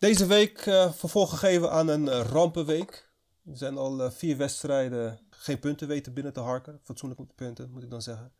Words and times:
Deze 0.00 0.26
week 0.26 0.66
uh, 0.66 0.92
vervolg 0.92 1.30
gegeven 1.30 1.70
aan 1.70 1.88
een 1.88 2.06
uh, 2.06 2.20
rampenweek. 2.20 3.10
Er 3.44 3.56
zijn 3.56 3.76
al 3.76 4.00
uh, 4.00 4.10
vier 4.10 4.36
wedstrijden 4.36 5.26
geen 5.30 5.58
punten 5.58 5.88
weten 5.88 6.14
binnen 6.14 6.32
te 6.32 6.40
harken. 6.40 6.80
Fatsoenlijk 6.84 7.34
punten, 7.34 7.70
moet 7.70 7.82
ik 7.82 7.90
dan 7.90 8.02
zeggen. 8.02 8.32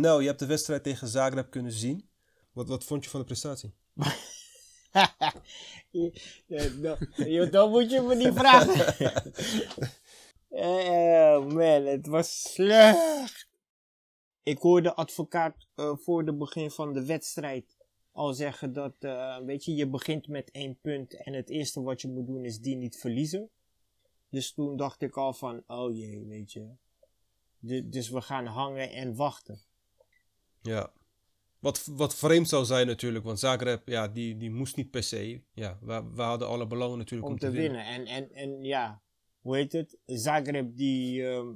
nou, 0.00 0.20
je 0.20 0.26
hebt 0.26 0.38
de 0.38 0.46
wedstrijd 0.46 0.82
tegen 0.82 1.08
Zagreb 1.08 1.50
kunnen 1.50 1.72
zien. 1.72 2.08
Wat, 2.52 2.68
wat 2.68 2.84
vond 2.84 3.04
je 3.04 3.10
van 3.10 3.20
de 3.20 3.26
prestatie? 3.26 3.74
ja, 7.26 7.44
dan 7.50 7.70
moet 7.70 7.90
je 7.90 8.00
me 8.00 8.14
niet 8.14 8.34
vragen. 8.34 8.94
oh 10.48 11.46
man, 11.54 11.84
het 11.86 12.06
was 12.06 12.52
slecht. 12.52 13.48
Ik 14.42 14.58
hoorde 14.58 14.94
advocaat 14.94 15.66
voor 15.76 16.24
de 16.24 16.34
begin 16.34 16.70
van 16.70 16.92
de 16.92 17.04
wedstrijd 17.04 17.76
al 18.14 18.32
zeggen 18.32 18.72
dat, 18.72 18.94
uh, 19.00 19.38
weet 19.38 19.64
je, 19.64 19.74
je 19.74 19.88
begint 19.88 20.28
met 20.28 20.50
één 20.50 20.78
punt 20.80 21.14
en 21.14 21.32
het 21.32 21.50
eerste 21.50 21.82
wat 21.82 22.00
je 22.00 22.08
moet 22.08 22.26
doen 22.26 22.44
is 22.44 22.60
die 22.60 22.76
niet 22.76 22.96
verliezen. 22.96 23.50
Dus 24.30 24.52
toen 24.52 24.76
dacht 24.76 25.02
ik 25.02 25.16
al 25.16 25.32
van, 25.32 25.62
oh 25.66 25.96
jee, 25.96 26.26
weet 26.26 26.52
je. 26.52 26.68
dus 27.84 28.10
we 28.10 28.20
gaan 28.20 28.46
hangen 28.46 28.90
en 28.90 29.14
wachten. 29.14 29.60
Ja. 30.62 30.92
Wat, 31.58 31.84
wat 31.84 32.14
vreemd 32.14 32.48
zou 32.48 32.64
zijn 32.64 32.86
natuurlijk, 32.86 33.24
want 33.24 33.38
Zagreb, 33.38 33.88
ja, 33.88 34.08
die, 34.08 34.36
die 34.36 34.50
moest 34.50 34.76
niet 34.76 34.90
per 34.90 35.02
se. 35.02 35.42
Ja, 35.52 35.78
we, 35.80 36.10
we 36.14 36.22
hadden 36.22 36.48
alle 36.48 36.66
belangen 36.66 36.98
natuurlijk 36.98 37.30
om, 37.30 37.38
te, 37.38 37.50
winnen. 37.50 37.84
En, 37.86 38.06
en, 38.06 38.32
en 38.32 38.62
ja, 38.62 39.02
hoe 39.40 39.56
heet 39.56 39.72
het? 39.72 39.98
Zagreb, 40.06 40.76
die, 40.76 41.20
uh, 41.20 41.48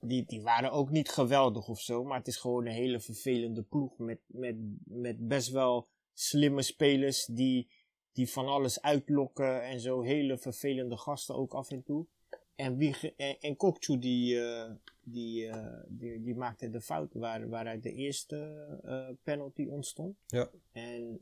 die, 0.00 0.24
die 0.26 0.42
waren 0.42 0.70
ook 0.70 0.90
niet 0.90 1.08
geweldig 1.08 1.68
of 1.68 1.80
zo. 1.80 2.04
Maar 2.04 2.18
het 2.18 2.26
is 2.26 2.36
gewoon 2.36 2.66
een 2.66 2.72
hele 2.72 3.00
vervelende 3.00 3.62
ploeg. 3.62 3.98
Met, 3.98 4.20
met, 4.26 4.56
met 4.84 5.28
best 5.28 5.50
wel 5.50 5.88
slimme 6.12 6.62
spelers 6.62 7.26
die, 7.26 7.68
die 8.12 8.30
van 8.30 8.46
alles 8.46 8.82
uitlokken. 8.82 9.62
En 9.62 9.80
zo 9.80 10.02
hele 10.02 10.38
vervelende 10.38 10.96
gasten 10.96 11.34
ook 11.34 11.54
af 11.54 11.70
en 11.70 11.82
toe. 11.82 12.06
En, 12.54 12.76
wie, 12.76 13.14
en, 13.16 13.40
en 13.40 13.56
Kokchu 13.56 13.98
die, 13.98 14.34
uh, 14.34 14.70
die, 15.02 15.46
uh, 15.46 15.80
die, 15.88 16.22
die, 16.22 16.34
maakte 16.34 16.70
de 16.70 16.80
fout 16.80 17.14
waar, 17.14 17.48
waaruit 17.48 17.82
de 17.82 17.92
eerste 17.92 18.66
uh, 18.84 19.08
penalty 19.22 19.66
ontstond. 19.66 20.16
Ja. 20.26 20.50
En 20.72 21.18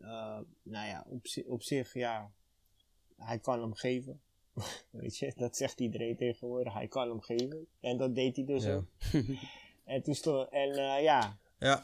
nou 0.63 0.87
ja, 0.87 1.07
op, 1.09 1.27
op 1.47 1.63
zich, 1.63 1.95
ja, 1.95 2.33
hij 3.17 3.39
kan 3.39 3.61
hem 3.61 3.75
geven. 3.75 4.21
Weet 4.91 5.19
je, 5.19 5.33
dat 5.37 5.57
zegt 5.57 5.81
iedereen 5.81 6.17
tegenwoordig. 6.17 6.73
Hij 6.73 6.89
kan 6.89 7.09
hem 7.09 7.21
geven. 7.21 7.67
En 7.81 7.97
dat 7.97 8.15
deed 8.15 8.37
hij 8.37 8.45
dus 8.45 8.67
ook. 8.67 8.85
en 9.85 10.03
toen 10.03 10.15
stond, 10.15 10.49
en 10.51 10.69
uh, 10.69 11.03
ja. 11.03 11.39
Ja. 11.59 11.83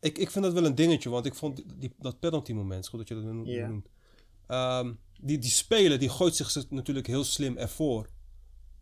Ik, 0.00 0.18
ik 0.18 0.30
vind 0.30 0.44
dat 0.44 0.54
wel 0.54 0.64
een 0.64 0.74
dingetje, 0.74 1.10
want 1.10 1.26
ik 1.26 1.34
vond 1.34 1.80
die, 1.80 1.92
dat 1.98 2.20
penalty 2.20 2.52
moment, 2.52 2.88
goed 2.88 2.98
dat 2.98 3.08
je 3.08 3.14
dat 3.14 3.24
noemt. 3.24 3.46
Yeah. 3.46 4.80
Um, 4.80 4.98
die, 5.20 5.38
die 5.38 5.50
speler 5.50 5.98
die 5.98 6.08
gooit 6.08 6.36
zich 6.36 6.70
natuurlijk 6.70 7.06
heel 7.06 7.24
slim 7.24 7.56
ervoor. 7.56 8.08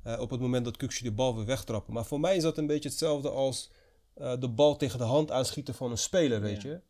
Uh, 0.06 0.20
op 0.20 0.30
het 0.30 0.40
moment 0.40 0.64
dat 0.64 0.76
Kuksje 0.76 1.02
de 1.02 1.12
bal 1.12 1.36
weer 1.36 1.44
wegtrappen. 1.44 1.94
Maar 1.94 2.06
voor 2.06 2.20
mij 2.20 2.36
is 2.36 2.42
dat 2.42 2.58
een 2.58 2.66
beetje 2.66 2.88
hetzelfde 2.88 3.30
als 3.30 3.70
uh, 4.16 4.40
de 4.40 4.48
bal 4.48 4.76
tegen 4.76 4.98
de 4.98 5.04
hand 5.04 5.30
aanschieten 5.30 5.74
van 5.74 5.90
een 5.90 5.98
speler, 5.98 6.40
weet 6.40 6.62
je. 6.62 6.80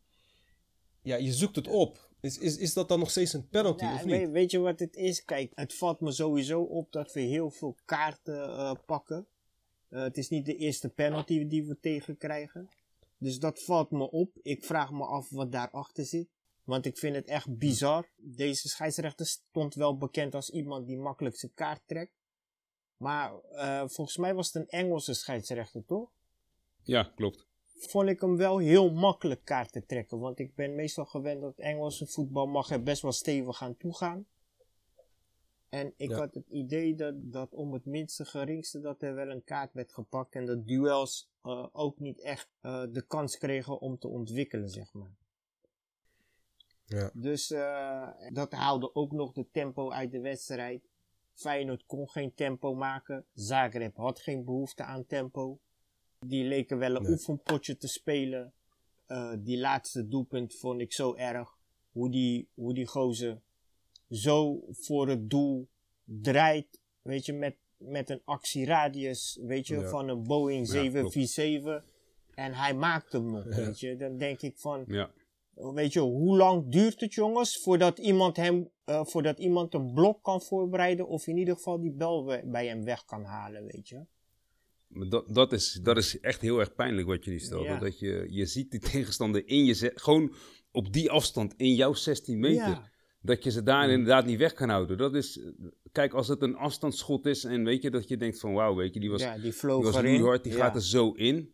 Ja, 1.01 1.15
je 1.15 1.33
zoekt 1.33 1.55
het 1.55 1.67
op. 1.67 2.09
Is, 2.23 2.37
is, 2.37 2.57
is 2.57 2.73
dat 2.73 2.87
dan 2.87 2.99
nog 2.99 3.09
steeds 3.09 3.33
een 3.33 3.47
penalty 3.47 3.85
of 3.85 4.05
niet? 4.05 4.15
Weet, 4.15 4.29
weet, 4.29 4.51
je 4.51 4.59
wat 4.59 4.79
het 4.79 4.95
is? 4.95 5.23
Kijk, 5.23 5.51
het 5.55 5.73
valt 5.73 5.99
me 5.99 6.11
sowieso 6.11 6.61
op 6.61 6.91
dat 6.91 7.13
we 7.13 7.19
heel 7.19 7.49
veel 7.49 7.75
kaarten 7.85 8.49
uh, 8.49 8.73
pakken. 8.85 9.27
Uh, 9.89 10.01
het 10.01 10.17
is 10.17 10.29
niet 10.29 10.45
de 10.45 10.55
eerste 10.55 10.89
penalty 10.89 11.47
die 11.47 11.67
we 11.67 11.79
tegenkrijgen. 11.79 12.69
Dus 13.17 13.39
dat 13.39 13.63
valt 13.63 13.91
me 13.91 14.11
op. 14.11 14.37
Ik 14.41 14.65
vraag 14.65 14.91
me 14.91 15.05
af 15.05 15.29
wat 15.29 15.51
daarachter 15.51 16.05
zit. 16.05 16.27
Want 16.63 16.85
ik 16.85 16.97
vind 16.97 17.15
het 17.15 17.27
echt 17.27 17.57
bizar. 17.57 18.09
Deze 18.17 18.67
scheidsrechter 18.69 19.25
stond 19.25 19.75
wel 19.75 19.97
bekend 19.97 20.35
als 20.35 20.49
iemand 20.49 20.87
die 20.87 20.97
makkelijk 20.97 21.35
zijn 21.35 21.53
kaart 21.53 21.81
trekt. 21.85 22.13
Maar 22.97 23.33
uh, 23.51 23.83
volgens 23.87 24.17
mij 24.17 24.33
was 24.33 24.53
het 24.53 24.55
een 24.55 24.69
Engelse 24.69 25.13
scheidsrechter, 25.13 25.85
toch? 25.85 26.09
Ja, 26.83 27.11
klopt 27.15 27.51
vond 27.87 28.09
ik 28.09 28.21
hem 28.21 28.37
wel 28.37 28.57
heel 28.57 28.91
makkelijk 28.91 29.45
kaart 29.45 29.71
te 29.71 29.85
trekken. 29.85 30.19
Want 30.19 30.39
ik 30.39 30.55
ben 30.55 30.75
meestal 30.75 31.05
gewend 31.05 31.41
dat 31.41 31.57
Engelse 31.57 32.07
voetbal 32.07 32.47
mag 32.47 32.69
er 32.69 32.83
best 32.83 33.01
wel 33.01 33.11
stevig 33.11 33.61
aan 33.61 33.77
toegaan. 33.77 34.25
En 35.69 35.93
ik 35.97 36.11
had 36.11 36.33
het 36.33 36.49
idee 36.49 36.95
dat, 36.95 37.13
dat 37.17 37.53
om 37.53 37.73
het 37.73 37.85
minste 37.85 38.25
geringste 38.25 38.79
dat 38.79 39.01
er 39.01 39.15
wel 39.15 39.29
een 39.29 39.43
kaart 39.43 39.73
werd 39.73 39.93
gepakt. 39.93 40.35
En 40.35 40.45
dat 40.45 40.67
duels 40.67 41.29
uh, 41.43 41.67
ook 41.71 41.99
niet 41.99 42.21
echt 42.21 42.49
uh, 42.61 42.83
de 42.91 43.05
kans 43.07 43.37
kregen 43.37 43.79
om 43.79 43.99
te 43.99 44.07
ontwikkelen, 44.07 44.69
zeg 44.69 44.93
maar. 44.93 45.15
Ja. 46.85 47.11
Dus 47.13 47.51
uh, 47.51 48.09
dat 48.29 48.51
haalde 48.51 48.95
ook 48.95 49.11
nog 49.11 49.31
de 49.31 49.49
tempo 49.51 49.91
uit 49.91 50.11
de 50.11 50.19
wedstrijd. 50.19 50.89
Feyenoord 51.33 51.85
kon 51.85 52.09
geen 52.09 52.33
tempo 52.33 52.73
maken. 52.75 53.25
Zagreb 53.33 53.95
had 53.95 54.19
geen 54.19 54.43
behoefte 54.43 54.83
aan 54.83 55.05
tempo. 55.05 55.59
Die 56.27 56.43
leken 56.43 56.77
wel 56.77 56.95
een 56.95 57.09
oefenpotje 57.09 57.77
te 57.77 57.87
spelen. 57.87 58.53
Uh, 59.07 59.33
die 59.39 59.57
laatste 59.57 60.07
doelpunt 60.07 60.55
vond 60.55 60.81
ik 60.81 60.93
zo 60.93 61.15
erg. 61.15 61.57
Hoe 61.91 62.11
die, 62.11 62.47
hoe 62.53 62.73
die 62.73 62.87
gozer 62.87 63.41
zo 64.09 64.63
voor 64.71 65.07
het 65.07 65.29
doel 65.29 65.67
draait. 66.03 66.79
Weet 67.01 67.25
je, 67.25 67.33
met, 67.33 67.55
met 67.77 68.09
een 68.09 68.21
actieradius. 68.25 69.39
Weet 69.41 69.67
je, 69.67 69.87
van 69.87 70.09
een 70.09 70.23
Boeing 70.23 70.67
747. 70.67 71.83
en 72.35 72.53
hij 72.53 72.73
maakt 72.73 73.11
hem 73.11 73.31
nog, 73.31 73.43
weet 73.43 73.79
je. 73.79 73.95
Dan 73.95 74.17
denk 74.17 74.41
ik 74.41 74.57
van... 74.57 74.83
Ja. 74.87 75.11
Weet 75.53 75.93
je, 75.93 75.99
hoe 75.99 76.37
lang 76.37 76.71
duurt 76.71 77.01
het, 77.01 77.13
jongens, 77.13 77.61
voordat 77.61 77.99
iemand 77.99 78.37
hem, 78.37 78.69
uh, 78.85 79.05
voordat 79.05 79.39
iemand 79.39 79.73
een 79.73 79.93
blok 79.93 80.23
kan 80.23 80.41
voorbereiden, 80.41 81.07
of 81.07 81.27
in 81.27 81.37
ieder 81.37 81.55
geval 81.55 81.79
die 81.79 81.91
bel 81.91 82.41
bij 82.45 82.67
hem 82.67 82.83
weg 82.83 83.05
kan 83.05 83.23
halen, 83.23 83.65
weet 83.65 83.89
je? 83.89 84.05
Dat, 85.09 85.33
dat, 85.33 85.53
is, 85.53 85.79
dat 85.83 85.97
is 85.97 86.19
echt 86.19 86.41
heel 86.41 86.59
erg 86.59 86.75
pijnlijk 86.75 87.07
wat 87.07 87.25
je 87.25 87.31
nu 87.31 87.39
stelt. 87.39 87.79
Dat 87.79 87.99
je, 87.99 88.25
je 88.29 88.45
ziet 88.45 88.71
die 88.71 88.79
tegenstander 88.91 89.47
in 89.47 89.65
je... 89.65 89.91
Gewoon 89.95 90.33
op 90.71 90.93
die 90.93 91.11
afstand 91.11 91.53
in 91.57 91.75
jouw 91.75 91.93
16 91.93 92.39
meter. 92.39 92.91
Dat 93.21 93.43
je 93.43 93.51
ze 93.51 93.63
daar 93.63 93.89
inderdaad 93.89 94.25
niet 94.25 94.37
weg 94.37 94.53
kan 94.53 94.69
houden. 94.69 94.97
Dat 94.97 95.15
is... 95.15 95.39
Kijk, 95.91 96.13
als 96.13 96.27
het 96.27 96.41
een 96.41 96.55
afstandsschot 96.55 97.25
is 97.25 97.43
en 97.43 97.63
weet 97.63 97.81
je 97.81 97.89
dat 97.89 98.07
je 98.07 98.17
denkt 98.17 98.39
van... 98.39 98.53
Wauw, 98.53 98.75
weet 98.75 98.93
je, 98.93 98.99
die 98.99 99.11
was, 99.11 99.21
ja, 99.21 99.33
die, 99.33 99.41
die 99.61 99.69
was 99.69 99.95
hard, 99.95 100.43
die 100.43 100.53
gaat 100.53 100.75
er 100.75 100.81
zo 100.81 101.11
in. 101.11 101.52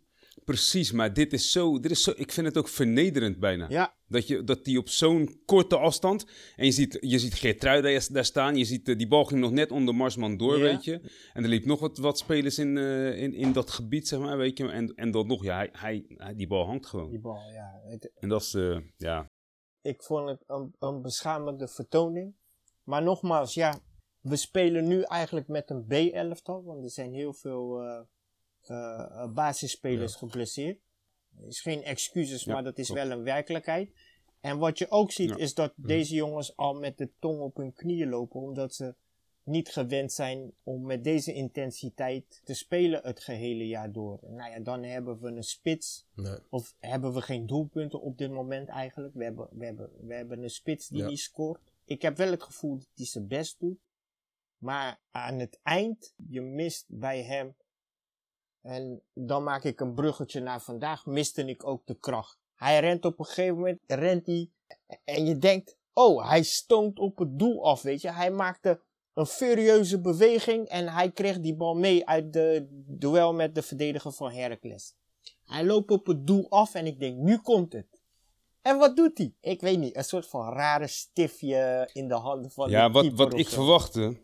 Precies, 0.50 0.92
maar 0.92 1.14
dit 1.14 1.34
is 1.34 1.52
zo, 1.52 1.80
dit 1.80 1.92
is 1.92 2.04
zo... 2.04 2.14
Ik 2.16 2.32
vind 2.32 2.48
het 2.48 2.58
ook 2.58 2.68
vernederend 2.68 3.40
bijna. 3.40 3.66
Ja. 3.70 3.96
Dat, 4.08 4.28
je, 4.28 4.44
dat 4.44 4.66
die 4.66 4.78
op 4.78 4.90
zo'n 4.90 5.42
korte 5.46 5.78
afstand... 5.78 6.26
En 6.56 6.66
je 6.66 6.72
ziet, 6.72 6.98
je 7.02 7.20
ziet 7.20 7.34
Geertrui 7.34 7.82
daar, 7.82 8.08
daar 8.12 8.26
staan. 8.26 8.56
Je 8.56 8.66
ziet, 8.66 8.88
uh, 8.88 8.98
die 8.98 9.08
bal 9.08 9.26
ging 9.26 9.40
nog 9.40 9.52
net 9.52 9.72
onder 9.72 9.96
Marsman 9.96 10.38
door, 10.38 10.60
weet 10.60 10.84
je. 10.84 11.02
En 11.34 11.44
er 11.44 11.50
liep 11.50 11.66
nog 11.66 11.80
wat, 11.80 11.98
wat 11.98 12.18
spelers 12.18 12.60
in, 12.60 12.76
uh, 12.76 13.22
in, 13.22 13.34
in 13.34 13.54
dat 13.54 13.70
gebied, 13.70 14.08
zeg 14.08 14.20
maar, 14.20 14.38
weet 14.38 14.58
je. 14.58 14.70
En, 14.70 14.96
en 14.96 15.12
dat 15.12 15.28
nog, 15.28 15.44
ja, 15.44 15.58
hij, 15.58 15.70
hij, 15.72 16.06
hij 16.08 16.36
die 16.36 16.48
bal 16.48 16.66
hangt 16.66 16.86
gewoon. 16.86 17.10
Die 17.10 17.20
bal, 17.20 17.52
ja. 17.54 17.82
Het, 17.84 18.12
en 18.16 18.30
dat 18.30 18.42
is, 18.42 18.54
uh, 18.54 18.80
ja... 18.98 19.26
Ik 19.82 20.04
vond 20.04 20.30
het 20.30 20.44
een, 20.48 20.76
een 20.80 21.02
beschamende 21.02 21.68
vertoning. 21.68 22.36
Maar 22.84 23.04
nogmaals, 23.04 23.54
ja... 23.54 23.80
We 24.20 24.36
spelen 24.36 24.88
nu 24.88 25.02
eigenlijk 25.02 25.48
met 25.48 25.70
een 25.70 25.86
B-elftal. 25.86 26.64
Want 26.64 26.84
er 26.84 26.92
zijn 26.92 27.14
heel 27.14 27.34
veel 27.34 27.84
uh, 27.84 28.00
basisspelers 29.34 30.14
ja. 30.14 30.20
geblesseerd. 30.20 30.80
is 31.48 31.62
geen 31.62 31.84
excuses, 31.84 32.44
ja, 32.44 32.54
maar 32.54 32.64
dat 32.64 32.78
is 32.78 32.86
klopt. 32.86 33.02
wel 33.02 33.12
een 33.12 33.24
werkelijkheid. 33.24 33.92
En 34.42 34.58
wat 34.58 34.78
je 34.78 34.92
ook 34.92 35.12
ziet, 35.12 35.30
ja. 35.30 35.38
is 35.38 35.54
dat 35.54 35.74
deze 35.76 36.16
jongens 36.16 36.56
al 36.58 36.74
met 36.74 36.98
de 36.98 37.10
tong 37.20 37.40
op 37.42 37.56
hun 37.56 37.74
knieën 37.74 38.10
lopen, 38.10 38.42
omdat 38.42 38.76
ze 38.76 38.96
niet 39.44 39.70
gewend 39.70 40.12
zijn 40.12 40.54
om 40.64 40.86
met 40.86 41.04
deze 41.04 41.34
intensiteit 41.34 42.42
te 42.44 42.54
spelen 42.54 43.02
het 43.04 43.20
gehele 43.20 43.68
jaar 43.68 43.92
door. 43.92 44.20
Nou 44.22 44.52
ja, 44.52 44.60
dan 44.60 44.84
hebben 44.84 45.20
we 45.20 45.28
een 45.28 45.44
spits. 45.44 46.06
Nee. 46.16 46.38
Of 46.50 46.76
hebben 46.80 47.14
we 47.14 47.22
geen 47.22 47.46
doelpunten 47.46 48.02
op 48.02 48.18
dit 48.18 48.32
moment 48.32 48.70
eigenlijk. 48.70 49.14
We 49.14 49.24
hebben, 49.24 49.48
we 49.52 49.66
hebben, 49.66 49.90
we 50.02 50.14
hebben 50.14 50.44
een 50.44 50.50
spits 50.50 50.88
die 50.88 51.04
niet 51.04 51.20
scoort. 51.20 51.72
Ik 51.86 52.02
heb 52.02 52.18
wel 52.18 52.32
het 52.32 52.44
gevoel 52.44 52.78
dat 52.78 52.88
hij 52.96 53.06
zijn 53.06 53.28
best 53.28 53.60
doet. 53.60 53.80
Maar 54.58 55.00
aan 55.12 55.40
het 55.40 55.60
eind, 55.64 56.14
je 56.30 56.42
mist 56.42 56.86
bij 56.88 57.24
hem 57.24 57.56
en 58.62 59.02
dan 59.14 59.44
maak 59.44 59.64
ik 59.64 59.80
een 59.80 59.94
bruggetje 59.94 60.40
naar 60.40 60.62
vandaag, 60.62 61.06
miste 61.06 61.46
ik 61.46 61.68
ook 61.68 61.86
de 61.86 62.00
kracht. 62.00 62.38
Hij 62.56 62.80
rent 62.80 63.06
op 63.06 63.20
een 63.20 63.26
gegeven 63.26 63.56
moment, 63.56 63.80
rent 63.88 64.26
hij, 64.26 64.50
en 65.04 65.26
je 65.26 65.38
denkt, 65.38 65.78
oh, 65.94 66.30
hij 66.30 66.44
stoont 66.44 67.00
op 67.00 67.18
het 67.18 67.40
doel 67.40 67.66
af, 67.66 67.82
weet 67.82 68.02
je. 68.02 68.12
Hij 68.12 68.32
maakte 68.32 68.82
een 69.14 69.26
furieuze 69.26 70.02
beweging 70.02 70.68
en 70.68 70.88
hij 70.88 71.12
kreeg 71.12 71.40
die 71.40 71.56
bal 71.56 71.76
mee 71.76 72.08
uit 72.08 72.34
de 72.34 72.68
duel 72.88 73.34
met 73.34 73.56
de 73.56 73.62
verdediger 73.62 74.12
van 74.12 74.32
Heracles. 74.32 74.96
Hij 75.46 75.66
loopt 75.66 75.92
op 75.92 76.08
het 76.08 76.28
doel 76.28 76.50
af 76.50 76.74
en 76.74 76.86
ik 76.86 77.00
denk, 77.00 77.18
nu 77.18 77.38
komt 77.38 77.74
het. 77.74 78.02
En 78.62 78.78
wat 78.78 78.96
doet 78.96 79.18
hij? 79.18 79.34
Ik 79.42 79.62
weet 79.62 79.80
niet, 79.80 79.96
een 79.96 80.04
soort 80.04 80.28
van 80.28 80.54
rare 80.54 80.88
stiftje 80.88 81.90
in 81.94 82.08
de 82.08 82.14
handen 82.14 82.52
van 82.52 82.70
ja, 82.70 82.88
de 82.88 82.94
wat, 82.94 83.14
wat 83.14 83.34
ik 83.34 83.50
verwachtte, 83.50 84.18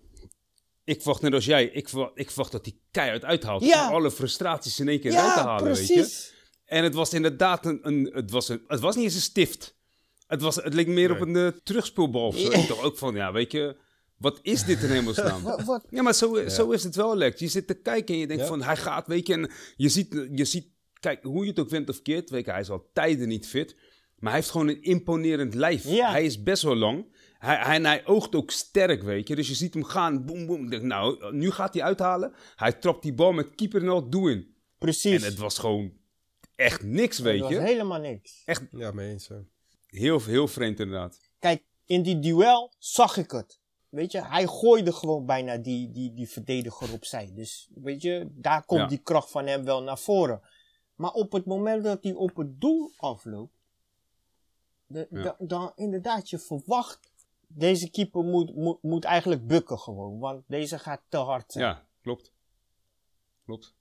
ik 0.85 1.01
verwacht 1.01 1.21
net 1.21 1.33
als 1.33 1.45
jij, 1.45 1.65
ik 1.65 1.89
verwacht, 1.89 2.11
ik 2.15 2.27
verwacht 2.27 2.51
dat 2.51 2.65
hij 2.65 2.75
keihard 2.91 3.23
uithaalt. 3.23 3.63
Ja. 3.63 3.87
Om 3.87 3.93
alle 3.93 4.11
frustraties 4.11 4.79
in 4.79 4.87
één 4.87 4.99
keer 4.99 5.11
ja, 5.11 5.23
uit 5.23 5.33
te 5.33 5.39
halen, 5.39 5.63
precies. 5.63 5.95
weet 5.95 6.05
je. 6.05 6.33
En 6.65 6.83
het 6.83 6.93
was 6.93 7.13
inderdaad 7.13 7.65
een, 7.65 7.79
een, 7.81 8.11
het, 8.13 8.31
was 8.31 8.49
een, 8.49 8.63
het 8.67 8.79
was 8.79 8.95
niet 8.95 9.03
eens 9.03 9.15
een 9.15 9.21
stift. 9.21 9.75
Het, 10.27 10.41
was, 10.41 10.55
het 10.55 10.73
leek 10.73 10.87
meer 10.87 11.11
op 11.11 11.19
een 11.19 11.35
uh, 11.35 11.47
terugspoelbal 11.63 12.27
of 12.27 12.37
zo. 12.37 12.51
Ik 12.51 12.67
dacht 12.67 12.81
ook 12.81 12.97
van, 12.97 13.15
ja, 13.15 13.31
weet 13.31 13.51
je, 13.51 13.77
wat 14.17 14.39
is 14.41 14.63
dit 14.63 14.83
in 14.83 14.89
hemelsnaam? 14.89 15.43
wat, 15.65 15.85
Ja, 15.89 16.01
maar 16.01 16.13
zo, 16.13 16.47
zo 16.47 16.71
is 16.71 16.83
het 16.83 16.95
wel, 16.95 17.17
Lex. 17.17 17.39
Je 17.39 17.47
zit 17.47 17.67
te 17.67 17.73
kijken 17.73 18.13
en 18.13 18.19
je 18.19 18.27
denkt 18.27 18.45
van, 18.45 18.61
hij 18.61 18.77
gaat, 18.77 19.07
weet 19.07 19.27
je, 19.27 19.33
en 19.33 19.51
je 19.75 19.89
ziet, 19.89 20.27
je 20.31 20.45
ziet, 20.45 20.67
kijk, 20.99 21.23
hoe 21.23 21.43
je 21.43 21.49
het 21.49 21.59
ook 21.59 21.69
vindt 21.69 21.89
of 21.89 22.01
keert, 22.01 22.29
weet 22.29 22.45
je, 22.45 22.51
hij 22.51 22.59
is 22.59 22.69
al 22.69 22.89
tijden 22.93 23.27
niet 23.27 23.47
fit. 23.47 23.75
Maar 24.15 24.31
hij 24.31 24.39
heeft 24.39 24.51
gewoon 24.51 24.67
een 24.67 24.81
imponerend 24.81 25.53
lijf. 25.53 25.83
Hij 25.83 26.25
is 26.25 26.43
best 26.43 26.63
wel 26.63 26.75
lang. 26.75 27.14
Hij, 27.45 27.55
hij, 27.55 27.81
hij, 27.81 28.05
oogt 28.05 28.35
ook 28.35 28.51
sterk, 28.51 29.03
weet 29.03 29.27
je. 29.27 29.35
Dus 29.35 29.47
je 29.47 29.53
ziet 29.53 29.73
hem 29.73 29.83
gaan, 29.83 30.25
boem, 30.25 30.45
boem. 30.45 30.87
Nou, 30.87 31.35
nu 31.35 31.51
gaat 31.51 31.73
hij 31.73 31.83
uithalen. 31.83 32.33
Hij 32.55 32.73
trapt 32.73 33.03
die 33.03 33.13
bal 33.13 33.31
met 33.31 33.55
keeper 33.55 33.81
en 33.81 33.89
al, 33.89 34.09
doe 34.09 34.31
in. 34.31 34.55
Precies. 34.77 35.21
En 35.21 35.29
het 35.29 35.37
was 35.37 35.57
gewoon 35.57 35.93
echt 36.55 36.83
niks, 36.83 37.19
weet 37.19 37.39
het 37.39 37.49
je. 37.49 37.55
was 37.55 37.65
helemaal 37.65 37.99
niks. 37.99 38.41
Echt. 38.45 38.63
Ja, 38.71 38.91
mee 38.91 39.11
eens. 39.11 39.29
Heel, 39.87 40.21
heel 40.21 40.47
vreemd 40.47 40.79
inderdaad. 40.79 41.19
Kijk, 41.39 41.63
in 41.85 42.03
die 42.03 42.19
duel 42.19 42.73
zag 42.77 43.17
ik 43.17 43.31
het. 43.31 43.59
Weet 43.89 44.11
je, 44.11 44.25
hij 44.25 44.47
gooide 44.47 44.93
gewoon 44.93 45.25
bijna 45.25 45.57
die, 45.57 45.91
die, 45.91 46.13
die 46.13 46.29
verdediger 46.29 46.93
opzij. 46.93 47.31
Dus 47.33 47.69
weet 47.75 48.01
je, 48.01 48.27
daar 48.31 48.65
komt 48.65 48.89
die 48.89 48.97
kracht 48.97 49.31
van 49.31 49.47
hem 49.47 49.63
wel 49.63 49.83
naar 49.83 49.99
voren. 49.99 50.41
Maar 50.95 51.11
op 51.11 51.31
het 51.31 51.45
moment 51.45 51.83
dat 51.83 52.03
hij 52.03 52.13
op 52.13 52.35
het 52.35 52.61
doel 52.61 52.91
afloopt, 52.97 53.53
de, 54.87 55.35
dan 55.39 55.71
inderdaad, 55.75 56.29
je 56.29 56.39
verwacht, 56.39 56.99
deze 57.47 57.89
keeper 57.89 58.23
moet, 58.23 58.55
moet, 58.55 58.81
moet 58.81 59.03
eigenlijk 59.03 59.47
bukken 59.47 59.79
gewoon. 59.79 60.19
Want 60.19 60.43
deze 60.47 60.79
gaat 60.79 61.01
te 61.09 61.17
hard 61.17 61.51
zijn. 61.51 61.65
Ja, 61.65 61.85
klopt. 62.01 62.31
Klopt. 63.45 63.73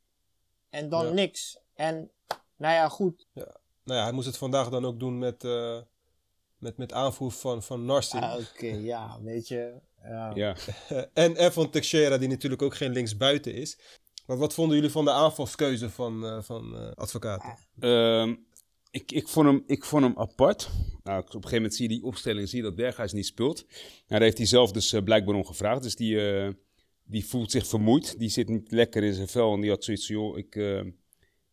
En 0.70 0.88
dan 0.88 1.14
niks. 1.14 1.58
En, 1.75 2.11
nou 2.56 2.75
ja, 2.75 2.88
goed. 2.88 3.26
Ja. 3.32 3.56
Nou 3.84 3.99
ja, 3.99 4.05
hij 4.05 4.12
moest 4.12 4.26
het 4.26 4.37
vandaag 4.37 4.69
dan 4.69 4.84
ook 4.84 4.99
doen 5.00 5.19
met, 5.19 5.44
uh, 5.44 5.81
met, 6.58 6.76
met 6.76 6.93
aanvoer 6.93 7.31
van, 7.32 7.62
van 7.62 7.84
Narsing. 7.84 8.22
Ah, 8.22 8.37
Oké, 8.37 8.66
ja, 8.66 9.20
weet 9.22 9.49
je. 9.49 9.81
Ja. 10.34 10.56
en 11.12 11.37
Evan 11.37 11.70
Teixeira, 11.70 12.19
die 12.19 12.28
natuurlijk 12.28 12.62
ook 12.62 12.75
geen 12.75 12.93
linksbuiten 12.93 13.55
is. 13.55 13.78
Maar 14.26 14.37
wat 14.37 14.55
vonden 14.55 14.76
jullie 14.76 14.90
van 14.90 15.05
de 15.05 15.11
aanvalskeuze 15.11 15.90
van, 15.90 16.25
uh, 16.25 16.43
van 16.43 16.75
uh, 16.75 16.90
advocaten? 16.94 17.58
Uh, 17.78 18.34
ik, 18.94 19.12
ik, 19.12 19.29
vond 19.29 19.46
hem, 19.46 19.62
ik 19.67 19.85
vond 19.85 20.02
hem 20.02 20.19
apart. 20.19 20.70
Nou, 21.02 21.19
op 21.19 21.26
een 21.26 21.32
gegeven 21.32 21.56
moment 21.56 21.75
zie 21.75 21.88
je 21.88 21.94
die 21.94 22.05
opstelling, 22.05 22.49
zie 22.49 22.58
je 22.58 22.64
dat 22.64 22.75
Berghuis 22.75 23.12
niet 23.12 23.26
speelt. 23.26 23.64
Nou, 23.69 24.05
daar 24.06 24.20
heeft 24.20 24.38
hij 24.38 24.46
zelf 24.46 24.73
dus 24.73 24.93
uh, 24.93 25.02
blijkbaar 25.02 25.35
om 25.35 25.44
gevraagd. 25.44 25.82
Dus 25.82 25.96
die, 25.96 26.19
die 27.05 27.26
voelt 27.26 27.50
zich 27.50 27.67
vermoeid. 27.67 28.19
Die 28.19 28.29
zit 28.29 28.49
niet 28.49 28.70
lekker 28.70 29.02
in 29.02 29.14
zijn 29.14 29.29
vel. 29.29 29.55
En 29.55 29.61
die 29.61 29.70
had 29.70 29.85
zoiets 29.85 30.06
van, 30.06 30.17
joh, 30.17 30.38
ik, 30.38 30.56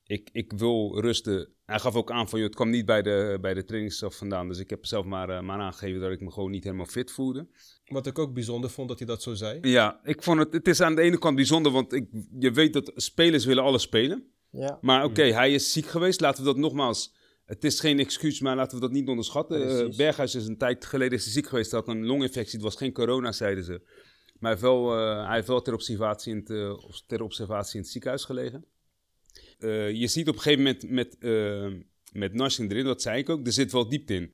ik, 0.03 0.29
ik 0.31 0.53
wil 0.53 0.99
rusten. 0.99 1.49
Hij 1.65 1.79
gaf 1.79 1.95
ook 1.95 2.11
aan 2.11 2.29
van, 2.29 2.39
joh, 2.39 2.47
het 2.47 2.57
kwam 2.57 2.69
niet 2.69 2.85
bij 2.85 3.01
de, 3.01 3.37
bij 3.41 3.53
de 3.53 3.63
trainingsstaf 3.63 4.15
vandaan. 4.15 4.47
Dus 4.47 4.59
ik 4.59 4.69
heb 4.69 4.85
zelf 4.85 5.05
maar, 5.05 5.29
uh, 5.29 5.41
maar 5.41 5.59
aangegeven 5.59 6.01
dat 6.01 6.11
ik 6.11 6.21
me 6.21 6.31
gewoon 6.31 6.51
niet 6.51 6.63
helemaal 6.63 6.85
fit 6.85 7.11
voelde. 7.11 7.47
Wat 7.85 8.07
ik 8.07 8.19
ook 8.19 8.33
bijzonder 8.33 8.69
vond, 8.69 8.87
dat 8.87 8.97
hij 8.97 9.07
dat 9.07 9.21
zo 9.21 9.33
zei. 9.33 9.59
Ja, 9.61 9.99
ik 10.03 10.23
vond 10.23 10.39
het, 10.39 10.53
het 10.53 10.67
is 10.67 10.81
aan 10.81 10.95
de 10.95 11.01
ene 11.01 11.17
kant 11.17 11.35
bijzonder, 11.35 11.71
want 11.71 11.93
ik, 11.93 12.07
je 12.39 12.51
weet 12.51 12.73
dat 12.73 12.91
spelers 12.95 13.45
willen 13.45 13.63
alles 13.63 13.81
spelen. 13.81 14.25
Ja. 14.49 14.77
Maar 14.81 15.03
oké, 15.03 15.09
okay, 15.09 15.31
hij 15.31 15.53
is 15.53 15.71
ziek 15.71 15.85
geweest. 15.85 16.21
Laten 16.21 16.43
we 16.43 16.49
dat 16.49 16.57
nogmaals, 16.57 17.13
het 17.51 17.63
is 17.63 17.79
geen 17.79 17.99
excuus, 17.99 18.39
maar 18.39 18.55
laten 18.55 18.75
we 18.75 18.81
dat 18.81 18.91
niet 18.91 19.07
onderschatten. 19.07 19.85
Uh, 19.85 19.95
Berghuis 19.95 20.35
is 20.35 20.47
een 20.47 20.57
tijd 20.57 20.85
geleden 20.85 21.19
ziek 21.19 21.47
geweest, 21.47 21.71
hij 21.71 21.79
had 21.79 21.89
een 21.89 22.05
longinfectie. 22.05 22.53
Het 22.53 22.61
was 22.61 22.75
geen 22.75 22.93
corona, 22.93 23.31
zeiden 23.31 23.63
ze. 23.63 23.81
Maar 24.39 24.39
hij 24.39 24.49
heeft 24.49 24.61
wel, 24.61 24.97
uh, 24.97 25.25
hij 25.25 25.35
heeft 25.35 25.47
wel 25.47 25.61
ter, 25.61 25.73
observatie 25.73 26.31
in 26.31 26.37
het, 26.37 27.07
ter 27.07 27.21
observatie 27.21 27.75
in 27.75 27.81
het 27.81 27.89
ziekenhuis 27.89 28.25
gelegen. 28.25 28.65
Je 29.93 30.07
ziet 30.07 30.27
op 30.27 30.35
een 30.35 30.41
gegeven 30.41 30.63
moment 30.63 30.89
met, 30.89 31.17
met 32.13 32.33
Narsing 32.33 32.71
erin, 32.71 32.85
dat 32.85 33.01
zei 33.01 33.17
ik 33.17 33.29
ook, 33.29 33.45
er 33.45 33.51
zit 33.51 33.71
wel 33.71 33.89
diepte 33.89 34.13
in. 34.13 34.33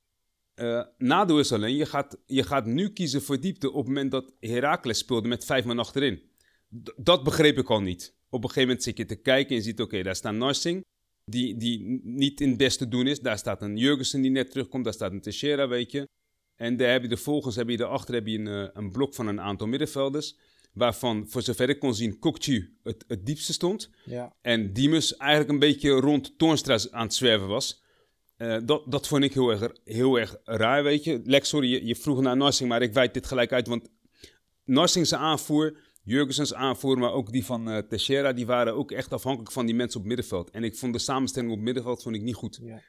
Nadeel 0.98 1.38
is 1.38 1.52
alleen, 1.52 1.76
je 1.76 1.86
gaat, 1.86 2.18
je 2.26 2.42
gaat 2.42 2.66
nu 2.66 2.88
kiezen 2.88 3.22
voor 3.22 3.40
diepte 3.40 3.70
op 3.70 3.76
het 3.76 3.86
moment 3.86 4.10
dat 4.10 4.32
Heracles 4.40 4.98
speelde 4.98 5.28
met 5.28 5.44
vijf 5.44 5.64
man 5.64 5.78
achterin. 5.78 6.22
D 6.82 6.92
dat 6.96 7.24
begreep 7.24 7.58
ik 7.58 7.70
al 7.70 7.80
niet. 7.80 8.16
Op 8.28 8.42
een 8.42 8.48
gegeven 8.48 8.68
moment 8.68 8.82
zit 8.82 8.96
je 8.96 9.04
te 9.04 9.16
kijken 9.16 9.50
en 9.50 9.56
je 9.56 9.62
ziet, 9.62 9.80
oké, 9.80 9.82
okay, 9.82 10.02
daar 10.02 10.16
staat 10.16 10.34
Narsing, 10.34 10.84
die, 11.30 11.56
die 11.56 12.00
niet 12.02 12.40
in 12.40 12.48
het 12.48 12.58
beste 12.58 12.88
doen 12.88 13.06
is. 13.06 13.20
Daar 13.20 13.38
staat 13.38 13.62
een 13.62 13.76
Jurgensen 13.76 14.20
die 14.20 14.30
net 14.30 14.50
terugkomt, 14.50 14.84
daar 14.84 14.92
staat 14.92 15.12
een 15.12 15.20
Teixeira, 15.20 15.68
weet 15.68 15.92
je. 15.92 16.08
En 16.56 16.76
daar 16.76 16.90
heb 16.90 17.02
je 17.02 17.08
de 17.08 17.16
volgens 17.16 17.56
heb 17.56 17.68
je 17.68 17.76
daarachter 17.76 18.14
heb 18.14 18.26
je 18.26 18.38
een, 18.38 18.70
een 18.78 18.90
blok 18.90 19.14
van 19.14 19.26
een 19.26 19.40
aantal 19.40 19.66
middenvelders 19.66 20.36
waarvan 20.72 21.28
voor 21.28 21.42
zover 21.42 21.68
ik 21.68 21.78
kon 21.78 21.94
zien 21.94 22.18
Kokchu 22.18 22.76
het, 22.82 23.04
het 23.08 23.26
diepste 23.26 23.52
stond. 23.52 23.90
Ja. 24.04 24.36
En 24.40 24.72
Diemers 24.72 25.16
eigenlijk 25.16 25.50
een 25.50 25.58
beetje 25.58 25.90
rond 25.90 26.38
Toornstra 26.38 26.78
aan 26.90 27.02
het 27.02 27.14
zwerven 27.14 27.48
was. 27.48 27.82
Uh, 28.38 28.56
dat, 28.64 28.82
dat 28.86 29.08
vond 29.08 29.24
ik 29.24 29.34
heel 29.34 29.50
erg, 29.50 29.72
heel 29.84 30.18
erg 30.18 30.36
raar, 30.44 30.82
weet 30.82 31.04
je. 31.04 31.20
Lex, 31.24 31.48
sorry, 31.48 31.70
je, 31.70 31.86
je 31.86 31.96
vroeg 31.96 32.20
naar 32.20 32.36
Narsing, 32.36 32.68
maar 32.68 32.82
ik 32.82 32.92
wijd 32.92 33.14
dit 33.14 33.26
gelijk 33.26 33.52
uit. 33.52 33.66
Want 33.66 33.90
Narsing's 34.64 35.12
aanvoer, 35.12 35.76
Jurgensens 36.08 36.54
aanvoer, 36.54 36.98
maar 36.98 37.12
ook 37.12 37.32
die 37.32 37.44
van 37.44 37.68
uh, 37.68 37.78
Teixeira... 37.78 38.32
die 38.32 38.46
waren 38.46 38.74
ook 38.74 38.92
echt 38.92 39.12
afhankelijk 39.12 39.52
van 39.52 39.66
die 39.66 39.74
mensen 39.74 40.00
op 40.00 40.06
middenveld. 40.06 40.50
En 40.50 40.64
ik 40.64 40.76
vond 40.76 40.92
de 40.92 40.98
samenstelling 40.98 41.52
op 41.52 41.58
middenveld 41.58 42.02
vond 42.02 42.14
ik 42.14 42.22
niet 42.22 42.34
goed. 42.34 42.58
Ja. 42.62 42.82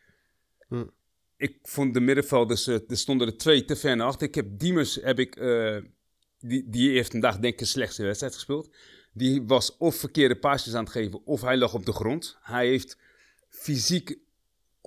Hm. 0.67 0.85
Ik 1.37 1.57
vond 1.61 1.93
de 1.93 1.99
middenvelders, 1.99 2.67
uh, 2.67 2.75
er 2.87 2.97
stonden 2.97 3.27
er 3.27 3.37
twee 3.37 3.65
te 3.65 3.75
ver 3.75 3.95
naar 3.95 4.07
achter. 4.07 4.27
Ik 4.27 4.35
heb 4.35 4.59
Diemers, 4.59 4.95
heb 4.95 5.19
ik 5.19 5.35
die, 6.39 6.69
die 6.69 6.91
heeft 6.91 7.11
vandaag 7.11 7.39
denk 7.39 7.53
ik 7.53 7.59
een 7.59 7.67
slechtste 7.67 8.03
wedstrijd 8.03 8.33
gespeeld. 8.33 8.75
Die 9.13 9.43
was 9.43 9.77
of 9.77 9.95
verkeerde 9.95 10.35
paasjes 10.35 10.73
aan 10.73 10.83
het 10.83 10.91
geven, 10.91 11.25
of 11.25 11.41
hij 11.41 11.57
lag 11.57 11.73
op 11.73 11.85
de 11.85 11.93
grond. 11.93 12.37
Hij 12.41 12.67
heeft 12.67 12.97
fysiek 13.49 14.19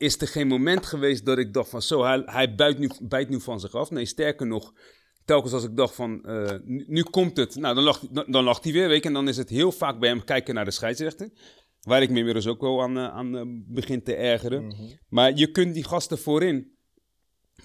is 0.03 0.21
er 0.21 0.29
geen 0.29 0.47
moment 0.47 0.87
geweest 0.87 1.25
dat 1.25 1.39
ik 1.39 1.53
dacht 1.53 1.71
van 1.71 1.83
zo, 1.83 2.05
hij, 2.05 2.23
hij 2.25 2.55
bijt, 2.55 2.79
nu, 2.79 2.91
bijt 3.01 3.29
nu 3.29 3.41
van 3.41 3.61
zich 3.61 3.75
af. 3.75 3.91
Nee, 3.91 4.07
sterker 4.07 4.47
nog, 4.47 4.73
telkens 5.25 5.53
als 5.53 5.65
ik 5.65 5.77
dacht 5.77 5.95
van 5.95 6.23
uh, 6.27 6.51
nu, 6.65 6.85
nu, 6.89 7.03
komt 7.03 7.37
het, 7.37 7.57
nou 7.57 7.75
dan 7.75 7.85
lacht, 7.85 8.15
dan, 8.15 8.25
dan 8.29 8.45
lacht 8.45 8.65
hij 8.65 8.73
weer, 8.73 8.89
weet 8.89 9.03
je. 9.03 9.09
En 9.09 9.15
dan 9.15 9.29
is 9.29 9.37
het 9.37 9.49
heel 9.49 9.73
vaak 9.73 9.99
bij 9.99 10.09
hem 10.09 10.25
kijken 10.25 10.55
naar 10.55 10.65
de 10.65 10.71
scheidsrechter. 10.71 11.31
Waar 11.81 12.03
ik 12.03 12.11
me 12.11 12.19
inmiddels 12.19 12.47
ook 12.47 12.61
wel 12.61 12.83
aan, 12.83 12.99
aan 12.99 13.37
uh, 13.37 13.43
begin 13.47 14.03
te 14.03 14.15
ergeren. 14.15 14.67
Mhm. 14.67 14.83
Maar 15.09 15.33
je 15.35 15.51
kunt 15.51 15.75
die 15.75 15.85
gasten 15.85 16.19
voorin, 16.19 16.61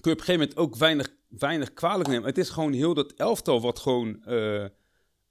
kun 0.00 0.10
je 0.10 0.10
op 0.10 0.18
een 0.18 0.24
gegeven 0.24 0.40
moment 0.40 0.56
ook 0.56 0.76
weinig 0.76 1.16
weinig 1.28 1.72
kwalijk 1.72 2.08
nemen. 2.08 2.26
Het 2.26 2.38
is 2.38 2.48
gewoon 2.48 2.72
heel 2.72 2.94
dat 2.94 3.12
elftal 3.12 3.60
wat 3.60 3.78
gewoon 3.78 4.22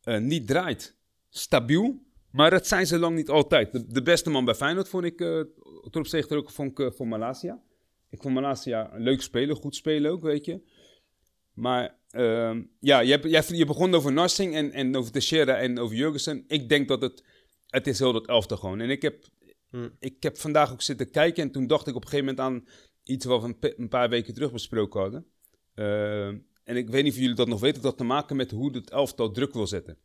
niet 0.04 0.48
draait. 0.48 0.96
Stabiel, 1.30 2.02
maar 2.32 2.50
dat 2.50 2.68
zijn 2.68 2.88
ze 2.88 3.00
lang 3.00 3.16
niet 3.16 3.30
altijd. 3.30 3.72
De, 3.72 3.88
de 3.88 4.02
beste 4.02 4.30
man 4.30 4.46
bij 4.46 4.56
Feyenoord 4.56 4.90
vond 4.90 5.04
ik, 5.04 5.22
uh, 5.22 5.42
ten 5.90 6.38
ook 6.38 6.52
vond 6.52 6.80
ik, 6.80 6.94
voor 6.94 7.08
Malasia. 7.08 7.62
Ik 8.10 8.22
vond 8.22 8.34
Malasia 8.34 8.94
een 8.94 9.02
leuk 9.02 9.22
spelen, 9.22 9.56
goed 9.56 9.76
spelen 9.76 10.12
ook, 10.12 10.22
weet 10.22 10.46
je. 10.46 10.62
Maar 11.58 11.96
ehm, 12.10 12.64
ja, 12.80 13.00
je, 13.00 13.12
hebt, 13.12 13.48
je, 13.48 13.66
begon 13.66 13.96
over 13.96 14.14
Narsing 14.14 14.56
en, 14.56 14.72
en 14.72 14.96
over 14.96 15.12
Teixeira 15.12 15.58
en 15.58 15.80
over 15.80 15.96
Jurgensen. 15.96 16.44
Ik 16.48 16.70
denk 16.70 16.88
dat 16.88 17.02
het, 17.02 17.24
het 17.68 17.88
is 17.88 18.00
heel 18.00 18.14
dat 18.14 18.28
elftal 18.28 18.58
gewoon. 18.58 18.80
En 18.80 18.90
ik 18.90 19.02
heb, 19.02 19.26
hmm. 19.70 19.96
ik 20.00 20.24
heb 20.24 20.38
vandaag 20.38 20.72
ook 20.72 20.82
zitten 20.82 21.12
kijken 21.12 21.44
en 21.44 21.52
toen 21.52 21.68
dacht 21.68 21.88
ik 21.88 21.96
op 21.96 22.04
een 22.04 22.10
gegeven 22.10 22.36
moment 22.36 22.46
aan 22.46 22.68
iets 23.04 23.26
wat 23.26 23.42
we 23.42 23.74
een 23.78 23.90
paar 23.90 24.10
weken 24.10 24.34
terug 24.34 24.52
besproken 24.52 25.02
hadden. 25.02 25.26
Uh, 25.76 26.28
en 26.64 26.76
ik 26.76 26.90
weet 26.90 27.04
niet 27.04 27.14
of 27.14 27.20
jullie 27.20 27.36
dat 27.36 27.48
nog 27.48 27.60
weten, 27.60 27.82
dat 27.82 27.90
had 27.92 27.98
te 27.98 28.04
maken 28.04 28.36
met 28.36 28.52
hoe 28.52 28.76
het 28.76 28.90
elftal 28.90 29.32
druk 29.32 29.54
wil 29.54 29.68
zetten. 29.68 29.98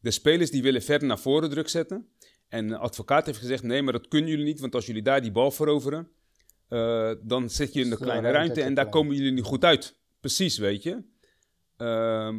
De 0.00 0.10
spelers 0.10 0.50
die 0.50 0.62
willen 0.62 0.82
verder 0.82 1.08
naar 1.08 1.18
voren 1.18 1.50
druk 1.50 1.68
zetten. 1.68 2.08
En 2.48 2.68
de 2.68 2.76
advocaat 2.76 3.26
heeft 3.26 3.38
gezegd, 3.38 3.62
nee, 3.62 3.82
maar 3.82 3.92
dat 3.92 4.08
kunnen 4.08 4.30
jullie 4.30 4.44
niet, 4.44 4.60
want 4.60 4.74
als 4.74 4.86
jullie 4.86 5.02
daar 5.02 5.20
die 5.20 5.32
bal 5.32 5.50
veroveren, 5.50 6.08
uh, 6.68 7.12
dan 7.22 7.50
zit 7.50 7.72
je 7.72 7.80
in 7.80 7.90
de 7.90 7.96
kleine 7.96 8.30
ruimte 8.30 8.62
en 8.62 8.74
daar 8.74 8.88
komen 8.88 9.16
jullie 9.16 9.32
niet 9.32 9.44
goed 9.44 9.64
uit. 9.64 9.97
Precies, 10.20 10.58
weet 10.58 10.82
je. 10.82 11.02
Uh, 11.78 12.34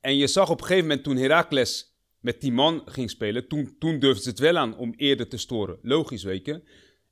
en 0.00 0.16
je 0.16 0.26
zag 0.26 0.50
op 0.50 0.60
een 0.60 0.66
gegeven 0.66 0.88
moment 0.88 1.04
toen 1.04 1.16
Heracles 1.16 1.96
met 2.20 2.40
die 2.40 2.52
man 2.52 2.82
ging 2.84 3.10
spelen, 3.10 3.48
toen, 3.48 3.76
toen 3.78 3.98
durfden 3.98 4.22
ze 4.22 4.28
het 4.28 4.38
wel 4.38 4.56
aan 4.56 4.76
om 4.76 4.94
eerder 4.96 5.28
te 5.28 5.36
storen. 5.36 5.78
Logisch, 5.82 6.22
weet 6.22 6.46
je. 6.46 6.62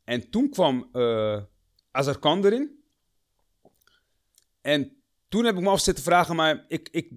En 0.04 0.30
toen 0.30 0.50
kwam 0.50 0.88
uh, 0.92 1.42
Azarkan 1.90 2.44
erin. 2.44 2.82
En 4.60 4.96
toen 5.28 5.44
heb 5.44 5.54
ik 5.54 5.60
me 5.60 5.68
af 5.68 5.80
zitten 5.80 6.04
vragen, 6.04 6.36
maar 6.36 6.64
ik, 6.68 6.88
ik, 6.90 7.12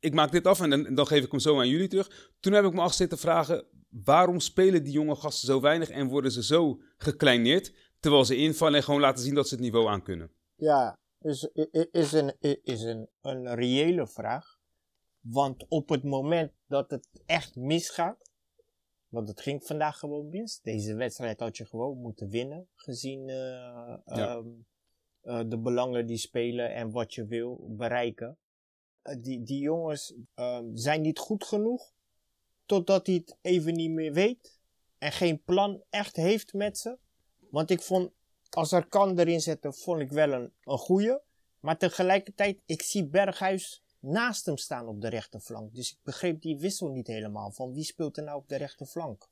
ik 0.00 0.14
maak 0.14 0.32
dit 0.32 0.46
af 0.46 0.60
en 0.60 0.70
dan, 0.70 0.94
dan 0.94 1.06
geef 1.06 1.24
ik 1.24 1.30
hem 1.30 1.40
zo 1.40 1.58
aan 1.58 1.68
jullie 1.68 1.88
terug. 1.88 2.30
Toen 2.40 2.52
heb 2.52 2.64
ik 2.64 2.72
me 2.72 2.80
af 2.80 2.94
zitten 2.94 3.18
vragen, 3.18 3.64
waarom 3.88 4.40
spelen 4.40 4.84
die 4.84 4.92
jonge 4.92 5.16
gasten 5.16 5.46
zo 5.46 5.60
weinig 5.60 5.88
en 5.88 6.08
worden 6.08 6.32
ze 6.32 6.42
zo 6.42 6.80
gekleineerd, 6.96 7.72
terwijl 8.00 8.24
ze 8.24 8.36
invallen 8.36 8.74
en 8.74 8.82
gewoon 8.82 9.00
laten 9.00 9.24
zien 9.24 9.34
dat 9.34 9.48
ze 9.48 9.54
het 9.54 9.62
niveau 9.62 9.88
aan 9.88 10.02
kunnen? 10.02 10.30
Ja, 10.56 10.98
is, 11.24 11.48
is, 11.90 12.12
een, 12.12 12.34
is 12.62 12.82
een, 12.82 13.08
een 13.20 13.54
reële 13.54 14.06
vraag. 14.06 14.60
Want 15.20 15.68
op 15.68 15.88
het 15.88 16.02
moment 16.02 16.52
dat 16.66 16.90
het 16.90 17.08
echt 17.26 17.56
misgaat, 17.56 18.30
want 19.08 19.28
het 19.28 19.40
ging 19.40 19.64
vandaag 19.64 19.98
gewoon 19.98 20.28
mis. 20.28 20.60
Deze 20.60 20.94
wedstrijd 20.94 21.40
had 21.40 21.56
je 21.56 21.66
gewoon 21.66 21.98
moeten 21.98 22.28
winnen, 22.28 22.68
gezien 22.74 23.28
uh, 23.28 23.96
ja. 24.04 24.34
um, 24.34 24.66
uh, 25.22 25.40
de 25.46 25.58
belangen 25.58 26.06
die 26.06 26.16
spelen 26.16 26.74
en 26.74 26.90
wat 26.90 27.14
je 27.14 27.26
wil 27.26 27.66
bereiken. 27.68 28.38
Uh, 29.04 29.16
die, 29.22 29.42
die 29.42 29.60
jongens 29.60 30.14
zijn 30.74 31.00
niet 31.00 31.18
goed 31.18 31.44
genoeg, 31.44 31.92
totdat 32.66 33.06
hij 33.06 33.16
het 33.16 33.36
even 33.40 33.74
niet 33.74 33.90
meer 33.90 34.12
weet 34.12 34.60
en 34.98 35.12
geen 35.12 35.42
plan 35.42 35.82
echt 35.90 36.16
heeft 36.16 36.52
met 36.52 36.78
ze. 36.78 36.98
Want 37.50 37.70
ik 37.70 37.80
vond, 37.80 38.12
als 38.54 38.72
er 38.72 38.86
kan 38.86 39.18
erin 39.18 39.40
zetten, 39.40 39.74
vond 39.74 40.00
ik 40.00 40.10
wel 40.10 40.32
een, 40.32 40.52
een 40.64 40.78
goeie. 40.78 41.18
Maar 41.60 41.78
tegelijkertijd, 41.78 42.58
ik 42.66 42.82
zie 42.82 43.04
Berghuis 43.04 43.82
naast 44.00 44.46
hem 44.46 44.56
staan 44.56 44.86
op 44.86 45.00
de 45.00 45.08
rechterflank. 45.08 45.74
Dus 45.74 45.90
ik 45.90 45.98
begreep 46.02 46.42
die 46.42 46.58
wissel 46.58 46.88
niet 46.88 47.06
helemaal. 47.06 47.50
Van 47.50 47.72
wie 47.72 47.84
speelt 47.84 48.16
er 48.16 48.22
nou 48.22 48.36
op 48.38 48.48
de 48.48 48.56
rechterflank? 48.56 49.28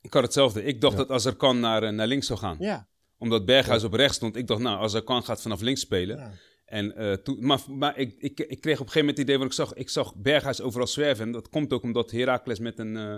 Ik 0.00 0.12
had 0.12 0.22
hetzelfde. 0.22 0.64
Ik 0.64 0.80
dacht 0.80 0.96
dat 0.96 1.10
als 1.10 1.24
er 1.24 1.36
kan 1.36 1.60
naar, 1.60 1.82
eh, 1.82 1.92
naar 1.92 2.06
links 2.06 2.26
zou 2.26 2.38
gaan. 2.38 2.56
Ja. 2.60 2.88
Omdat 3.18 3.44
Berghuis 3.44 3.84
op 3.84 3.92
rechts 3.92 4.16
stond. 4.16 4.36
Ik 4.36 4.46
dacht, 4.46 4.60
nou, 4.60 4.78
als 4.78 4.94
er 4.94 5.02
kan 5.02 5.22
gaat 5.22 5.42
vanaf 5.42 5.60
links 5.60 5.80
spelen. 5.80 6.16
ja. 6.16 6.32
En, 6.64 6.96
eh, 6.96 7.12
toen, 7.12 7.46
maar 7.46 7.60
maar 7.68 7.98
ik, 7.98 8.14
ik, 8.18 8.40
ik 8.40 8.60
kreeg 8.60 8.80
op 8.80 8.86
een 8.86 8.92
gegeven 8.92 8.98
moment 9.00 9.16
het 9.16 9.26
idee, 9.26 9.38
want 9.38 9.50
ik 9.50 9.56
zag, 9.56 9.74
ik 9.74 9.88
zag 9.88 10.14
Berghuis 10.14 10.60
overal 10.60 10.86
zwerven. 10.86 11.24
En 11.24 11.32
dat 11.32 11.48
komt 11.48 11.72
ook 11.72 11.82
omdat 11.82 12.10
Heracles 12.10 12.58
met 12.58 12.78
een, 12.78 12.96
eh, 12.96 13.14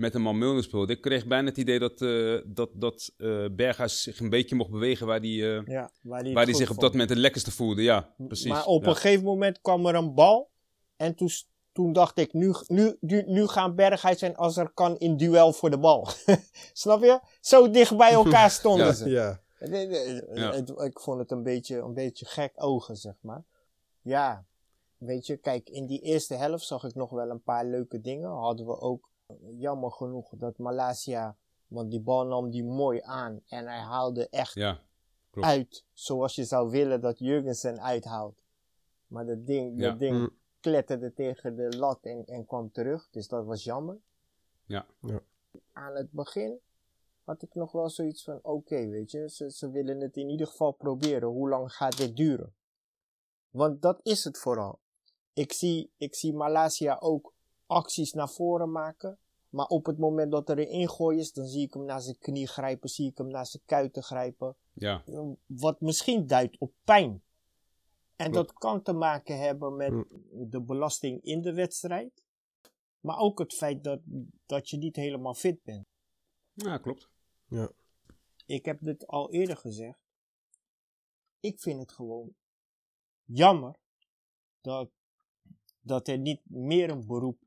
met 0.00 0.14
een 0.14 0.22
man 0.22 0.38
Milner 0.38 0.62
speelde. 0.62 0.92
Ik 0.92 1.00
kreeg 1.00 1.26
bijna 1.26 1.48
het 1.48 1.56
idee 1.56 1.78
dat, 1.78 2.02
eh, 2.02 2.38
dat, 2.46 2.70
dat 2.74 3.12
eh, 3.16 3.44
Berghuis 3.52 4.02
zich 4.02 4.20
een 4.20 4.30
beetje 4.30 4.54
mocht 4.54 4.70
bewegen 4.70 5.06
waar 5.06 5.20
hij 5.20 5.28
ja, 5.28 5.62
waar 5.64 5.90
waar 6.02 6.22
het 6.22 6.46
die 6.46 6.54
zich 6.54 6.70
op 6.70 6.80
dat 6.80 6.90
moment 6.92 7.10
het 7.10 7.18
lekkerste 7.18 7.50
voelde. 7.50 7.82
Ja, 7.82 8.14
precies. 8.16 8.46
Maar 8.48 8.64
op 8.64 8.82
ja. 8.82 8.88
een 8.88 8.94
gegeven 8.94 9.24
moment 9.24 9.60
kwam 9.60 9.86
er 9.86 9.94
een 9.94 10.14
bal. 10.14 10.50
En 10.96 11.14
toen, 11.14 11.28
toen 11.72 11.92
dacht 11.92 12.18
ik, 12.18 12.32
nu, 12.32 12.54
nu, 12.66 12.96
nu, 13.00 13.22
nu 13.26 13.46
gaan 13.46 13.74
Berghuis 13.74 14.22
en 14.22 14.36
als 14.36 14.56
er 14.56 14.70
kan 14.70 14.98
in 14.98 15.16
duel 15.16 15.52
voor 15.52 15.70
de 15.70 15.78
bal. 15.78 16.08
Snap 16.72 17.02
je? 17.02 17.20
Zo 17.40 17.70
dicht 17.70 17.96
bij 17.96 18.12
elkaar 18.12 18.50
stonden 18.60 18.86
Ja. 18.86 18.92
ze. 18.92 19.08
Ja. 19.08 19.40
Nee, 19.60 19.86
nee, 19.86 20.14
Ja. 20.34 20.52
het- 20.52 20.68
ik 20.70 21.00
vond 21.00 21.18
het 21.18 21.30
een 21.30 21.42
beetje, 21.42 21.76
een 21.78 21.94
beetje 21.94 22.26
gek 22.26 22.52
ogen, 22.54 22.96
zeg 22.96 23.14
maar. 23.20 23.42
Ja, 24.02 24.44
weet 24.96 25.26
je, 25.26 25.36
kijk, 25.36 25.68
in 25.68 25.86
die 25.86 26.00
eerste 26.00 26.34
helft 26.34 26.64
zag 26.66 26.84
ik 26.84 26.94
nog 26.94 27.10
wel 27.10 27.30
een 27.30 27.42
paar 27.42 27.64
leuke 27.66 28.00
dingen. 28.00 28.30
Hadden 28.30 28.66
we 28.66 28.80
ook, 28.80 29.00
eh, 29.02 29.09
jammer 29.58 29.90
genoeg, 29.92 30.28
dat 30.36 30.58
Malasia, 30.58 31.36
want 31.66 31.90
die 31.90 32.00
bal 32.00 32.26
nam 32.26 32.50
die 32.50 32.64
mooi 32.64 33.00
aan. 33.02 33.40
En 33.48 33.66
hij 33.66 33.78
haalde 33.80 34.28
echt 34.28 34.54
Ja, 34.54 34.80
klopt. 35.30 35.48
uit, 35.48 35.84
zoals 35.92 36.34
je 36.34 36.44
zou 36.44 36.70
willen 36.70 37.00
dat 37.00 37.18
Jurgensen 37.18 37.80
uithaalt. 37.82 38.42
Maar 39.06 39.26
dat 39.26 39.46
ding, 39.46 39.80
Ja. 39.80 39.88
dat 39.90 39.98
ding 39.98 40.18
Mm. 40.18 40.30
kletterde 40.60 41.12
tegen 41.12 41.56
de 41.56 41.76
lat 41.78 41.98
en, 42.02 42.26
en 42.26 42.46
kwam 42.46 42.72
terug. 42.72 43.08
Dus 43.10 43.28
dat 43.28 43.44
was 43.44 43.64
jammer. 43.64 43.98
Ja. 44.66 44.86
Ja. 45.00 45.20
Aan 45.72 45.94
het 45.94 46.10
begin 46.12 46.58
had 47.24 47.42
ik 47.42 47.54
nog 47.54 47.72
wel 47.72 47.88
zoiets 47.90 48.24
van: 48.24 48.38
oké, 48.42 48.86
weet 48.88 49.10
je, 49.10 49.28
ze, 49.30 49.50
ze 49.50 49.70
willen 49.70 50.00
het 50.00 50.16
in 50.16 50.28
ieder 50.28 50.46
geval 50.46 50.70
proberen. 50.72 51.28
Hoe 51.28 51.48
lang 51.48 51.72
gaat 51.72 51.96
dit 51.96 52.16
duren? 52.16 52.54
Want 53.50 53.82
dat 53.82 54.00
is 54.02 54.24
het 54.24 54.38
vooral. 54.38 54.78
Ik 55.32 55.52
zie, 55.52 55.90
ik 55.96 56.14
zie 56.14 56.32
Malasia 56.34 56.96
ook 57.00 57.32
acties 57.70 58.12
naar 58.12 58.28
voren 58.30 58.70
maken. 58.70 59.18
Maar 59.48 59.66
op 59.66 59.86
het 59.86 59.98
moment 59.98 60.30
dat 60.30 60.48
er 60.48 60.58
een 60.58 60.68
ingooi 60.68 61.18
is, 61.18 61.32
dan 61.32 61.46
zie 61.46 61.62
ik 61.62 61.74
hem 61.74 61.84
naar 61.84 62.00
zijn 62.00 62.18
knie 62.18 62.46
grijpen, 62.46 62.88
zie 62.88 63.10
ik 63.10 63.18
hem 63.18 63.28
naar 63.30 63.46
zijn 63.46 63.62
kuiten 63.66 64.02
grijpen. 64.02 64.56
Ja, 64.72 65.02
Wat 65.46 65.80
misschien 65.80 66.26
duidt 66.26 66.58
op 66.58 66.72
pijn. 66.84 67.22
En 68.16 68.30
Klopt. 68.30 68.48
dat 68.48 68.58
kan 68.58 68.82
te 68.82 68.92
maken 68.92 69.38
hebben 69.38 69.76
met 69.76 69.90
Mm. 69.90 70.06
de 70.50 70.60
belasting 70.60 71.22
in 71.22 71.40
de 71.42 71.52
wedstrijd. 71.52 72.24
Maar 73.00 73.18
ook 73.18 73.38
het 73.38 73.54
feit 73.54 73.84
dat, 73.84 74.00
dat 74.46 74.70
je 74.70 74.76
niet 74.76 74.96
helemaal 74.96 75.34
fit 75.34 75.62
bent. 75.62 75.86
ja 76.52 76.78
klopt. 76.78 77.08
Ja. 77.46 77.70
Ik 78.46 78.64
heb 78.64 78.78
dit 78.80 79.06
al 79.06 79.30
eerder 79.30 79.56
gezegd. 79.56 79.98
Ik 81.40 81.60
vind 81.60 81.80
het 81.80 81.92
gewoon 81.92 82.34
jammer 83.24 83.74
dat, 84.60 84.90
dat 85.80 86.08
er 86.08 86.18
niet 86.18 86.40
meer 86.44 86.90
een 86.90 87.06
beroep, 87.06 87.38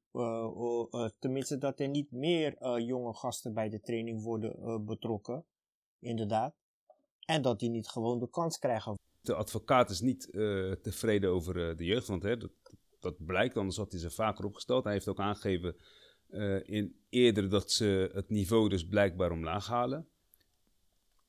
tenminste 1.19 1.57
dat 1.57 1.79
er 1.79 1.87
niet 1.87 2.11
meer 2.11 2.57
eh, 2.57 2.87
jonge 2.87 3.13
gasten 3.13 3.53
bij 3.53 3.69
de 3.69 3.81
training 3.81 4.23
worden 4.23 4.55
eh, 4.55 4.79
betrokken. 4.79 5.45
Inderdaad. 5.99 6.53
En 7.25 7.41
dat 7.41 7.59
die 7.59 7.69
niet 7.69 7.87
gewoon 7.87 8.19
de 8.19 8.29
kans 8.29 8.59
krijgen. 8.59 8.95
De 9.21 9.33
advocaat 9.33 9.89
is 9.89 10.01
niet 10.01 10.29
eh, 10.29 10.71
tevreden 10.71 11.29
over 11.29 11.69
eh, 11.69 11.77
de 11.77 11.85
jeugd, 11.85 12.07
want 12.07 12.23
hè, 12.23 12.37
dat, 12.37 12.51
dat 12.99 13.25
blijkt, 13.25 13.57
anders 13.57 13.77
had 13.77 13.91
hij 13.91 14.01
ze 14.01 14.11
vaker 14.11 14.45
opgesteld. 14.45 14.83
Hij 14.83 14.93
heeft 14.93 15.07
ook 15.07 15.19
aangegeven 15.19 15.75
eh, 16.29 16.67
in 16.67 16.95
eerder 17.09 17.49
dat 17.49 17.71
ze 17.71 18.09
het 18.13 18.29
niveau 18.29 18.69
dus 18.69 18.87
blijkbaar 18.87 19.31
omlaag 19.31 19.67
halen. 19.67 20.07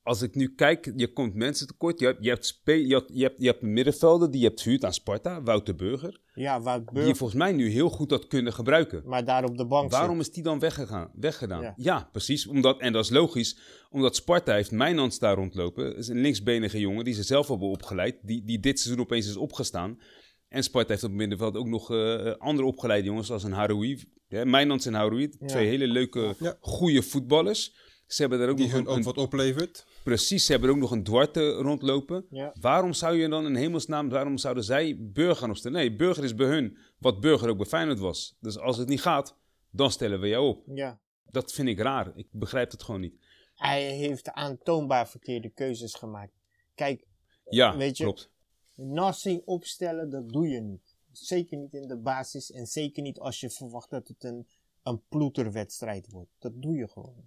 Als 0.03 0.21
ik 0.21 0.35
nu 0.35 0.55
kijk, 0.55 0.91
je 0.95 1.13
komt 1.13 1.33
mensen 1.33 1.67
tekort. 1.67 1.99
Je 1.99 2.05
hebt, 2.05 2.23
je 2.23 2.29
hebt, 2.29 2.53
je 2.63 3.23
hebt, 3.23 3.37
je 3.37 3.47
hebt, 3.47 3.61
middenvelden 3.61 4.31
die 4.31 4.41
je 4.41 4.47
hebt 4.47 4.61
verhuurd 4.61 4.83
aan 4.83 4.93
Sparta, 4.93 5.43
Wouter 5.43 5.75
Burger. 5.75 6.21
Ja, 6.35 6.61
waar 6.61 6.77
Die 6.79 6.87
Burg 6.93 7.17
volgens 7.17 7.39
mij 7.39 7.51
nu 7.51 7.69
heel 7.69 7.89
goed 7.89 8.11
had 8.11 8.27
kunnen 8.27 8.53
gebruiken. 8.53 9.01
maar 9.05 9.25
daar 9.25 9.43
op 9.43 9.57
de 9.57 9.65
bank 9.65 9.91
Waarom 9.91 10.17
zit. 10.17 10.27
is 10.27 10.33
die 10.33 10.43
dan 10.43 10.59
weggegaan, 10.59 11.11
weggedaan? 11.15 11.61
Ja. 11.61 11.73
Ja, 11.77 12.09
precies. 12.11 12.47
Omdat, 12.47 12.79
en 12.79 12.93
dat 12.93 13.03
is 13.03 13.09
logisch, 13.09 13.57
omdat 13.89 14.15
Sparta 14.15 14.53
heeft 14.53 14.71
Mijnans 14.71 15.19
daar 15.19 15.35
rondlopen. 15.35 15.85
Dat 15.85 15.97
is 15.97 16.07
een 16.07 16.21
linksbenige 16.21 16.79
jongen 16.79 17.03
die 17.05 17.13
ze 17.13 17.23
zelf 17.23 17.47
hebben 17.47 17.67
opgeleid. 17.67 18.15
Die, 18.21 18.43
die 18.45 18.59
dit 18.59 18.79
seizoen 18.79 19.03
opeens 19.03 19.27
is 19.27 19.35
opgestaan. 19.37 19.99
En 20.47 20.63
Sparta 20.63 20.89
heeft 20.89 21.03
op 21.03 21.09
het 21.09 21.17
middenveld 21.17 21.55
ook 21.55 21.67
nog 21.67 21.91
eh, 21.91 22.31
andere 22.37 22.67
opgeleide 22.67 23.07
jongens, 23.07 23.27
zoals 23.27 23.43
een 23.43 23.51
Haroui. 23.51 24.03
Ja, 24.27 24.45
Mijnans 24.45 24.85
en 24.85 24.93
Haroui, 24.93 25.29
Ja. 25.39 25.47
twee 25.47 25.67
hele 25.67 25.87
leuke, 25.87 26.35
Ja. 26.39 26.57
goede 26.59 27.01
voetballers. 27.01 27.75
Ze 28.07 28.21
hebben 28.21 28.39
daar 28.39 28.49
ook 28.49 28.57
Die 28.57 28.65
nog 28.65 28.75
hun 28.75 28.85
een, 28.87 28.97
ook 28.97 29.03
wat 29.03 29.17
oplevert. 29.17 29.85
precies, 30.03 30.45
ze 30.45 30.51
hebben 30.51 30.69
er 30.69 30.75
ook 30.75 30.81
nog 30.81 30.91
een 30.91 31.03
Duarte 31.03 31.49
rondlopen. 31.51 32.25
Ja. 32.29 32.55
Waarom 32.59 32.93
zou 32.93 33.15
je 33.15 33.29
dan 33.29 33.45
in 33.45 33.55
hemelsnaam, 33.55 34.09
waarom 34.09 34.37
zouden 34.37 34.63
zij 34.63 34.97
Burger 34.99 35.35
gaan 35.35 35.49
opstellen? 35.49 35.77
Nee, 35.77 35.95
Burger 35.95 36.23
is 36.23 36.35
bij 36.35 36.47
hun 36.47 36.77
wat 36.97 37.19
Burger 37.19 37.49
ook 37.49 37.57
bij 37.57 37.65
Feyenoord 37.65 37.99
was. 37.99 38.35
Dus 38.39 38.57
als 38.59 38.77
het 38.77 38.87
niet 38.87 39.01
gaat, 39.01 39.37
dan 39.69 39.91
stellen 39.91 40.19
we 40.19 40.27
jou 40.27 40.47
op. 40.47 40.63
Ja. 40.75 40.99
Dat 41.23 41.51
vind 41.51 41.67
ik 41.67 41.79
raar. 41.79 42.11
Ik 42.15 42.27
begrijp 42.31 42.71
het 42.71 42.83
gewoon 42.83 43.01
niet. 43.01 43.15
Hij 43.55 43.83
heeft 43.95 44.31
aantoonbaar 44.31 45.07
verkeerde 45.09 45.49
keuzes 45.49 45.93
gemaakt. 45.93 46.33
Kijk, 46.75 47.07
Ja, 47.49 47.77
Weet 47.77 47.97
je- 47.97 48.03
klopt. 48.03 48.29
Narsing 48.75 49.41
opstellen, 49.45 50.09
dat 50.09 50.29
doe 50.29 50.47
je 50.47 50.59
niet. 50.61 50.95
Zeker 51.11 51.57
niet 51.57 51.73
in 51.73 51.87
de 51.87 51.97
basis 51.97 52.51
en 52.51 52.65
zeker 52.67 53.01
niet 53.03 53.19
als 53.19 53.39
je 53.39 53.49
verwacht 53.49 53.89
dat 53.89 54.07
het 54.07 54.23
een, 54.23 54.47
een 54.83 55.01
ploeterwedstrijd 55.09 56.07
wordt. 56.11 56.31
Dat 56.39 56.51
doe 56.61 56.75
je 56.75 56.87
gewoon. 56.87 57.23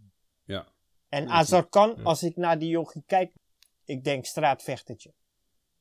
En 1.09 1.23
Ja, 1.25 1.29
Azarkan, 1.31 1.95
ja. 1.97 2.03
als 2.03 2.23
ik 2.23 2.37
naar 2.37 2.59
die 2.59 2.69
jochie 2.69 3.03
kijk, 3.07 3.33
ik 3.85 4.05
denk 4.05 4.25
straatvechtertje. 4.25 5.13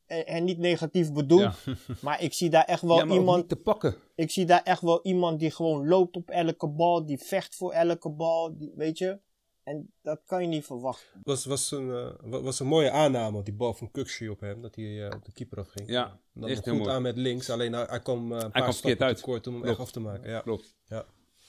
En, 0.05 0.25
en 0.27 0.43
niet 0.43 0.57
negatief 0.57 1.13
bedoeld, 1.13 1.41
Ja. 1.41 1.53
maar 2.01 2.21
ik 2.23 2.33
zie 2.33 2.49
daar 2.49 2.63
echt 2.65 2.81
wel 2.81 2.97
ja, 2.97 3.03
maar 3.05 3.13
ook 3.13 3.19
iemand 3.19 3.37
niet 3.37 3.49
te 3.49 3.55
pakken. 3.55 3.95
ik 4.15 4.31
zie 4.31 4.45
daar 4.45 4.63
echt 4.63 4.81
wel 4.81 4.99
iemand 5.03 5.39
die 5.39 5.51
gewoon 5.51 5.87
loopt 5.87 6.15
op 6.15 6.29
elke 6.29 6.67
bal, 6.67 7.05
die 7.05 7.17
vecht 7.17 7.55
voor 7.55 7.71
elke 7.71 8.09
bal, 8.09 8.57
die, 8.57 8.71
weet 8.75 8.97
je. 8.97 9.19
En 9.63 9.91
dat 10.01 10.21
kan 10.25 10.41
je 10.41 10.47
niet 10.47 10.65
verwachten. 10.65 11.21
was, 11.23 11.45
was, 11.45 11.71
een, 11.71 11.89
eh, 11.91 12.09
wa- 12.21 12.41
was 12.41 12.59
een 12.59 12.67
mooie 12.67 12.91
aanname, 12.91 13.43
die 13.43 13.53
bal 13.53 13.73
van 13.73 13.91
Kuxi 13.91 14.29
op 14.29 14.39
hem, 14.39 14.61
dat 14.61 14.75
hij 14.75 15.07
eh, 15.07 15.15
op 15.15 15.25
de 15.25 15.31
keeper 15.33 15.59
afging. 15.59 15.89
Ja, 15.89 16.05
En 16.33 16.41
dan 16.41 16.49
echt 16.49 16.69
goed 16.69 16.77
mooi. 16.77 16.89
aan 16.89 17.01
met 17.01 17.17
links, 17.17 17.49
alleen 17.49 17.73
hij, 17.73 17.83
hij 17.89 18.01
kwam 18.01 18.17
eh, 18.17 18.37
een 18.37 18.51
paar 18.51 18.61
kwam 18.61 18.73
verkeerd 18.73 18.81
stappen 18.81 19.05
uit. 19.07 19.17
te 19.17 19.23
kort 19.23 19.47
om 19.47 19.53
hem 19.53 19.61
Klopt. 19.61 19.77
echt 19.77 19.87
af 19.87 19.93
te 19.93 19.99
maken. 19.99 20.29
Ja. 20.29 20.39
Klopt. 20.41 20.75
Ja. 20.85 21.05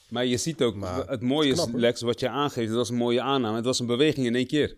Maar 0.09 0.25
je 0.25 0.37
ziet 0.37 0.61
ook, 0.61 0.75
Maar 0.75 1.07
het 1.07 1.21
mooie 1.21 1.51
is, 1.51 1.63
knap. 1.63 1.73
Lex, 1.79 2.01
wat 2.01 2.19
je 2.19 2.29
aangeeft, 2.29 2.67
dat 2.67 2.77
was 2.77 2.89
een 2.89 2.95
mooie 2.95 3.21
aanname. 3.21 3.55
Het 3.55 3.65
was 3.65 3.79
een 3.79 3.85
beweging 3.85 4.25
in 4.25 4.35
één 4.35 4.47
keer. 4.47 4.77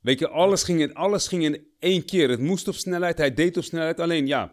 Weet 0.00 0.18
je, 0.18 0.28
alles 0.28 0.62
ging, 0.62 0.80
in, 0.80 0.94
alles 0.94 1.28
ging 1.28 1.44
in 1.44 1.66
één 1.78 2.04
keer. 2.04 2.28
Het 2.30 2.40
moest 2.40 2.68
op 2.68 2.74
snelheid, 2.74 3.18
hij 3.18 3.34
deed 3.34 3.56
op 3.56 3.62
snelheid. 3.64 4.00
Alleen 4.00 4.26
ja, 4.26 4.44
op 4.44 4.50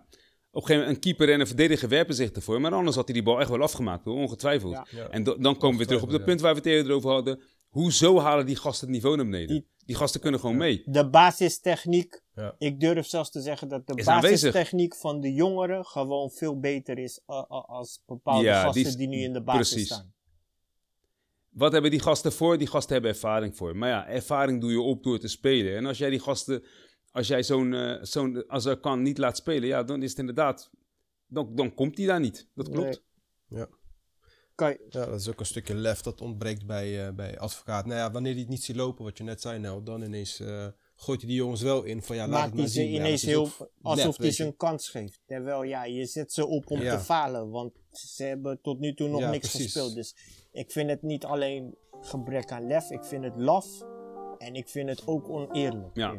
een 0.62 0.62
gegeven 0.62 0.76
moment 0.78 0.96
een 0.96 1.02
keeper 1.02 1.34
en 1.34 1.40
een 1.40 1.48
verdediger 1.48 1.90
werpen 1.90 2.16
zich 2.16 2.32
ervoor. 2.32 2.62
Maar 2.62 2.74
anders 2.74 2.96
had 2.96 3.06
hij 3.06 3.14
die 3.14 3.24
bal 3.24 3.40
echt 3.40 3.50
wel 3.50 3.62
afgemaakt, 3.62 4.06
hoor, 4.06 4.16
ongetwijfeld. 4.16 4.74
Ja. 4.74 4.88
Ja. 4.90 5.08
En 5.10 5.24
do- 5.24 5.38
dan 5.38 5.58
komen 5.58 5.80
we 5.80 5.86
terug 5.86 6.02
op 6.02 6.10
het 6.10 6.24
punt 6.24 6.42
waar 6.42 6.52
we 6.54 6.58
het 6.58 6.68
eerder 6.68 6.92
over 6.94 7.10
hadden. 7.12 7.42
Hoezo 7.70 8.20
halen 8.20 8.46
die 8.46 8.56
gasten 8.56 8.88
het 8.88 8.96
niveau 8.96 9.16
naar 9.16 9.26
beneden? 9.26 9.48
Die- 9.56 9.68
Die, 9.86 9.96
gasten 9.96 10.22
kunnen 10.22 10.40
gewoon 10.40 10.58
mee. 10.58 10.82
De 10.86 11.10
basistechniek, 11.10 12.22
Ja. 12.36 12.56
ik 12.58 12.80
durf 12.80 13.06
zelfs 13.08 13.30
te 13.32 13.42
zeggen 13.42 13.68
dat 13.68 13.88
de 13.88 13.94
Is 13.96 14.08
aanwezig. 14.08 14.52
basistechniek 14.52 14.96
van 14.96 15.20
de 15.22 15.34
jongeren 15.34 15.86
gewoon 15.86 16.32
veel 16.32 16.60
beter 16.60 16.98
is 16.98 17.20
uh, 17.28 17.36
uh, 17.36 17.44
als 17.50 18.04
bepaalde 18.06 18.44
Ja, 18.44 18.62
gasten 18.62 18.84
die 18.84 18.98
die, 18.98 19.08
nu 19.08 19.18
in 19.24 19.34
de 19.34 19.42
basis 19.42 19.70
precies. 19.72 19.88
staan. 19.94 20.14
Wat 21.50 21.72
hebben 21.72 21.92
die 21.92 22.00
gasten 22.00 22.32
voor? 22.32 22.58
Die 22.58 22.68
gasten 22.68 22.94
hebben 22.94 23.12
ervaring 23.12 23.58
voor. 23.58 23.76
Maar 23.76 23.90
ja, 23.90 24.08
ervaring 24.08 24.62
doe 24.62 24.72
je 24.72 24.82
op 24.82 25.04
door 25.04 25.20
te 25.20 25.28
spelen. 25.28 25.76
En 25.78 25.86
als 25.86 25.98
jij 25.98 26.10
die 26.10 26.20
gasten, 26.20 26.64
als 27.12 27.28
jij 27.28 27.44
zo'n, 27.44 27.74
eh, 27.74 27.98
zo'n 28.04 28.48
als 28.48 28.66
er 28.66 28.78
kan 28.78 29.02
niet 29.02 29.18
laat 29.18 29.38
spelen, 29.38 29.68
ja, 29.68 29.84
dan 29.84 30.04
is 30.04 30.10
het 30.10 30.20
inderdaad, 30.20 30.72
dan, 31.28 31.56
dan 31.56 31.74
komt 31.74 31.98
hij 31.98 32.08
daar 32.08 32.20
niet. 32.20 32.48
Dat 32.56 32.70
klopt. 32.70 33.04
Ja. 33.48 33.68
Kan 34.56 34.70
je- 34.70 34.86
ja, 34.90 35.06
dat 35.06 35.20
is 35.20 35.30
ook 35.30 35.40
een 35.40 35.46
stukje 35.46 35.76
lef 35.76 36.02
dat 36.02 36.22
ontbreekt 36.22 36.66
bij, 36.66 37.08
eh, 37.08 37.14
bij 37.14 37.40
advocaat. 37.40 37.86
Nou 37.86 38.00
ja, 38.00 38.12
wanneer 38.12 38.32
hij 38.32 38.42
het 38.42 38.50
niet 38.50 38.64
ziet 38.64 38.76
lopen, 38.76 39.04
wat 39.04 39.18
je 39.18 39.24
net 39.24 39.42
zei, 39.42 39.60
nou, 39.60 39.84
dan 39.84 40.02
ineens 40.02 40.40
eh, 40.40 40.68
gooit 40.96 41.20
hij 41.20 41.30
die 41.30 41.38
jongens 41.38 41.62
wel 41.62 41.84
in 41.84 42.02
van 42.02 42.16
ja, 42.16 42.28
laat 42.28 42.32
maakt 42.32 42.44
het 42.46 42.54
hij 42.54 42.62
maar 42.62 42.70
ze 42.72 42.80
zien. 42.82 42.92
Ja, 42.92 43.00
ineens 43.00 43.22
heel, 43.22 43.50
alsof 43.82 44.18
hij 44.18 44.32
ze 44.32 44.44
een 44.46 44.56
kans 44.56 44.90
geeft. 44.90 45.20
Terwijl 45.26 45.64
ja, 45.64 45.86
je 45.86 46.06
zet 46.06 46.34
ze 46.34 46.46
op 46.48 46.72
om 46.72 46.80
Ja. 46.82 46.98
te 46.98 47.04
falen, 47.04 47.50
want 47.50 47.74
ze 47.92 48.24
hebben 48.24 48.60
tot 48.62 48.80
nu 48.80 48.94
toe 48.94 49.08
nog 49.10 49.20
Ja, 49.20 49.30
niks 49.30 49.50
precies. 49.50 49.72
gespeeld. 49.72 49.96
Dus 49.96 50.16
ik 50.52 50.72
vind 50.72 50.90
het 50.90 51.02
niet 51.02 51.26
alleen 51.26 51.76
gebrek 52.02 52.52
aan 52.52 52.68
lef, 52.68 52.90
ik 52.90 53.04
vind 53.04 53.24
het 53.24 53.34
laf 53.38 53.68
en 54.38 54.56
ik 54.56 54.70
vind 54.70 54.90
het 54.90 55.08
ook 55.08 55.30
oneerlijk 55.30 55.96
Ja. 55.98 56.16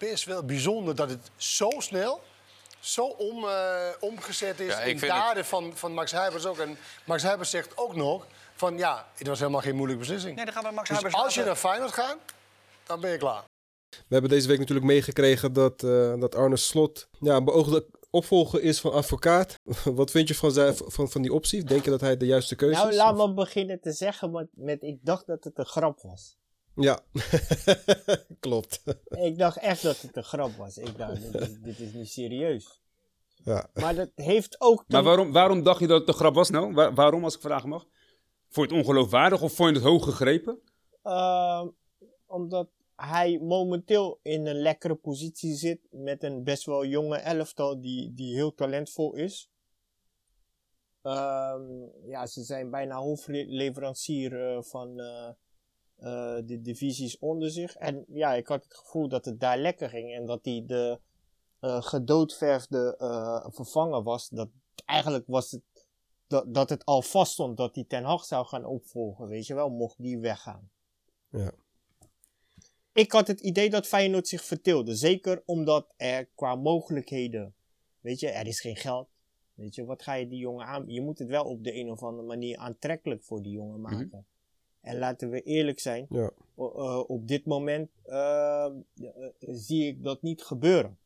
Best 0.00 0.24
wel 0.24 0.44
bijzonder 0.44 0.94
dat 0.94 1.10
het 1.10 1.30
zo 1.36 1.70
snel 1.78 2.20
zo 2.80 3.04
om, 3.04 3.44
uh, 3.44 3.88
omgezet 4.00 4.60
is 4.60 4.78
in 4.84 4.98
daden 4.98 5.44
van, 5.44 5.72
van 5.74 5.92
Max 5.92 6.12
Huibers 6.12 6.46
ook. 6.46 6.58
En 6.58 6.76
Max 7.04 7.22
Huibers 7.22 7.50
zegt 7.50 7.76
ook 7.76 7.94
nog 7.96 8.26
van 8.54 8.78
ja, 8.78 9.08
het 9.14 9.26
was 9.26 9.38
helemaal 9.38 9.60
geen 9.60 9.76
moeilijke 9.76 10.02
beslissing. 10.02 10.36
Nee, 10.36 10.44
dan 10.44 10.54
gaan 10.54 10.64
we 10.64 10.70
Max 10.70 10.88
dus 10.88 11.12
als 11.12 11.34
je 11.34 11.44
naar 11.44 11.56
Feyenoord 11.56 11.92
gaat, 11.92 12.18
dan 12.86 13.00
ben 13.00 13.10
je 13.10 13.16
klaar. 13.16 13.44
We 13.90 13.98
hebben 14.08 14.30
deze 14.30 14.48
week 14.48 14.58
natuurlijk 14.58 14.86
meegekregen 14.86 15.52
dat, 15.52 15.82
uh, 15.82 16.20
dat 16.20 16.34
Arne 16.34 16.56
Slot 16.56 17.08
ja, 17.20 17.36
een 17.36 17.44
beoogde 17.44 17.86
opvolger 18.10 18.62
is 18.62 18.80
van 18.80 18.92
advocaat. 18.92 19.54
Wat 19.84 20.10
vind 20.10 20.28
je 20.28 20.34
van, 20.34 20.52
zijn, 20.52 20.76
van, 20.76 21.10
van 21.10 21.22
die 21.22 21.32
optie? 21.32 21.64
Denk 21.64 21.84
je 21.84 21.90
dat 21.90 22.00
hij 22.00 22.16
de 22.16 22.26
juiste 22.26 22.56
keuze 22.56 22.78
nou, 22.78 22.90
is? 22.90 22.96
Nou, 22.96 23.16
laat 23.16 23.28
me 23.28 23.34
beginnen 23.34 23.80
te 23.80 23.92
zeggen 23.92 24.30
met, 24.30 24.48
met 24.50 24.82
ik 24.82 24.98
dacht 25.02 25.26
dat 25.26 25.44
het 25.44 25.58
een 25.58 25.66
grap 25.66 26.00
was. 26.00 26.39
Ja, 26.82 27.00
klopt. 28.40 28.82
Ik 29.08 29.38
dacht 29.38 29.58
echt 29.58 29.82
dat 29.82 30.00
het 30.00 30.16
een 30.16 30.24
grap 30.24 30.56
was. 30.56 30.78
Ik 30.78 30.98
dacht, 30.98 31.32
dit 31.32 31.40
is, 31.40 31.60
dit 31.60 31.78
is 31.78 31.92
niet 31.92 32.08
serieus. 32.08 32.80
Ja. 33.44 33.70
Maar 33.74 33.94
dat 33.94 34.10
heeft 34.14 34.60
ook... 34.60 34.84
Maar 34.88 35.02
waarom, 35.02 35.32
waarom 35.32 35.62
dacht 35.62 35.80
je 35.80 35.86
dat 35.86 36.00
het 36.00 36.08
een 36.08 36.14
grap 36.14 36.34
was 36.34 36.50
nou? 36.50 36.92
waarom, 36.94 37.24
als 37.24 37.34
ik 37.34 37.40
vragen 37.40 37.68
mag? 37.68 37.86
Vond 38.48 38.70
je 38.70 38.76
het 38.76 38.86
ongeloofwaardig 38.86 39.42
of 39.42 39.52
vond 39.52 39.68
je 39.68 39.74
het 39.74 39.84
hoog 39.84 40.04
gegrepen? 40.04 40.60
Uh, 41.04 41.66
omdat 42.26 42.68
hij 42.96 43.38
momenteel 43.38 44.18
in 44.22 44.46
een 44.46 44.60
lekkere 44.60 44.94
positie 44.94 45.54
zit 45.54 45.80
met 45.90 46.22
een 46.22 46.44
best 46.44 46.64
wel 46.64 46.84
jonge 46.84 47.16
elftal 47.16 47.80
die, 47.80 48.14
die 48.14 48.34
heel 48.34 48.54
talentvol 48.54 49.14
is. 49.14 49.50
Um, 51.02 51.90
ja, 52.06 52.26
ze 52.26 52.42
zijn 52.42 52.70
bijna 52.70 52.96
hoofdleverancier 52.96 54.54
uh, 54.54 54.62
van 54.62 55.00
uh, 56.02 56.08
uh, 56.08 56.46
de 56.46 56.60
divisies 56.60 57.18
onder 57.18 57.50
zich. 57.50 57.76
En 57.76 58.04
ja, 58.08 58.34
ik 58.34 58.46
had 58.46 58.64
het 58.64 58.74
gevoel 58.74 59.08
dat 59.08 59.24
het 59.24 59.40
daar 59.40 59.58
lekker 59.58 59.88
ging 59.88 60.14
en 60.14 60.26
dat 60.26 60.44
hij 60.44 60.64
de 60.66 60.98
gedoodverfde 61.60 62.94
vervanger 63.52 64.02
was. 64.02 64.28
Dat 64.28 64.48
eigenlijk 64.84 65.24
was 65.26 65.50
het 65.50 65.62
dat, 66.30 66.54
dat 66.54 66.70
het 66.70 66.84
al 66.84 67.02
vast 67.02 67.32
stond 67.32 67.56
dat 67.56 67.74
hij 67.74 67.84
Ten 67.84 68.04
Hag 68.04 68.24
zou 68.24 68.46
gaan 68.46 68.64
opvolgen, 68.64 69.28
weet 69.28 69.46
je 69.46 69.54
wel, 69.54 69.70
mocht 69.70 70.02
die 70.02 70.18
weggaan. 70.18 70.70
Ja. 71.28 71.52
Ik 72.92 73.12
had 73.12 73.26
het 73.26 73.40
idee 73.40 73.70
dat 73.70 73.86
Feyenoord 73.86 74.28
zich 74.28 74.44
verteelde. 74.44 74.94
Zeker 74.94 75.42
omdat 75.46 75.92
er 75.96 76.28
qua 76.34 76.54
mogelijkheden, 76.54 77.54
weet 78.00 78.20
je, 78.20 78.28
er 78.28 78.46
is 78.46 78.60
geen 78.60 78.76
geld. 78.76 79.08
Weet 79.54 79.74
je, 79.74 79.84
wat 79.84 80.02
ga 80.02 80.14
je 80.14 80.28
die 80.28 80.38
jongen 80.38 80.66
aan... 80.66 80.84
Je 80.86 81.00
moet 81.00 81.18
het 81.18 81.28
wel 81.28 81.44
op 81.44 81.64
de 81.64 81.74
een 81.74 81.90
of 81.90 82.02
andere 82.02 82.26
manier 82.26 82.56
aantrekkelijk 82.56 83.22
voor 83.22 83.42
die 83.42 83.52
jongen 83.52 83.80
maken. 83.80 84.04
Mm 84.06 84.10
-hmm. 84.10 84.24
En 84.80 84.98
laten 84.98 85.30
we 85.30 85.42
eerlijk 85.42 85.80
zijn, 85.80 86.06
ja. 86.10 86.30
uh, 86.56 87.02
op 87.06 87.28
dit 87.28 87.46
moment 87.46 87.90
uh, 88.06 88.66
uh, 88.94 89.08
zie 89.40 89.86
ik 89.86 90.02
dat 90.02 90.22
niet 90.22 90.42
gebeuren. 90.42 90.98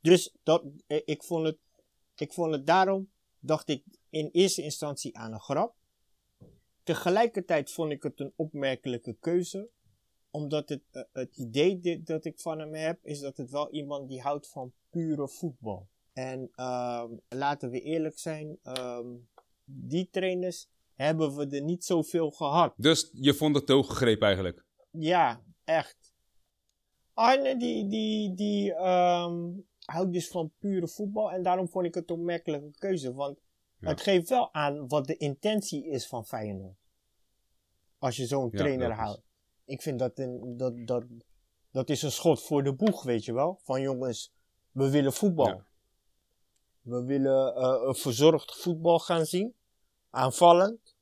Dus 0.00 0.34
dat, 0.42 0.64
ik, 0.86 1.22
vond 1.22 1.46
het, 1.46 1.58
ik 2.16 2.32
vond 2.32 2.52
het 2.52 2.66
daarom, 2.66 3.10
dacht 3.38 3.68
ik 3.68 3.84
in 4.10 4.28
eerste 4.32 4.62
instantie 4.62 5.16
aan 5.18 5.32
een 5.32 5.40
grap. 5.40 5.74
Tegelijkertijd 6.82 7.70
vond 7.70 7.92
ik 7.92 8.02
het 8.02 8.20
een 8.20 8.32
opmerkelijke 8.36 9.16
keuze 9.20 9.68
omdat 10.30 10.68
het, 10.68 10.82
uh, 10.92 11.02
het 11.12 11.36
idee 11.36 11.80
dit, 11.80 12.06
dat 12.06 12.24
ik 12.24 12.40
van 12.40 12.58
hem 12.58 12.74
heb, 12.74 12.98
is 13.04 13.20
dat 13.20 13.36
het 13.36 13.50
wel 13.50 13.70
iemand 13.70 14.08
die 14.08 14.20
houdt 14.20 14.48
van 14.48 14.72
pure 14.90 15.28
voetbal. 15.28 15.88
En 16.12 16.50
uh, 16.56 17.04
laten 17.28 17.70
we 17.70 17.80
eerlijk 17.80 18.18
zijn, 18.18 18.58
um, 18.64 19.28
die 19.64 20.08
trainers 20.10 20.68
hebben 20.98 21.34
we 21.34 21.56
er 21.56 21.62
niet 21.62 21.84
zoveel 21.84 22.30
gehad. 22.30 22.74
Dus 22.76 23.10
je 23.12 23.34
vond 23.34 23.54
het 23.54 23.68
hoog 23.68 23.86
gegrepen 23.86 24.26
eigenlijk? 24.26 24.64
Ja, 24.90 25.42
echt. 25.64 26.12
Arne 27.14 27.56
die, 27.56 27.88
die, 27.88 28.34
die 28.34 28.72
um, 28.72 29.66
houdt 29.84 30.12
dus 30.12 30.28
van 30.28 30.52
pure 30.58 30.88
voetbal 30.88 31.30
en 31.30 31.42
daarom 31.42 31.68
vond 31.68 31.86
ik 31.86 31.94
het 31.94 32.10
een 32.10 32.16
opmerkelijke 32.16 32.78
keuze. 32.78 33.14
Want 33.14 33.40
ja. 33.78 33.88
het 33.88 34.00
geeft 34.00 34.28
wel 34.28 34.54
aan 34.54 34.88
wat 34.88 35.06
de 35.06 35.16
intentie 35.16 35.86
is 35.86 36.06
van 36.06 36.24
Feyenoord. 36.24 36.76
Als 37.98 38.16
je 38.16 38.26
zo'n 38.26 38.48
Ja, 38.50 38.58
trainer 38.58 38.92
houdt. 38.92 39.22
Ik 39.64 39.82
vind 39.82 39.98
dat 39.98 40.18
een, 40.18 40.56
dat, 40.56 40.86
dat, 40.86 41.04
dat 41.70 41.90
is 41.90 42.02
een 42.02 42.12
schot 42.12 42.42
voor 42.42 42.62
de 42.62 42.74
boeg, 42.74 43.02
weet 43.02 43.24
je 43.24 43.32
wel. 43.32 43.60
Van 43.62 43.80
jongens, 43.80 44.32
we 44.70 44.90
willen 44.90 45.12
voetbal. 45.12 45.46
Ja. 45.46 45.66
We 46.80 47.04
willen 47.04 47.54
eh, 47.54 47.86
een 47.86 47.94
verzorgd 47.94 48.56
voetbal 48.56 48.98
gaan 48.98 49.26
zien. 49.26 49.54
Aanvallend. 50.10 50.96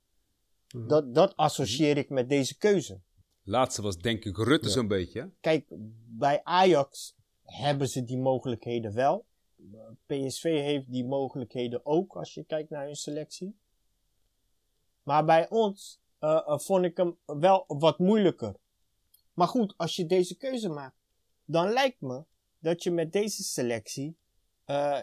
Mhm. 0.75 0.87
Dat, 0.89 1.15
dat 1.15 1.37
associeer 1.37 1.97
ik 1.97 2.11
met 2.11 2.29
deze 2.29 2.59
keuze. 2.59 3.01
Laatste 3.43 3.83
was 3.83 3.99
denk 3.99 4.25
ik 4.25 4.37
Rutte 4.37 4.67
Ja. 4.67 4.73
zo'n 4.73 4.89
beetje. 4.89 5.21
hè? 5.21 5.27
Kijk, 5.41 5.65
bij 6.09 6.41
Ajax 6.45 7.15
hebben 7.43 7.89
ze 7.89 8.05
die 8.05 8.19
mogelijkheden 8.19 8.95
wel. 8.95 9.25
PSV 10.07 10.43
heeft 10.43 10.91
die 10.93 11.05
mogelijkheden 11.05 11.87
ook, 11.87 12.17
als 12.17 12.35
je 12.35 12.45
kijkt 12.45 12.71
naar 12.71 12.85
hun 12.85 12.97
selectie. 12.97 13.57
Maar 15.03 15.25
bij 15.25 15.49
ons 15.49 16.01
eh, 16.19 16.43
eh, 16.47 16.59
vond 16.59 16.85
ik 16.85 16.97
hem 16.97 17.17
wel 17.27 17.65
wat 17.67 17.99
moeilijker. 17.99 18.55
Maar 19.35 19.49
goed, 19.49 19.75
als 19.77 19.97
je 19.97 20.07
deze 20.07 20.37
keuze 20.37 20.69
maakt, 20.69 20.97
dan 21.45 21.73
lijkt 21.73 22.01
me 22.01 22.25
dat 22.59 22.83
je 22.83 22.91
met 22.91 23.13
deze 23.13 23.43
selectie. 23.43 24.17
eh, 24.65 24.99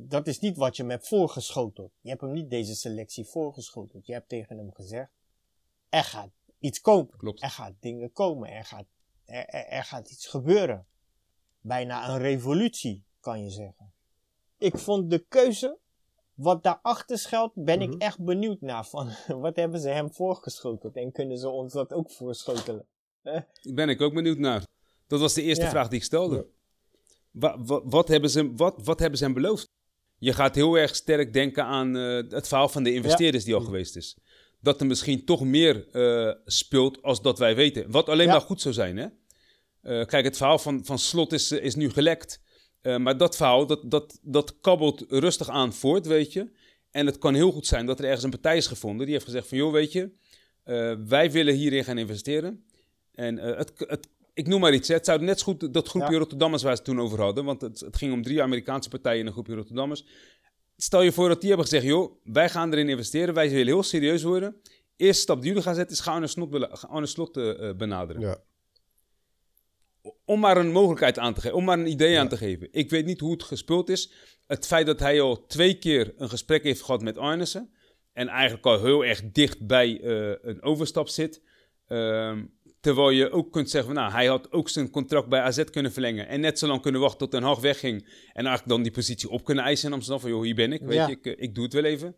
dat 0.00 0.26
is 0.26 0.38
niet 0.40 0.56
wat 0.56 0.76
je 0.76 0.82
hem 0.82 0.90
hebt 0.90 1.08
voorgeschoteld. 1.08 1.90
Je 2.00 2.08
hebt 2.08 2.20
hem 2.20 2.32
niet 2.32 2.50
deze 2.50 2.74
selectie 2.74 3.24
voorgeschoteld. 3.24 4.06
Je 4.06 4.12
hebt 4.12 4.28
tegen 4.28 4.56
hem 4.56 4.72
gezegd: 4.72 5.10
er 5.88 6.04
gaat 6.04 6.30
iets 6.58 6.80
komen. 6.80 7.16
Klopt. 7.16 7.42
Er 7.42 7.50
gaat 7.50 7.72
dingen 7.80 8.12
komen. 8.12 8.50
Er 8.50 8.64
gaat, 8.64 8.84
er, 9.24 9.46
er, 9.46 9.66
er 9.66 9.84
gaat 9.84 10.10
iets 10.10 10.26
gebeuren. 10.26 10.86
Bijna 11.60 12.08
een 12.08 12.18
revolutie, 12.18 13.04
kan 13.20 13.42
je 13.44 13.50
zeggen. 13.50 13.92
Ik 14.58 14.78
vond 14.78 15.10
de 15.10 15.18
keuze, 15.28 15.78
wat 16.34 16.62
daarachter 16.62 17.18
schuilt, 17.18 17.52
ben 17.54 17.78
Mhm. 17.78 17.92
ik 17.92 18.02
echt 18.02 18.20
benieuwd 18.24 18.60
naar. 18.60 18.86
Van, 18.86 19.10
wat 19.40 19.56
hebben 19.56 19.80
ze 19.80 19.88
hem 19.88 20.12
voorgeschoteld? 20.12 20.96
En 20.96 21.12
kunnen 21.12 21.38
ze 21.38 21.48
ons 21.48 21.72
dat 21.72 21.92
ook 21.92 22.10
voorschotelen? 22.10 22.86
Daar 23.22 23.46
ben 23.74 23.88
ik 23.88 24.00
ook 24.00 24.14
benieuwd 24.14 24.38
naar. 24.38 24.66
Dat 25.06 25.20
was 25.20 25.34
de 25.34 25.42
eerste 25.42 25.64
Ja. 25.64 25.70
vraag 25.70 25.88
die 25.88 25.98
ik 25.98 26.04
stelde. 26.04 26.36
Ja. 26.36 26.44
Wa- 27.30 27.58
wa- 27.62 27.82
wat, 27.84 28.08
hebben 28.08 28.30
ze, 28.30 28.52
wat, 28.54 28.74
wat 28.84 28.98
hebben 28.98 29.18
ze 29.18 29.24
hem 29.24 29.34
beloofd? 29.34 29.68
Je 30.18 30.32
gaat 30.32 30.54
heel 30.54 30.78
erg 30.78 30.96
sterk 30.96 31.32
denken 31.32 31.64
aan 31.64 31.96
eh, 31.96 32.30
het 32.30 32.48
verhaal 32.48 32.68
van 32.68 32.82
de 32.82 32.94
investeerders 32.94 33.44
die 33.44 33.54
al 33.54 33.60
geweest 33.60 33.96
is. 33.96 34.16
Dat 34.60 34.80
er 34.80 34.86
misschien 34.86 35.24
toch 35.24 35.44
meer 35.44 35.88
eh, 35.90 36.34
speelt 36.44 37.02
als 37.02 37.22
dat 37.22 37.38
wij 37.38 37.54
weten. 37.56 37.90
Wat 37.90 38.08
alleen 38.08 38.26
Ja. 38.26 38.32
maar 38.32 38.40
goed 38.40 38.60
zou 38.60 38.74
zijn. 38.74 38.96
Hè? 38.96 39.06
Eh, 39.82 40.06
kijk, 40.06 40.24
het 40.24 40.36
verhaal 40.36 40.58
van, 40.58 40.84
van 40.84 40.98
Slot 40.98 41.32
is, 41.32 41.52
is 41.52 41.74
nu 41.74 41.90
gelekt. 41.90 42.42
Maar 42.98 43.16
dat 43.16 43.36
verhaal, 43.36 43.66
dat, 43.66 43.90
dat, 43.90 44.18
dat 44.22 44.60
kabbelt 44.60 45.04
rustig 45.08 45.48
aan 45.48 45.72
voort, 45.72 46.06
weet 46.06 46.32
je. 46.32 46.50
En 46.90 47.06
het 47.06 47.18
kan 47.18 47.34
heel 47.34 47.52
goed 47.52 47.66
zijn 47.66 47.86
dat 47.86 47.98
er 47.98 48.04
ergens 48.04 48.22
een 48.22 48.30
partij 48.30 48.56
is 48.56 48.66
gevonden 48.66 49.04
die 49.04 49.14
heeft 49.14 49.26
gezegd 49.26 49.48
van... 49.48 49.58
joh, 49.58 49.72
weet 49.72 49.92
je, 49.92 50.10
wij 51.06 51.30
willen 51.30 51.54
hierin 51.54 51.84
gaan 51.84 51.98
investeren. 51.98 52.64
En 53.14 53.36
het, 53.36 53.72
het, 53.76 54.08
ik 54.34 54.46
noem 54.46 54.60
maar 54.60 54.74
iets, 54.74 54.88
hè. 54.88 54.94
het 54.94 55.04
zou 55.04 55.22
net 55.22 55.38
zo 55.38 55.44
goed 55.44 55.74
dat 55.74 55.88
groepje 55.88 56.12
Ja. 56.12 56.18
Rotterdammers 56.18 56.62
waar 56.62 56.76
ze 56.76 56.82
het 56.82 56.90
toen 56.90 57.00
over 57.00 57.20
hadden... 57.20 57.44
want 57.44 57.60
het, 57.60 57.80
het 57.80 57.96
ging 57.96 58.12
om 58.12 58.22
drie 58.22 58.42
Amerikaanse 58.42 58.88
partijen 58.88 59.20
en 59.20 59.26
een 59.26 59.32
groepje 59.32 59.54
Rotterdammers. 59.54 60.04
Stel 60.76 61.02
je 61.02 61.12
voor 61.12 61.28
dat 61.28 61.40
die 61.40 61.48
hebben 61.48 61.66
gezegd, 61.66 61.86
joh, 61.86 62.20
wij 62.22 62.48
gaan 62.50 62.72
erin 62.72 62.88
investeren. 62.88 63.34
Wij 63.34 63.50
willen 63.50 63.66
heel 63.66 63.82
serieus 63.82 64.22
worden. 64.22 64.56
Eerste 64.96 65.22
stap 65.22 65.36
die 65.36 65.48
jullie 65.48 65.62
gaan 65.62 65.74
zetten 65.74 65.96
is 65.96 66.02
ga 66.02 66.12
Arne 66.12 66.26
Slot, 66.26 66.88
Arne 66.88 67.06
Slot 67.06 67.36
eh, 67.36 67.68
eh, 67.68 67.76
benaderen. 67.76 68.22
Ja. 68.22 68.38
Om 70.24 70.40
maar 70.40 70.56
een 70.56 70.72
mogelijkheid 70.72 71.18
aan 71.18 71.34
te 71.34 71.40
geven, 71.40 71.56
om 71.56 71.64
maar 71.64 71.78
een 71.78 71.90
idee 71.90 72.18
aan 72.18 72.28
te 72.28 72.36
geven. 72.36 72.68
Ik 72.70 72.90
weet 72.90 73.06
niet 73.06 73.20
hoe 73.20 73.32
het 73.32 73.42
gespeeld 73.42 73.88
is. 73.88 74.12
Het 74.46 74.66
feit 74.66 74.86
dat 74.86 75.00
hij 75.00 75.20
al 75.20 75.46
twee 75.46 75.78
keer 75.78 76.14
een 76.16 76.28
gesprek 76.28 76.62
heeft 76.62 76.82
gehad 76.82 77.02
met 77.02 77.18
Arnissen. 77.18 77.74
En 78.12 78.28
eigenlijk 78.28 78.66
al 78.66 78.80
heel 78.80 79.04
erg 79.04 79.22
dicht 79.32 79.66
bij 79.66 80.00
eh, 80.00 80.48
een 80.50 80.62
overstap 80.62 81.08
zit. 81.08 81.42
Ehm, 81.86 82.44
terwijl 82.84 83.10
je 83.10 83.30
ook 83.30 83.52
kunt 83.52 83.70
zeggen, 83.70 83.94
van, 83.94 84.02
nou, 84.02 84.14
hij 84.14 84.26
had 84.26 84.52
ook 84.52 84.68
zijn 84.68 84.90
contract 84.90 85.28
bij 85.28 85.40
AZ 85.40 85.64
kunnen 85.64 85.92
verlengen. 85.92 86.28
En 86.28 86.40
net 86.40 86.58
zo 86.58 86.66
lang 86.66 86.82
kunnen 86.82 87.00
wachten 87.00 87.18
tot 87.18 87.30
Den 87.30 87.42
Haag 87.42 87.60
wegging. 87.60 88.00
En 88.32 88.46
eigenlijk 88.46 88.68
dan 88.68 88.82
die 88.82 88.92
positie 88.92 89.28
op 89.28 89.44
kunnen 89.44 89.64
eisen 89.64 89.88
in 89.88 89.94
Amsterdam. 89.94 90.20
Van, 90.20 90.30
joh, 90.30 90.42
hier 90.42 90.54
ben 90.54 90.72
ik, 90.72 90.80
weet 90.80 90.96
Ja. 90.96 91.06
je, 91.06 91.12
ik, 91.12 91.26
eh, 91.26 91.32
ik 91.36 91.54
doe 91.54 91.64
het 91.64 91.72
wel 91.72 91.84
even. 91.84 92.16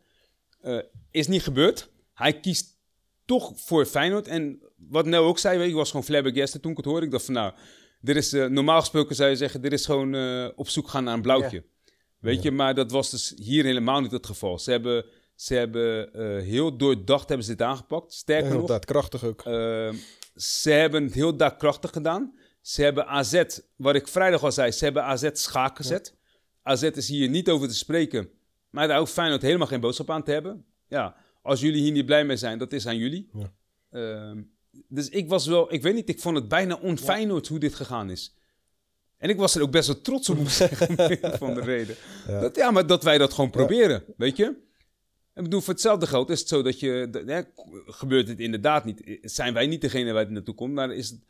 Eh, 0.60 0.78
is 1.10 1.26
niet 1.26 1.42
gebeurd. 1.42 1.90
Hij 2.14 2.40
kiest 2.40 2.78
toch 3.24 3.52
voor 3.54 3.86
Feyenoord. 3.86 4.28
En 4.28 4.60
wat 4.76 5.06
Nel 5.06 5.24
ook 5.24 5.38
zei, 5.38 5.56
weet 5.56 5.64
je, 5.66 5.70
ik 5.72 5.76
was 5.78 5.90
gewoon 5.90 6.04
flabbergasted 6.06 6.62
toen 6.62 6.70
ik 6.70 6.76
het 6.76 6.86
hoorde. 6.86 7.06
Ik 7.06 7.12
dacht 7.12 7.24
van, 7.24 7.34
nou, 7.34 7.52
dit 8.00 8.16
is, 8.16 8.32
eh, 8.32 8.46
normaal 8.46 8.80
gesproken 8.80 9.14
zou 9.16 9.30
je 9.30 9.36
zeggen, 9.36 9.60
dit 9.60 9.72
is 9.72 9.84
gewoon 9.86 10.14
op 10.56 10.68
zoek 10.68 10.88
gaan 10.88 11.04
naar 11.04 11.14
een 11.14 11.22
blauwtje. 11.22 11.64
Weet 12.18 12.42
je, 12.42 12.50
maar 12.50 12.74
dat 12.74 12.90
was 12.90 13.10
dus 13.10 13.34
hier 13.36 13.64
helemaal 13.64 14.00
niet 14.00 14.10
het 14.10 14.26
geval. 14.26 14.58
Ze 14.58 14.70
hebben, 14.70 15.04
ze 15.34 15.54
hebben 15.54 16.12
eh, 16.12 16.42
heel 16.42 16.76
doordacht 16.76 17.28
hebben 17.28 17.46
ze 17.46 17.52
dit 17.56 17.66
aangepakt. 17.66 18.12
Sterker 18.12 18.50
Heel 18.50 18.58
nog, 18.58 18.68
daadkrachtig 18.68 19.24
ook. 19.24 19.42
eh, 19.44 19.90
ze 20.36 20.70
hebben 20.70 21.04
het 21.04 21.14
heel 21.14 21.36
daadkrachtig 21.36 21.90
gedaan. 21.90 22.34
Ze 22.60 22.82
hebben 22.82 23.06
AZ, 23.06 23.42
wat 23.76 23.94
ik 23.94 24.08
vrijdag 24.08 24.42
al 24.42 24.52
zei, 24.52 24.70
ze 24.70 24.84
hebben 24.84 25.02
AZ 25.02 25.28
schaak 25.32 25.76
gezet. 25.76 26.14
AZ 26.62 26.82
is 26.82 27.08
hier 27.08 27.28
niet 27.28 27.48
over 27.48 27.68
te 27.68 27.74
spreken. 27.74 28.28
Maar 28.70 28.88
daar 28.88 28.98
hoeft 28.98 29.12
Feyenoord 29.12 29.42
helemaal 29.42 29.66
geen 29.66 29.80
boodschap 29.80 30.10
aan 30.10 30.22
te 30.22 30.30
hebben. 30.30 30.64
Ja, 30.88 31.16
als 31.42 31.60
jullie 31.60 31.82
hier 31.82 31.92
niet 31.92 32.06
blij 32.06 32.24
mee 32.24 32.36
zijn, 32.36 32.58
dat 32.58 32.72
is 32.72 32.86
aan 32.86 32.96
jullie. 32.96 33.30
Ja. 33.32 33.52
Ehm, 33.90 34.42
dus 34.88 35.08
ik 35.08 35.28
was 35.28 35.46
wel, 35.46 35.72
ik 35.72 35.82
weet 35.82 35.94
niet, 35.94 36.08
ik 36.08 36.20
vond 36.20 36.36
het 36.36 36.48
bijna 36.48 36.74
onfeyenoord 36.74 37.48
hoe 37.48 37.58
dit 37.58 37.74
gegaan 37.74 38.10
is. 38.10 38.36
En 39.18 39.28
ik 39.28 39.36
was 39.36 39.54
er 39.54 39.62
ook 39.62 39.70
best 39.70 39.86
wel 39.86 40.00
trots 40.00 40.28
op, 40.28 40.38
moet 40.38 40.50
zeggen, 40.50 40.96
van 41.38 41.54
de 41.54 41.60
reden. 41.60 41.96
Ja. 42.26 42.40
Dat, 42.40 42.56
ja, 42.56 42.70
maar 42.70 42.86
dat 42.86 43.02
wij 43.02 43.18
dat 43.18 43.32
gewoon 43.32 43.50
proberen, 43.50 44.04
weet 44.16 44.36
je? 44.36 44.64
Ik 45.36 45.42
bedoel, 45.42 45.60
voor 45.60 45.72
hetzelfde 45.72 46.06
geld 46.06 46.30
is 46.30 46.38
het 46.38 46.48
zo 46.48 46.62
dat 46.62 46.80
je... 46.80 47.22
hè, 47.26 47.42
gebeurt 47.86 48.28
het 48.28 48.40
inderdaad 48.40 48.84
niet. 48.84 49.18
Zijn 49.22 49.54
wij 49.54 49.66
niet 49.66 49.80
degene 49.80 50.12
waar 50.12 50.22
het 50.22 50.30
naartoe 50.30 50.54
komt, 50.54 50.74
maar 50.74 50.94
is 50.94 51.10
het, 51.10 51.20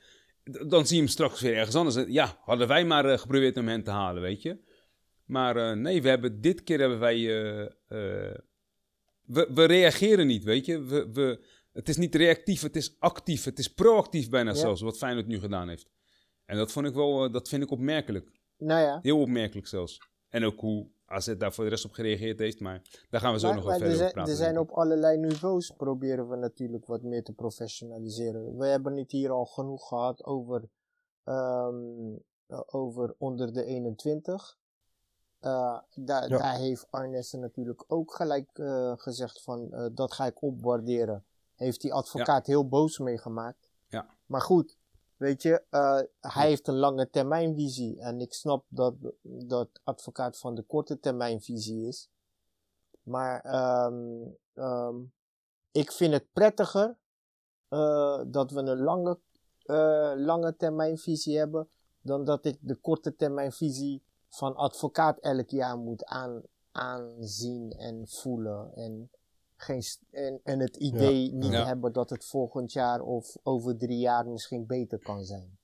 dan 0.70 0.86
zie 0.86 0.96
je 0.96 1.02
hem 1.02 1.10
straks 1.10 1.40
weer 1.40 1.56
ergens 1.56 1.76
anders. 1.76 1.96
Ja, 2.06 2.38
hadden 2.40 2.68
wij 2.68 2.84
maar 2.84 3.06
uh, 3.06 3.18
geprobeerd 3.18 3.56
om 3.56 3.68
hen 3.68 3.82
te 3.82 3.90
halen, 3.90 4.22
weet 4.22 4.42
je? 4.42 4.58
Maar 5.24 5.56
uh, 5.56 5.72
nee, 5.72 6.02
we 6.02 6.08
hebben, 6.08 6.40
dit 6.40 6.62
keer 6.62 6.78
hebben 6.78 6.98
wij... 6.98 7.18
Uh, 7.18 7.66
we, 9.22 9.48
we 9.54 9.64
reageren 9.64 10.26
niet, 10.26 10.44
weet 10.44 10.66
je? 10.66 10.82
We, 10.82 11.10
we, 11.12 11.44
het 11.72 11.88
is 11.88 11.96
niet 11.96 12.14
reactief, 12.14 12.62
het 12.62 12.76
is 12.76 12.96
actief. 12.98 13.44
Het 13.44 13.58
is 13.58 13.68
proactief 13.68 14.28
bijna 14.28 14.50
ja. 14.50 14.56
zelfs, 14.56 14.80
wat 14.80 14.98
Feyenoord 14.98 15.26
nu 15.26 15.38
gedaan 15.38 15.68
heeft. 15.68 15.88
En 16.44 16.56
dat, 16.56 16.72
vond 16.72 16.86
ik 16.86 16.94
wel, 16.94 17.30
dat 17.30 17.48
vind 17.48 17.62
ik 17.62 17.70
opmerkelijk. 17.70 18.30
Nou 18.58 18.80
ja. 18.80 18.98
Heel 19.02 19.20
opmerkelijk 19.20 19.66
zelfs. 19.66 20.00
En 20.28 20.44
ook 20.44 20.60
hoe 20.60 20.88
AZ 21.06 21.34
daar 21.36 21.52
voor 21.52 21.64
de 21.64 21.70
rest 21.70 21.84
op 21.84 21.92
gereageerd 21.92 22.38
heeft. 22.38 22.60
Maar 22.60 22.82
daar 23.10 23.20
gaan 23.20 23.32
we 23.32 23.38
zo 23.38 23.54
nog 23.54 23.64
wel 23.64 23.78
verder 23.78 23.94
over 23.94 24.12
praten. 24.12 24.32
Er 24.32 24.38
zijn 24.38 24.58
op 24.58 24.70
allerlei 24.70 25.18
niveaus 25.18 25.70
proberen 25.70 26.28
we 26.28 26.36
natuurlijk 26.36 26.86
wat 26.86 27.02
meer 27.02 27.24
te 27.24 27.32
professionaliseren. 27.32 28.56
We 28.56 28.66
hebben 28.66 28.96
het 28.96 29.10
hier 29.10 29.30
al 29.30 29.44
genoeg 29.44 29.88
gehad 29.88 30.24
over, 30.24 30.68
um, 31.24 32.22
over 32.66 33.14
onder 33.18 33.52
de 33.52 33.64
21. 33.64 34.56
Uh, 35.40 35.78
daar, 35.94 36.28
ja. 36.28 36.38
daar 36.38 36.56
heeft 36.56 36.86
Arnessen 36.90 37.40
natuurlijk 37.40 37.84
ook 37.86 38.14
gelijk 38.14 38.58
uh, 38.58 38.92
gezegd 38.96 39.42
van 39.42 39.68
uh, 39.70 39.86
dat 39.92 40.12
ga 40.12 40.26
ik 40.26 40.42
opwaarderen. 40.42 41.24
Heeft 41.54 41.80
die 41.80 41.92
advocaat 41.92 42.46
ja. 42.46 42.52
heel 42.52 42.68
boos 42.68 42.98
meegemaakt. 42.98 43.68
Ja. 43.88 44.08
Maar 44.26 44.40
goed, 44.40 44.76
weet 45.16 45.42
je, 45.42 45.62
hij 46.20 46.48
heeft 46.48 46.68
een 46.68 46.78
lange 46.78 47.10
termijnvisie. 47.10 48.00
En 48.00 48.20
ik 48.20 48.32
snap 48.32 48.64
dat 48.68 48.94
dat 49.22 49.68
advocaat 49.84 50.38
van 50.38 50.54
de 50.54 50.62
korte 50.62 51.00
termijnvisie 51.00 51.86
is. 51.86 52.10
Maar 53.02 53.54
um, 53.86 54.36
um, 54.54 55.12
ik 55.70 55.92
vind 55.92 56.12
het 56.12 56.32
prettiger 56.32 56.96
dat 58.28 58.50
we 58.50 58.60
een 58.60 58.82
lange, 58.82 59.18
lange 60.16 60.56
termijnvisie 60.56 61.38
hebben. 61.38 61.68
Dan 62.00 62.24
dat 62.24 62.44
ik 62.44 62.58
de 62.60 62.74
korte 62.74 63.16
termijnvisie 63.16 64.02
van 64.28 64.56
advocaat 64.56 65.18
elk 65.18 65.50
jaar 65.50 65.78
moet 65.78 66.04
aan, 66.04 66.42
aanzien 66.72 67.72
en 67.72 68.08
voelen. 68.08 68.74
En, 68.74 69.10
geen, 69.56 69.82
en, 70.10 70.40
en 70.44 70.60
het 70.60 70.76
idee 70.76 71.30
ja. 71.30 71.36
niet 71.36 71.52
ja. 71.52 71.66
hebben 71.66 71.92
dat 71.92 72.10
het 72.10 72.24
volgend 72.24 72.72
jaar 72.72 73.00
of 73.00 73.36
over 73.42 73.76
drie 73.76 73.98
jaar 73.98 74.26
misschien 74.26 74.66
beter 74.66 74.98
kan 74.98 75.24
zijn. 75.24 75.58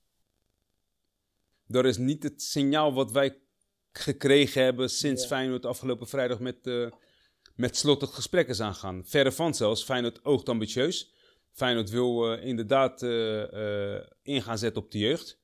Dat 1.67 1.85
is 1.85 1.97
niet 1.97 2.23
het 2.23 2.41
signaal 2.41 2.93
wat 2.93 3.11
wij 3.11 3.41
gekregen 3.91 4.63
hebben 4.63 4.89
sinds 4.89 5.21
ja. 5.21 5.27
Feyenoord 5.27 5.65
afgelopen 5.65 6.07
vrijdag 6.07 6.39
met, 6.39 6.67
uh, 6.67 6.91
met 7.55 7.77
slot 7.77 8.01
het 8.01 8.09
gesprek 8.09 8.47
is 8.47 8.59
aangaan. 8.61 9.05
Verre 9.05 9.31
van 9.31 9.53
zelfs, 9.53 9.83
Feyenoord 9.83 10.25
oogt 10.25 10.49
ambitieus. 10.49 11.13
Feyenoord 11.51 11.89
wil 11.89 12.33
uh, 12.33 12.45
inderdaad 12.45 13.01
uh, 13.01 13.99
in 14.21 14.41
gaan 14.41 14.57
zetten 14.57 14.83
op 14.83 14.91
de 14.91 14.97
jeugd. 14.97 15.41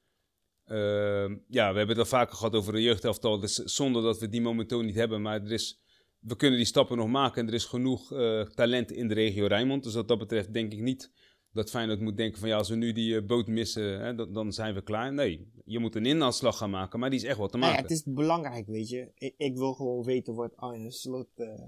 Uh, 0.67 1.31
ja, 1.47 1.71
we 1.71 1.77
hebben 1.77 1.87
het 1.87 1.97
al 1.97 2.05
vaker 2.05 2.35
gehad 2.35 2.55
over 2.55 2.73
de 2.73 2.81
jeugdelftal. 2.81 3.39
Dus 3.39 3.53
zonder 3.53 4.01
dat 4.01 4.19
we 4.19 4.29
die 4.29 4.41
momenteel 4.41 4.81
niet 4.81 4.95
hebben. 4.95 5.21
Maar 5.21 5.41
er 5.41 5.51
is, 5.51 5.81
we 6.19 6.35
kunnen 6.35 6.57
die 6.57 6.67
stappen 6.67 6.97
nog 6.97 7.07
maken. 7.07 7.41
En 7.41 7.47
er 7.47 7.53
is 7.53 7.65
genoeg 7.65 8.11
uh, 8.11 8.41
talent 8.41 8.91
in 8.91 9.07
de 9.07 9.13
regio 9.13 9.45
Rijnmond. 9.45 9.83
Dus 9.83 9.93
wat 9.93 10.07
dat 10.07 10.17
betreft 10.17 10.53
denk 10.53 10.71
ik 10.71 10.79
niet 10.79 11.11
dat 11.51 11.69
Feyenoord 11.69 11.99
moet 11.99 12.17
denken 12.17 12.39
van... 12.39 12.49
ja, 12.49 12.57
als 12.57 12.69
we 12.69 12.75
nu 12.75 12.91
die 12.91 13.13
uh, 13.13 13.25
boot 13.25 13.47
missen, 13.47 13.99
hè, 13.99 14.15
dan, 14.15 14.33
dan, 14.33 14.53
zijn 14.53 14.73
we 14.73 14.81
klaar. 14.81 15.13
Nee, 15.13 15.51
je 15.65 15.79
moet 15.79 15.95
een 15.95 16.05
inhaalslag 16.05 16.57
gaan 16.57 16.69
maken. 16.69 16.99
Maar 16.99 17.09
die 17.09 17.19
is 17.19 17.25
echt 17.25 17.37
wat 17.37 17.51
te 17.51 17.57
maken. 17.57 17.75
Ja, 17.75 17.81
het 17.81 17.91
is 17.91 18.03
belangrijk, 18.03 18.67
weet 18.67 18.89
je. 18.89 19.11
Ik, 19.15 19.33
ik 19.37 19.57
wil 19.57 19.73
gewoon 19.73 20.03
weten 20.03 20.35
wat 20.35 20.55
Arne 20.55 20.91
Slot 20.91 21.27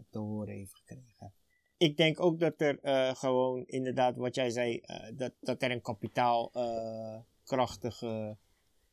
te 0.09 0.19
horen 0.19 0.53
heeft 0.53 0.75
gekregen. 0.75 1.33
Ik 1.77 1.97
denk 1.97 2.19
ook 2.19 2.39
dat 2.39 2.61
er 2.61 2.79
gewoon 3.15 3.63
inderdaad, 3.65 4.17
wat 4.17 4.35
jij 4.35 4.49
zei... 4.49 4.81
dat, 5.15 5.33
dat 5.39 5.61
er 5.61 5.71
een 5.71 5.81
kapitaalkrachtige 5.81 8.37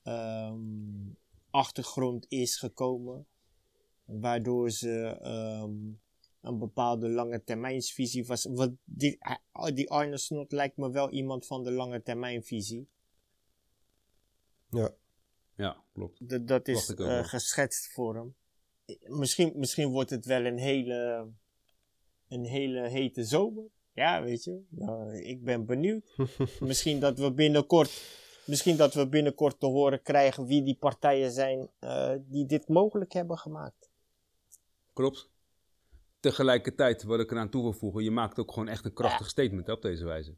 um, 0.05 1.17
achtergrond 1.51 2.27
is 2.29 2.57
gekomen. 2.57 3.27
Waardoor 4.09 4.71
ze 4.71 5.19
um, 5.63 6.01
een 6.41 6.59
bepaalde 6.59 7.09
lange 7.09 7.45
termijnsvisie 7.45 8.27
was. 8.27 8.45
Wat 8.45 8.71
die, 8.85 9.19
die 9.75 9.91
Arne 9.91 10.19
Snot 10.19 10.53
lijkt 10.53 10.77
me 10.77 10.91
wel 10.91 11.11
iemand 11.11 11.47
van 11.47 11.65
de 11.65 11.73
lange 11.73 12.03
termijnvisie. 12.03 12.89
Ja. 14.71 14.95
Ja, 15.57 15.83
klopt. 15.93 16.29
D 16.29 16.49
dat 16.49 16.69
is 16.69 16.95
uh, 16.97 17.25
geschetst 17.25 17.93
voor 17.93 18.15
hem. 18.15 18.35
Misschien, 19.07 19.53
misschien 19.57 19.89
wordt 19.89 20.11
het 20.11 20.25
wel 20.25 20.45
een 20.45 20.59
hele, 20.59 21.29
een 22.29 22.45
hele 22.45 22.89
hete 22.89 23.25
zomer. 23.25 23.65
Ja, 23.93 24.23
weet 24.23 24.45
je. 24.45 24.61
Uh, 24.79 25.29
ik 25.29 25.45
ben 25.45 25.67
benieuwd. 25.67 26.05
misschien 26.61 27.01
dat 27.01 27.19
we 27.19 27.33
binnenkort 27.33 27.91
misschien 28.49 28.77
dat 28.77 28.95
we 28.95 29.09
binnenkort 29.09 29.61
te 29.61 29.67
horen 29.67 30.03
krijgen 30.03 30.47
wie 30.47 30.63
die 30.63 30.77
partijen 30.77 31.31
zijn 31.31 31.69
uh, 31.81 32.13
die 32.19 32.47
dit 32.47 32.69
mogelijk 32.69 33.13
hebben 33.13 33.39
gemaakt. 33.39 33.78
Klopt. 34.99 35.31
Tegelijkertijd, 36.21 37.03
wat 37.03 37.21
ik 37.21 37.31
eraan 37.31 37.49
toe 37.51 37.63
wil 37.63 37.73
voegen, 37.73 38.05
je 38.05 38.11
maakt 38.11 38.39
ook 38.39 38.53
gewoon 38.53 38.69
echt 38.69 38.85
een 38.85 38.93
krachtig 38.93 39.21
ja. 39.21 39.29
statement 39.29 39.67
hè, 39.67 39.73
op 39.73 39.83
deze 39.83 40.05
wijze. 40.05 40.37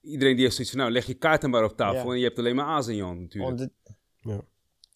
Iedereen 0.00 0.34
die 0.34 0.42
heeft 0.42 0.54
zoiets 0.54 0.72
van, 0.72 0.82
nou 0.82 0.92
leg 0.92 1.06
je 1.06 1.14
kaarten 1.14 1.50
maar 1.50 1.64
op 1.64 1.76
tafel 1.76 2.06
ja. 2.06 2.12
en 2.12 2.18
je 2.18 2.24
hebt 2.24 2.38
alleen 2.38 2.54
maar 2.54 2.64
aas 2.64 2.86
in 2.86 2.96
je 2.96 3.02
hand 3.02 3.20
natuurlijk. 3.20 3.58
De... 3.58 3.70
Ja. 4.20 4.44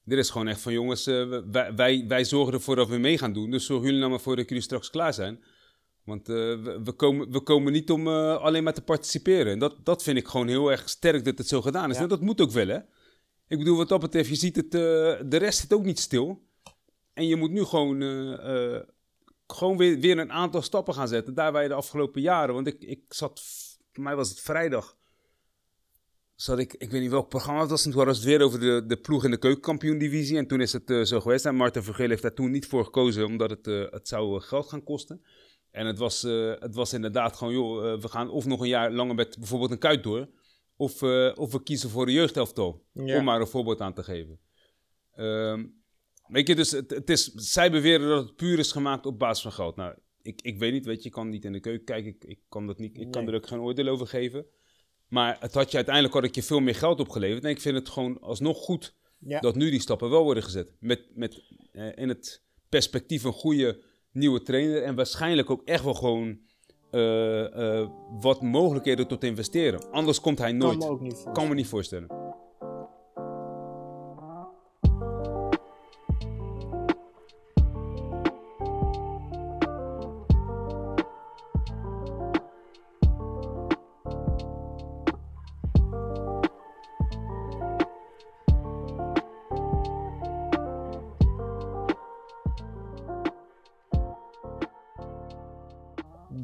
Dit 0.04 0.18
is 0.18 0.30
gewoon 0.30 0.48
echt 0.48 0.60
van, 0.60 0.72
jongens, 0.72 1.06
uh, 1.06 1.40
wij, 1.50 1.74
wij, 1.74 2.04
wij 2.08 2.24
zorgen 2.24 2.54
ervoor 2.54 2.76
dat 2.76 2.88
we 2.88 2.96
mee 2.96 3.18
gaan 3.18 3.32
doen, 3.32 3.50
dus 3.50 3.66
zorgen 3.66 3.84
jullie 3.84 4.00
nou 4.00 4.10
maar 4.10 4.20
voor 4.20 4.36
dat 4.36 4.48
jullie 4.48 4.64
straks 4.64 4.90
klaar 4.90 5.14
zijn. 5.14 5.44
Want 6.04 6.28
uh, 6.28 6.36
we, 6.36 6.80
we, 6.84 6.92
komen, 6.92 7.30
we 7.30 7.40
komen 7.40 7.72
niet 7.72 7.90
om 7.90 8.06
uh, 8.06 8.36
alleen 8.36 8.62
maar 8.62 8.74
te 8.74 8.82
participeren. 8.82 9.52
En 9.52 9.58
dat, 9.58 9.76
dat 9.84 10.02
vind 10.02 10.18
ik 10.18 10.28
gewoon 10.28 10.48
heel 10.48 10.70
erg 10.70 10.88
sterk 10.88 11.24
dat 11.24 11.38
het 11.38 11.48
zo 11.48 11.62
gedaan 11.62 11.90
is. 11.90 11.96
Ja. 11.96 12.02
En 12.02 12.08
dat 12.08 12.20
moet 12.20 12.40
ook 12.40 12.50
wel, 12.50 12.66
hè? 12.66 12.78
Ik 13.46 13.58
bedoel, 13.58 13.76
wat 13.76 13.88
dat 13.88 14.00
betreft, 14.00 14.28
je 14.28 14.34
ziet 14.34 14.56
het, 14.56 14.74
uh, 14.74 14.80
de 15.30 15.36
rest 15.36 15.58
zit 15.58 15.72
ook 15.72 15.84
niet 15.84 15.98
stil. 15.98 16.46
En 17.18 17.26
je 17.26 17.36
moet 17.36 17.50
nu 17.50 17.64
gewoon, 17.64 18.00
gewoon 19.46 19.76
weer, 19.76 19.98
weer 19.98 20.18
een 20.18 20.32
aantal 20.32 20.62
stappen 20.62 20.94
gaan 20.94 21.08
zetten. 21.08 21.34
Daar 21.34 21.52
waar 21.52 21.62
je 21.62 21.68
de 21.68 21.74
afgelopen 21.74 22.20
jaren, 22.20 22.54
want 22.54 22.66
ik, 22.66 22.80
ik 22.80 23.00
zat, 23.08 23.40
voor 23.92 24.02
mij 24.02 24.16
was 24.16 24.28
het 24.28 24.40
vrijdag, 24.40 24.96
zat 26.34 26.58
ik, 26.58 26.74
ik 26.74 26.90
weet 26.90 27.00
niet 27.00 27.10
welk 27.10 27.28
programma 27.28 27.60
het 27.60 27.70
was. 27.70 27.84
En 27.84 27.92
toen 27.92 28.04
was 28.04 28.16
het 28.16 28.26
weer 28.26 28.42
over 28.42 28.60
de, 28.60 28.84
de 28.86 28.96
ploeg 28.96 29.24
in 29.24 29.30
de 29.30 29.38
keukenkampioen-divisie. 29.38 30.36
En 30.36 30.46
toen 30.46 30.60
is 30.60 30.72
het 30.72 31.08
zo 31.08 31.20
geweest. 31.20 31.46
En 31.46 31.54
Martin 31.54 31.82
Vergeel 31.82 32.08
heeft 32.08 32.22
daar 32.22 32.34
toen 32.34 32.50
niet 32.50 32.66
voor 32.66 32.84
gekozen, 32.84 33.26
omdat 33.26 33.50
het, 33.50 33.66
het 33.66 34.08
zou 34.08 34.40
geld 34.40 34.68
gaan 34.68 34.84
kosten. 34.84 35.22
En 35.70 35.86
het 35.86 35.98
was, 35.98 36.24
uh, 36.24 36.54
het 36.58 36.74
was 36.74 36.92
inderdaad 36.92 37.36
gewoon, 37.36 37.52
joh, 37.52 38.00
we 38.00 38.08
gaan 38.08 38.30
of 38.30 38.46
nog 38.46 38.60
een 38.60 38.68
jaar 38.68 38.92
langer 38.92 39.14
met 39.14 39.38
bijvoorbeeld 39.38 39.70
een 39.70 39.78
kuit 39.78 40.02
door. 40.02 40.28
Of, 40.76 41.02
of 41.34 41.52
we 41.52 41.62
kiezen 41.62 41.90
voor 41.90 42.06
de 42.06 42.12
jeugdhelftal. 42.12 42.84
Ja. 42.92 43.18
Om 43.18 43.24
maar 43.24 43.40
een 43.40 43.46
voorbeeld 43.46 43.80
aan 43.80 43.94
te 43.94 44.02
geven. 44.02 44.38
Um, 45.16 45.77
weet 46.28 46.46
je, 46.46 46.54
dus 46.54 46.70
het, 46.70 46.90
het, 46.90 47.10
is, 47.10 47.32
zij 47.34 47.70
beweren 47.70 48.08
dat 48.08 48.26
het 48.26 48.36
puur 48.36 48.58
is 48.58 48.72
gemaakt 48.72 49.06
op 49.06 49.18
basis 49.18 49.42
van 49.42 49.52
geld. 49.52 49.76
Nou, 49.76 49.94
ik, 50.22 50.42
ik 50.42 50.58
weet 50.58 50.72
niet, 50.72 50.86
weet 50.86 51.02
je, 51.02 51.08
je 51.08 51.14
kan 51.14 51.28
niet 51.28 51.44
in 51.44 51.52
de 51.52 51.60
keuken 51.60 51.84
kijken. 51.84 52.10
Ik, 52.10 52.24
ik 52.24 52.38
kan, 52.48 52.66
dat 52.66 52.78
niet, 52.78 52.96
ik 52.96 53.02
nee. 53.02 53.10
kan 53.10 53.28
er 53.28 53.34
ook 53.34 53.46
geen 53.46 53.60
oordeel 53.60 53.88
over 53.88 54.06
geven. 54.06 54.46
Maar 55.08 55.36
het 55.40 55.54
had 55.54 55.70
je 55.70 55.76
uiteindelijk 55.76 56.14
had 56.14 56.24
ik 56.24 56.34
je 56.34 56.42
veel 56.42 56.60
meer 56.60 56.74
geld 56.74 57.00
opgeleverd. 57.00 57.44
En 57.44 57.50
ik 57.50 57.60
vind 57.60 57.74
het 57.74 57.88
gewoon 57.88 58.20
alsnog 58.20 58.58
goed 58.58 58.94
ja. 59.18 59.40
dat 59.40 59.54
nu 59.54 59.70
die 59.70 59.80
stappen 59.80 60.10
wel 60.10 60.24
worden 60.24 60.42
gezet. 60.42 60.72
Met, 60.80 61.08
met 61.14 61.42
in 61.94 62.08
het 62.08 62.42
perspectief 62.68 63.24
een 63.24 63.32
goede 63.32 63.82
nieuwe 64.12 64.42
trainer 64.42 64.82
en 64.82 64.94
waarschijnlijk 64.94 65.50
ook 65.50 65.62
echt 65.64 65.84
wel 65.84 65.94
gewoon 65.94 66.38
uh, 66.90 67.40
uh, 67.40 67.88
wat 68.20 68.42
mogelijkheden 68.42 69.06
tot 69.06 69.24
investeren. 69.24 69.90
Anders 69.90 70.20
komt 70.20 70.38
hij 70.38 70.52
nooit. 70.52 70.78
Kan 70.78 70.88
me, 70.88 70.94
ook 70.94 71.00
niet 71.00 71.26
kan 71.32 71.48
me 71.48 71.54
niet 71.54 71.66
voorstellen. 71.66 72.27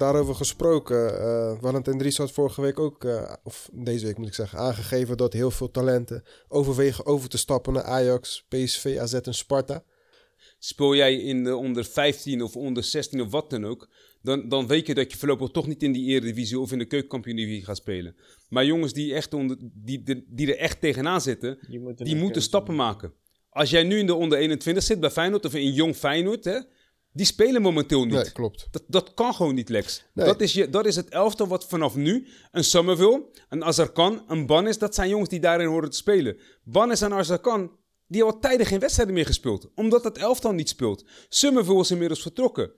Daarover 0.04 0.34
gesproken. 0.34 1.14
Uh, 1.14 1.52
Valentin 1.60 1.98
Dries 1.98 2.16
had 2.16 2.32
vorige 2.32 2.60
week 2.60 2.78
ook, 2.78 3.04
uh, 3.04 3.32
of 3.42 3.70
deze 3.72 4.06
week 4.06 4.18
moet 4.18 4.26
ik 4.26 4.34
zeggen, 4.34 4.58
aangegeven 4.58 5.16
dat 5.16 5.32
heel 5.32 5.50
veel 5.50 5.70
talenten 5.70 6.22
overwegen 6.48 7.06
over 7.06 7.28
te 7.28 7.38
stappen 7.38 7.72
naar 7.72 7.82
Ajax, 7.82 8.46
PSV, 8.48 8.96
AZ 9.00 9.14
en 9.14 9.34
Sparta. 9.34 9.84
Speel 10.58 10.94
jij 10.94 11.16
in 11.16 11.44
de 11.44 11.56
onder 11.56 11.84
15 11.84 12.42
of 12.42 12.56
onder 12.56 12.82
16 12.82 13.20
of 13.20 13.30
wat 13.30 13.50
dan 13.50 13.64
ook, 13.64 13.88
dan, 14.22 14.48
dan 14.48 14.66
weet 14.66 14.86
je 14.86 14.94
dat 14.94 15.12
je 15.12 15.18
voorlopig 15.18 15.50
toch 15.50 15.66
niet 15.66 15.82
in 15.82 15.92
die 15.92 16.06
Eredivisie 16.06 16.58
of 16.58 16.72
in 16.72 16.78
de 16.78 16.86
keukenkampioen 16.86 17.62
gaat 17.62 17.76
spelen. 17.76 18.16
Maar 18.48 18.64
jongens 18.64 18.92
die, 18.92 19.14
echt 19.14 19.34
onder, 19.34 19.56
die, 19.60 20.24
die 20.28 20.52
er 20.52 20.58
echt 20.58 20.80
tegenaan 20.80 21.20
zitten, 21.20 21.58
die 21.68 21.80
moeten, 21.80 22.04
die 22.04 22.16
moeten 22.16 22.42
stappen 22.42 22.74
maken. 22.74 23.12
Als 23.50 23.70
jij 23.70 23.82
nu 23.82 23.98
in 23.98 24.06
de 24.06 24.14
onder 24.14 24.38
21 24.38 24.82
zit 24.82 25.00
bij 25.00 25.10
Feyenoord 25.10 25.44
of 25.44 25.54
in 25.54 25.72
jong 25.72 25.96
Feyenoord, 25.96 26.44
hè, 26.44 26.60
die 27.14 27.26
spelen 27.26 27.62
momenteel 27.62 28.04
niet. 28.04 28.14
Nee, 28.14 28.32
klopt. 28.32 28.68
Dat, 28.70 28.82
dat 28.86 29.14
kan 29.14 29.34
gewoon 29.34 29.54
niet, 29.54 29.68
Lex. 29.68 30.04
Dat, 30.14 30.40
is 30.40 30.52
je, 30.52 30.70
dat 30.70 30.86
is 30.86 30.96
het 30.96 31.08
elftal 31.08 31.46
wat 31.46 31.66
vanaf 31.66 31.94
nu 31.94 32.26
een 32.52 32.64
Somerville, 32.64 33.24
een 33.48 33.64
Azarkan, 33.64 34.24
een 34.28 34.46
Bannis, 34.46 34.78
dat 34.78 34.94
zijn 34.94 35.08
jongens 35.08 35.28
die 35.28 35.40
daarin 35.40 35.66
horen 35.66 35.90
te 35.90 35.96
spelen. 35.96 36.36
Bannis 36.64 37.00
en 37.00 37.12
Azarkan, 37.12 37.70
die 38.06 38.16
hebben 38.16 38.34
al 38.34 38.40
tijden 38.40 38.66
geen 38.66 38.78
wedstrijden 38.78 39.14
meer 39.14 39.26
gespeeld. 39.26 39.70
Omdat 39.74 40.04
het 40.04 40.18
elftal 40.18 40.52
niet 40.52 40.68
speelt. 40.68 41.04
Somerville 41.28 41.80
is 41.80 41.90
inmiddels 41.90 42.22
vertrokken. 42.22 42.72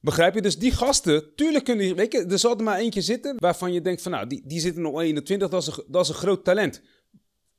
Begrijp 0.00 0.34
je? 0.34 0.42
Dus 0.42 0.58
die 0.58 0.72
gasten, 0.72 1.34
tuurlijk 1.34 1.64
kunnen 1.64 1.84
die, 1.84 1.94
weet 1.94 2.12
je, 2.12 2.24
er 2.24 2.38
zal 2.38 2.56
er 2.56 2.64
maar 2.64 2.78
eentje 2.78 3.00
zitten 3.00 3.36
waarvan 3.38 3.72
je 3.72 3.80
denkt 3.80 4.02
van 4.02 4.12
nou, 4.12 4.26
die, 4.26 4.42
die 4.46 4.60
zitten 4.60 4.82
nog 4.82 5.00
21, 5.00 5.48
dat 5.48 5.62
is, 5.62 5.66
een, 5.68 5.84
dat 5.86 6.02
is 6.02 6.08
een 6.08 6.14
groot 6.14 6.44
talent. 6.44 6.82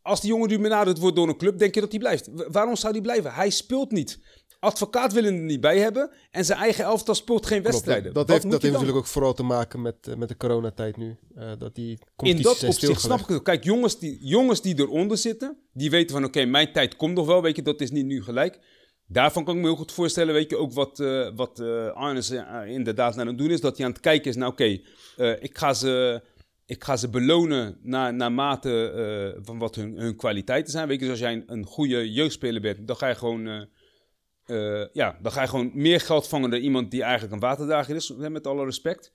Als 0.01 0.21
die 0.21 0.29
jongen 0.29 0.49
nu 0.49 0.59
benaderd 0.59 0.99
wordt 0.99 1.15
door 1.15 1.27
een 1.27 1.37
club, 1.37 1.57
denk 1.57 1.73
je 1.75 1.81
dat 1.81 1.91
hij 1.91 1.99
blijft. 1.99 2.29
Waarom 2.33 2.75
zou 2.75 2.93
hij 2.93 3.01
blijven? 3.01 3.33
Hij 3.33 3.49
speelt 3.49 3.91
niet. 3.91 4.19
Advocaat 4.65 5.13
willen 5.13 5.33
er 5.33 5.41
niet 5.41 5.61
bij 5.61 5.79
hebben 5.79 6.11
en 6.31 6.45
zijn 6.45 6.59
eigen 6.59 6.83
elftal 6.83 7.15
speelt 7.15 7.45
geen 7.45 7.63
wedstrijden. 7.63 8.13
dat, 8.13 8.29
heeft, 8.29 8.43
dat 8.43 8.61
heeft 8.61 8.73
natuurlijk 8.73 8.97
ook 8.97 9.07
vooral 9.07 9.33
te 9.33 9.43
maken 9.43 9.81
met, 9.81 10.07
uh, 10.07 10.15
met 10.15 10.29
de 10.29 10.37
coronatijd 10.37 10.97
nu. 10.97 11.17
Uh, 11.37 11.51
dat 11.57 11.75
die 11.75 11.99
In 12.17 12.41
dat 12.41 12.63
opzicht 12.63 13.01
snap 13.01 13.19
ik 13.19 13.27
het. 13.27 13.41
Kijk, 13.41 13.63
jongens 13.63 13.99
die, 13.99 14.17
jongens 14.21 14.61
die 14.61 14.79
eronder 14.79 15.17
zitten, 15.17 15.57
die 15.73 15.89
weten 15.89 16.15
van 16.15 16.25
oké, 16.25 16.45
mijn 16.45 16.73
tijd 16.73 16.95
komt 16.95 17.15
nog 17.15 17.25
wel, 17.25 17.41
weet 17.41 17.55
je, 17.55 17.61
dat 17.61 17.81
is 17.81 17.91
niet 17.91 18.05
nu 18.05 18.23
gelijk. 18.23 18.59
Daarvan 19.07 19.43
kan 19.43 19.55
ik 19.55 19.61
me 19.61 19.67
heel 19.67 19.77
goed 19.77 19.91
voorstellen, 19.91 20.33
weet 20.33 20.49
je, 20.49 20.57
ook 20.57 20.73
wat, 20.73 20.99
uh, 20.99 21.29
wat 21.35 21.59
uh, 21.59 21.91
Arnes 21.91 22.31
uh, 22.31 22.61
inderdaad 22.67 23.17
aan 23.17 23.27
het 23.27 23.37
doen 23.37 23.51
is. 23.51 23.61
Dat 23.61 23.77
hij 23.77 23.85
aan 23.85 23.91
het 23.91 24.01
kijken 24.01 24.29
is, 24.29 24.35
nou 24.35 24.51
oké, 24.51 24.79
okay, 25.15 25.37
ik, 25.39 25.57
ga 25.57 25.73
ze, 25.73 26.21
ik 26.65 26.83
ga 26.83 26.97
ze 26.97 27.09
belonen 27.09 27.77
naar, 27.81 28.13
naar 28.13 28.31
mate 28.31 29.39
van 29.41 29.57
wat 29.57 29.75
hun, 29.75 29.97
hun 29.97 30.15
kwaliteiten 30.15 30.71
zijn. 30.71 30.87
Weet 30.87 30.99
je, 30.99 31.05
dus 31.05 31.09
als 31.09 31.19
jij 31.19 31.33
een, 31.33 31.43
een 31.47 31.65
goede 31.65 32.11
jeugdspeler 32.11 32.61
bent, 32.61 32.87
dan 32.87 32.95
ga 32.95 33.07
je 33.07 33.15
gewoon... 33.15 33.67
ja, 34.93 35.17
dan 35.21 35.31
ga 35.31 35.41
je 35.41 35.47
gewoon 35.47 35.71
meer 35.73 35.99
geld 35.99 36.27
vangen 36.27 36.49
dan 36.49 36.59
iemand 36.59 36.91
die 36.91 37.01
eigenlijk 37.01 37.33
een 37.33 37.39
waterdrager 37.39 37.95
is, 37.95 38.13
met 38.15 38.47
alle 38.47 38.65
respect. 38.65 39.13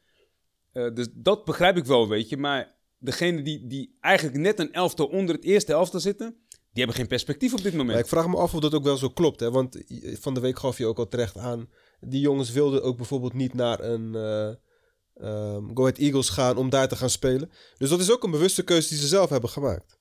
dus 0.72 1.08
dat 1.14 1.44
begrijp 1.44 1.76
ik 1.76 1.84
wel, 1.84 2.08
weet 2.08 2.28
je. 2.28 2.36
Maar 2.36 2.76
degene 2.98 3.42
die, 3.42 3.66
die 3.66 3.96
eigenlijk 4.00 4.38
net 4.38 4.58
een 4.58 4.72
elftal 4.72 5.06
onder 5.06 5.34
het 5.34 5.44
eerste 5.44 5.72
elftal 5.72 6.00
zitten, 6.00 6.36
die 6.48 6.82
hebben 6.84 6.94
geen 6.94 7.06
perspectief 7.06 7.52
op 7.52 7.62
dit 7.62 7.74
moment. 7.74 7.98
ik 7.98 8.06
vraag 8.06 8.28
me 8.28 8.36
af 8.36 8.54
of 8.54 8.60
dat 8.60 8.74
ook 8.74 8.84
wel 8.84 8.96
zo 8.96 9.08
klopt. 9.08 9.40
Hè? 9.40 9.50
Want 9.50 9.82
van 10.20 10.34
de 10.34 10.40
week 10.40 10.58
gaf 10.58 10.78
je 10.78 10.86
ook 10.86 10.98
al 10.98 11.08
terecht 11.08 11.36
aan. 11.36 11.68
Die 12.00 12.20
jongens 12.20 12.50
wilden 12.50 12.82
ook 12.82 12.96
bijvoorbeeld 12.96 13.32
niet 13.32 13.54
naar 13.54 13.80
een 13.80 14.14
uh, 14.14 15.56
Go 15.74 15.82
Ahead 15.82 15.98
Eagles 15.98 16.28
gaan 16.28 16.56
om 16.56 16.70
daar 16.70 16.88
te 16.88 16.96
gaan 16.96 17.10
spelen. 17.10 17.50
Dus 17.78 17.90
dat 17.90 18.00
is 18.00 18.12
ook 18.12 18.24
een 18.24 18.30
bewuste 18.30 18.62
keuze 18.62 18.88
die 18.88 18.98
ze 18.98 19.06
zelf 19.06 19.30
hebben 19.30 19.50
gemaakt. 19.50 19.99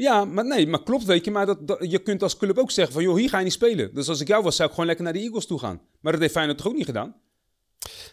Ja, 0.00 0.24
maar 0.24 0.46
nee, 0.46 0.66
maar 0.66 0.82
klopt, 0.82 1.04
weet 1.04 1.24
je. 1.24 1.30
Maar 1.30 1.46
dat, 1.46 1.76
je 1.80 1.98
kunt 1.98 2.22
als 2.22 2.36
club 2.36 2.58
ook 2.58 2.70
zeggen 2.70 2.94
van, 2.94 3.02
joh, 3.02 3.16
hier 3.16 3.28
ga 3.28 3.38
je 3.38 3.44
niet 3.44 3.52
spelen. 3.52 3.94
Dus 3.94 4.08
als 4.08 4.20
ik 4.20 4.28
jou 4.28 4.42
was, 4.42 4.56
zou 4.56 4.68
ik 4.68 4.74
gewoon 4.74 4.86
lekker 4.86 5.04
naar 5.04 5.14
de 5.14 5.20
Eagles 5.20 5.46
toe 5.46 5.58
gaan. 5.58 5.80
Maar 6.00 6.12
dat 6.12 6.20
heeft 6.20 6.32
Feyenoord 6.32 6.58
toch 6.58 6.66
ook 6.66 6.76
niet 6.76 6.84
gedaan? 6.84 7.16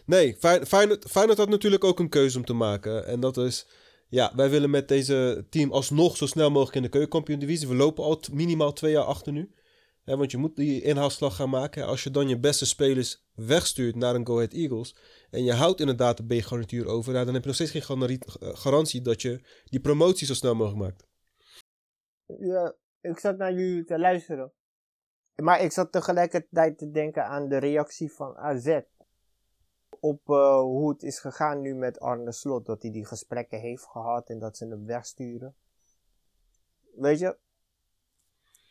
Nee, 0.06 0.36
Feyenoord, 0.66 1.04
Feyenoord 1.10 1.38
had 1.38 1.48
natuurlijk 1.48 1.84
ook 1.84 1.98
een 1.98 2.08
keuze 2.08 2.38
om 2.38 2.44
te 2.44 2.52
maken. 2.52 3.06
En 3.06 3.20
dat 3.20 3.36
is 3.36 3.66
ja, 4.08 4.32
wij 4.36 4.50
willen 4.50 4.70
met 4.70 4.88
deze 4.88 5.46
team 5.50 5.72
alsnog 5.72 6.16
zo 6.16 6.26
snel 6.26 6.50
mogelijk 6.50 6.76
in 6.76 6.82
de 6.82 6.88
keukenkampioen 6.88 7.38
divisie. 7.38 7.68
We 7.68 7.74
lopen 7.74 8.04
al 8.04 8.20
minimaal 8.32 8.72
twee 8.72 8.92
jaar 8.92 9.04
achter 9.04 9.32
nu. 9.32 9.50
want 10.04 10.30
je 10.30 10.36
moet 10.36 10.56
die 10.56 10.82
inhaalslag 10.82 11.36
gaan 11.36 11.50
maken. 11.50 11.86
Als 11.86 12.02
je 12.02 12.10
dan 12.10 12.28
je 12.28 12.38
beste 12.38 12.66
spelers 12.66 13.24
wegstuurt 13.34 13.96
naar 13.96 14.14
een 14.14 14.26
Go 14.26 14.34
Ahead 14.34 14.52
Eagles. 14.52 14.94
En 15.30 15.44
je 15.44 15.52
houdt 15.52 15.80
inderdaad 15.80 16.16
de 16.16 16.36
B-garnituur 16.36 16.86
over. 16.86 17.12
Nou, 17.12 17.24
dan 17.24 17.34
heb 17.34 17.42
je 17.42 17.48
nog 17.48 17.56
steeds 17.56 17.86
geen 17.86 18.20
garantie 18.38 19.02
dat 19.02 19.22
je 19.22 19.40
die 19.64 19.80
promotie 19.80 20.26
zo 20.26 20.34
snel 20.34 20.54
mogelijk 20.54 20.82
maakt. 20.82 21.04
Ja, 22.26 22.74
ik 23.00 23.18
zat 23.18 23.36
naar 23.36 23.52
jullie 23.52 23.84
te 23.84 23.98
luisteren. 23.98 24.52
Maar 25.34 25.60
ik 25.60 25.72
zat 25.72 25.92
tegelijkertijd 25.92 26.78
te 26.78 26.90
denken 26.90 27.26
aan 27.26 27.48
de 27.48 27.56
reactie 27.56 28.12
van 28.12 28.36
AZ 28.36 28.80
op 30.00 30.28
uh, 30.28 30.60
hoe 30.60 30.90
het 30.90 31.02
is 31.02 31.18
gegaan 31.18 31.60
nu 31.60 31.74
met 31.74 32.00
Arne 32.00 32.32
Slot. 32.32 32.66
Dat 32.66 32.82
hij 32.82 32.90
die 32.90 33.06
gesprekken 33.06 33.60
heeft 33.60 33.84
gehad 33.84 34.28
en 34.28 34.38
dat 34.38 34.56
ze 34.56 34.66
hem 34.66 34.86
wegsturen. 34.86 35.54
Weet 36.94 37.18
je, 37.18 37.36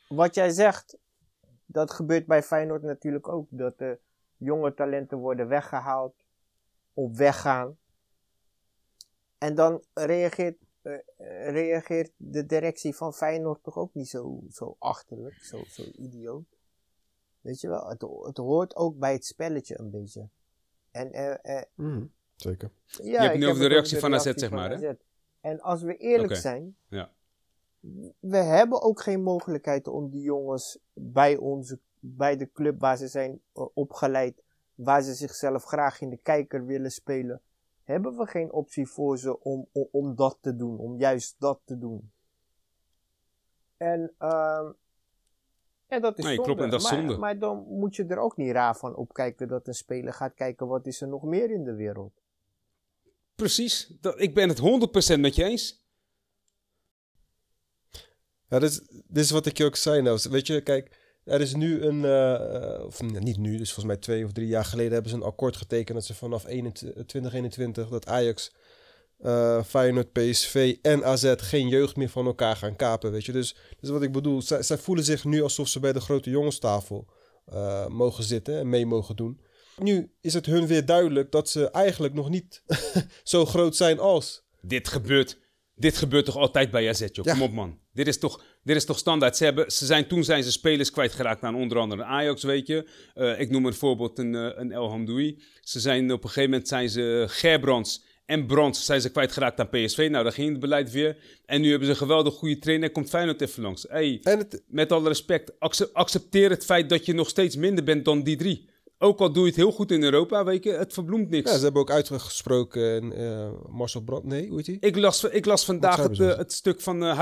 wat 0.08 0.36
jij 0.36 0.50
zegt, 0.50 0.98
dat 1.65 1.91
gebeurt 1.91 2.26
bij 2.26 2.44
Feyenoord 2.44 2.82
natuurlijk 2.82 3.28
ook. 3.28 3.48
Dat 3.50 3.78
de 3.78 4.00
jonge 4.38 4.74
talenten 4.74 5.18
worden 5.18 5.48
weggehaald, 5.48 6.26
op 6.94 7.15
weggaan. 7.15 7.78
En 9.38 9.56
dan 9.56 9.84
reageert, 9.94 10.58
reageert 11.43 12.12
de 12.17 12.45
directie 12.45 12.95
van 12.95 13.13
Feyenoord 13.13 13.63
toch 13.63 13.78
ook 13.78 13.93
niet 13.93 14.10
zo, 14.10 14.39
zo 14.50 14.76
achterlijk, 14.80 15.43
zo, 15.43 15.63
zo 15.67 15.84
idioot. 15.95 16.45
Weet 17.41 17.62
je 17.62 17.67
wel, 17.67 17.89
het, 17.89 18.02
het 18.26 18.38
hoort 18.38 18.76
ook 18.76 18.98
bij 18.98 19.13
het 19.13 19.26
spelletje 19.26 19.80
een 19.80 19.89
beetje. 19.89 20.30
En, 20.91 21.15
uh, 21.15 21.62
mm, 21.76 22.12
zeker. 22.36 22.71
Ja, 22.86 23.04
je 23.04 23.28
hebt 23.28 23.38
nu 23.38 23.48
over 23.48 23.62
de 23.62 23.67
reactie 23.67 24.00
van 24.00 24.13
AZ, 24.13 24.32
zeg 24.34 24.50
maar. 24.50 24.69
Hè? 24.69 24.93
En 25.41 25.62
als 25.62 25.82
we 25.82 25.98
eerlijk 25.98 26.36
zijn, 26.36 26.76
ja. 26.88 27.12
we 28.19 28.38
hebben 28.38 28.82
ook 28.82 29.02
geen 29.02 29.21
mogelijkheid 29.21 29.88
om 29.88 30.10
die 30.10 30.21
jongens 30.21 30.80
bij, 30.93 31.38
onze, 31.38 31.80
bij 32.00 32.38
de 32.38 32.52
club 32.52 32.80
waar 32.80 32.98
ze 32.98 33.08
zijn 33.08 33.41
uh, 33.56 33.65
opgeleid, 33.74 34.43
waar 34.76 35.02
ze 35.02 35.13
zichzelf 35.13 35.63
graag 35.63 36.02
in 36.02 36.10
de 36.10 36.17
kijker 36.17 36.65
willen 36.65 36.91
spelen, 36.91 37.41
hebben 37.86 38.17
we 38.17 38.26
geen 38.26 38.52
optie 38.52 38.88
voor 38.88 39.17
ze 39.17 39.39
om, 39.39 39.67
om, 39.71 39.88
om 39.91 40.15
dat 40.15 40.38
te 40.41 40.56
doen, 40.56 40.78
om 40.78 40.98
juist 40.98 41.36
dat 41.39 41.60
te 41.65 41.78
doen. 41.78 42.12
En 43.78 44.13
uh, 44.19 44.69
ja, 45.88 46.00
dat 46.00 46.17
is 46.17 46.24
nee, 46.24 46.36
zonde. 46.36 46.43
Klopt, 46.43 46.62
en 46.62 46.69
dat 46.69 46.82
is 46.82 46.88
zonde. 46.88 47.17
Maar, 47.17 47.39
dan 47.39 47.65
moet 47.67 47.95
je 47.95 48.06
er 48.06 48.19
ook 48.19 48.38
niet 48.38 48.52
raar 48.52 48.76
van 48.76 48.95
opkijken 48.95 49.48
dat 49.48 49.67
een 49.67 49.74
speler 49.74 50.13
gaat 50.13 50.34
kijken 50.34 50.67
wat 50.67 50.86
is 50.88 51.02
er 51.02 51.08
nog 51.08 51.24
meer 51.24 51.52
in 51.52 51.63
de 51.63 51.76
wereld. 51.76 52.21
Precies, 53.36 53.98
dat, 54.02 54.21
ik 54.21 54.34
ben 54.34 54.50
het 54.50 54.60
100% 55.17 55.19
met 55.19 55.36
je 55.36 55.43
eens. 55.43 55.84
Ja, 58.48 58.60
dit 58.60 58.69
is, 58.69 58.80
dit 58.88 59.24
is 59.24 59.32
wat 59.32 59.45
ik 59.45 59.58
je 59.58 59.65
ook 59.65 59.76
zei 59.76 60.02
nou. 60.02 60.19
Weet 60.30 60.48
je, 60.48 60.62
kijk, 60.62 61.05
er 61.26 61.42
is 61.42 61.56
nu 61.56 61.82
een, 61.82 62.04
uh, 62.04 62.86
of 62.86 63.02
niet 63.02 63.38
nu, 63.38 63.58
dus 63.58 63.74
volgens 63.74 63.86
mij 63.86 63.98
twee 63.98 64.26
of 64.26 64.32
drie 64.32 64.48
jaar 64.48 64.66
geleden 64.66 64.94
hebben 64.94 65.12
ze 65.12 65.18
een 65.18 65.24
akkoord 65.24 65.56
getekend 65.56 65.98
dat 65.98 66.06
ze 66.06 66.14
vanaf 66.14 66.44
2021 66.44 67.90
dat 67.90 68.08
Ajax 68.08 68.52
uh, 69.22 69.64
Feyenoord, 69.64 70.12
PSV 70.12 70.78
en 70.82 71.04
AZ 71.04 71.34
geen 71.38 71.68
jeugd 71.68 71.96
meer 71.96 72.10
van 72.10 72.26
elkaar 72.26 72.56
gaan 72.56 72.76
kapen, 72.76 73.12
weet 73.12 73.26
je. 73.26 73.32
Dus, 73.32 73.56
dus 73.80 73.90
wat 73.90 74.04
ik 74.04 74.12
bedoel, 74.12 74.42
zij, 74.42 74.64
zij 74.64 74.78
voelen 74.78 75.04
zich 75.04 75.26
nu 75.26 75.42
alsof 75.42 75.68
ze 75.68 75.80
bij 75.80 75.94
de 75.94 76.00
grote 76.00 76.30
jongenstafel 76.30 77.08
uh, 77.54 77.88
mogen 77.88 78.24
zitten 78.24 78.60
en 78.60 78.70
mee 78.70 78.86
mogen 78.86 79.16
doen. 79.16 79.42
Nu 79.78 80.12
is 80.22 80.34
het 80.34 80.46
hun 80.46 80.68
weer 80.68 80.86
duidelijk 80.86 81.32
dat 81.32 81.50
ze 81.50 81.72
eigenlijk 81.72 82.14
nog 82.14 82.30
niet 82.30 82.64
zo 83.24 83.46
groot 83.46 83.76
zijn 83.76 84.00
als. 84.00 84.44
Dit 84.62 84.88
gebeurt, 84.88 85.40
dit 85.76 85.98
gebeurt 85.98 86.26
toch 86.26 86.38
altijd 86.38 86.72
bij 86.72 86.90
AZ, 86.90 87.06
joh. 87.12 87.26
Kom 87.26 87.42
op, 87.42 87.52
man. 87.52 87.80
Dit 87.96 88.08
is 88.08 88.18
toch, 88.18 88.44
dit 88.64 88.76
is 88.76 88.86
toch 88.86 88.98
standaard. 88.98 89.38
Ze 89.38 89.44
hebben, 89.44 89.72
ze 89.72 89.86
zijn, 89.86 90.08
toen 90.08 90.24
zijn 90.24 90.44
ze 90.44 90.52
spelers 90.52 90.92
kwijtgeraakt 90.92 91.44
aan 91.44 91.56
onder 91.56 91.78
andere 91.78 92.04
Ajax, 92.04 92.44
weet 92.44 92.68
je. 92.68 92.88
Uh, 93.16 93.40
ik 93.40 93.50
noem 93.50 93.66
een 93.66 93.74
voorbeeld 93.74 94.20
een, 94.20 94.34
een 94.34 94.72
El 94.72 94.90
Hamdoui. 94.90 95.42
Ze 95.62 95.80
zijn 95.80 96.12
op 96.12 96.24
een 96.24 96.30
gegeven 96.30 96.50
moment 96.50 96.68
zijn 96.68 96.90
ze 96.90 97.26
Gerbrands 97.28 98.04
en 98.26 98.46
Brons 98.46 98.86
zijn 98.86 99.02
ze 99.02 99.12
kwijtgeraakt 99.12 99.60
aan 99.60 99.70
PSV. 99.70 100.08
Nou, 100.12 100.24
daar 100.24 100.34
ging 100.34 100.52
het 100.52 100.60
beleid 100.60 100.92
weer. 100.92 101.18
En 101.46 101.62
nu 101.62 101.70
hebben 101.70 101.86
ze 101.86 101.94
een 101.94 102.00
geweldig 102.00 102.34
goede 102.34 102.60
trainer. 102.60 102.92
Komt 102.92 103.10
Feyenoord 103.10 103.42
even 103.42 103.64
langs. 103.64 103.86
Hey, 103.90 104.20
het... 104.22 104.64
Met 104.68 104.92
alle 104.92 105.08
respect, 105.08 105.52
accepteer 105.94 106.50
het 106.50 106.66
feit 106.66 106.90
dat 106.90 107.06
je 107.06 107.14
nog 107.14 107.30
steeds 107.30 107.56
minder 107.56 107.84
bent 107.84 108.06
dan 108.06 108.24
die 108.24 108.36
drie. 108.36 108.70
Ook 108.98 109.20
al 109.20 109.32
doe 109.32 109.44
je 109.44 109.50
het 109.50 109.58
heel 109.58 109.72
goed 109.72 109.92
in 109.92 110.04
Europa, 110.04 110.44
weet 110.44 110.64
je, 110.64 110.72
het 110.72 110.94
verbloemt 110.94 111.30
niks. 111.30 111.52
Ja, 111.52 111.58
ze 111.58 111.64
hebben 111.64 111.82
ook 111.82 111.92
uitgesproken, 111.92 113.20
uh, 113.20 113.50
Marcel 113.70 114.02
Brand, 114.02 114.24
nee, 114.24 114.48
hoe 114.48 114.58
heet 114.58 114.68
hij? 114.68 114.78
Ik 114.80 114.96
las, 114.96 115.24
ik 115.24 115.46
las 115.46 115.66
vandaag 115.66 115.98
het, 115.98 116.18
uh, 116.18 116.38
het, 116.38 116.54
stuk 116.54 116.82
van 116.82 117.04
uh, 117.04 117.18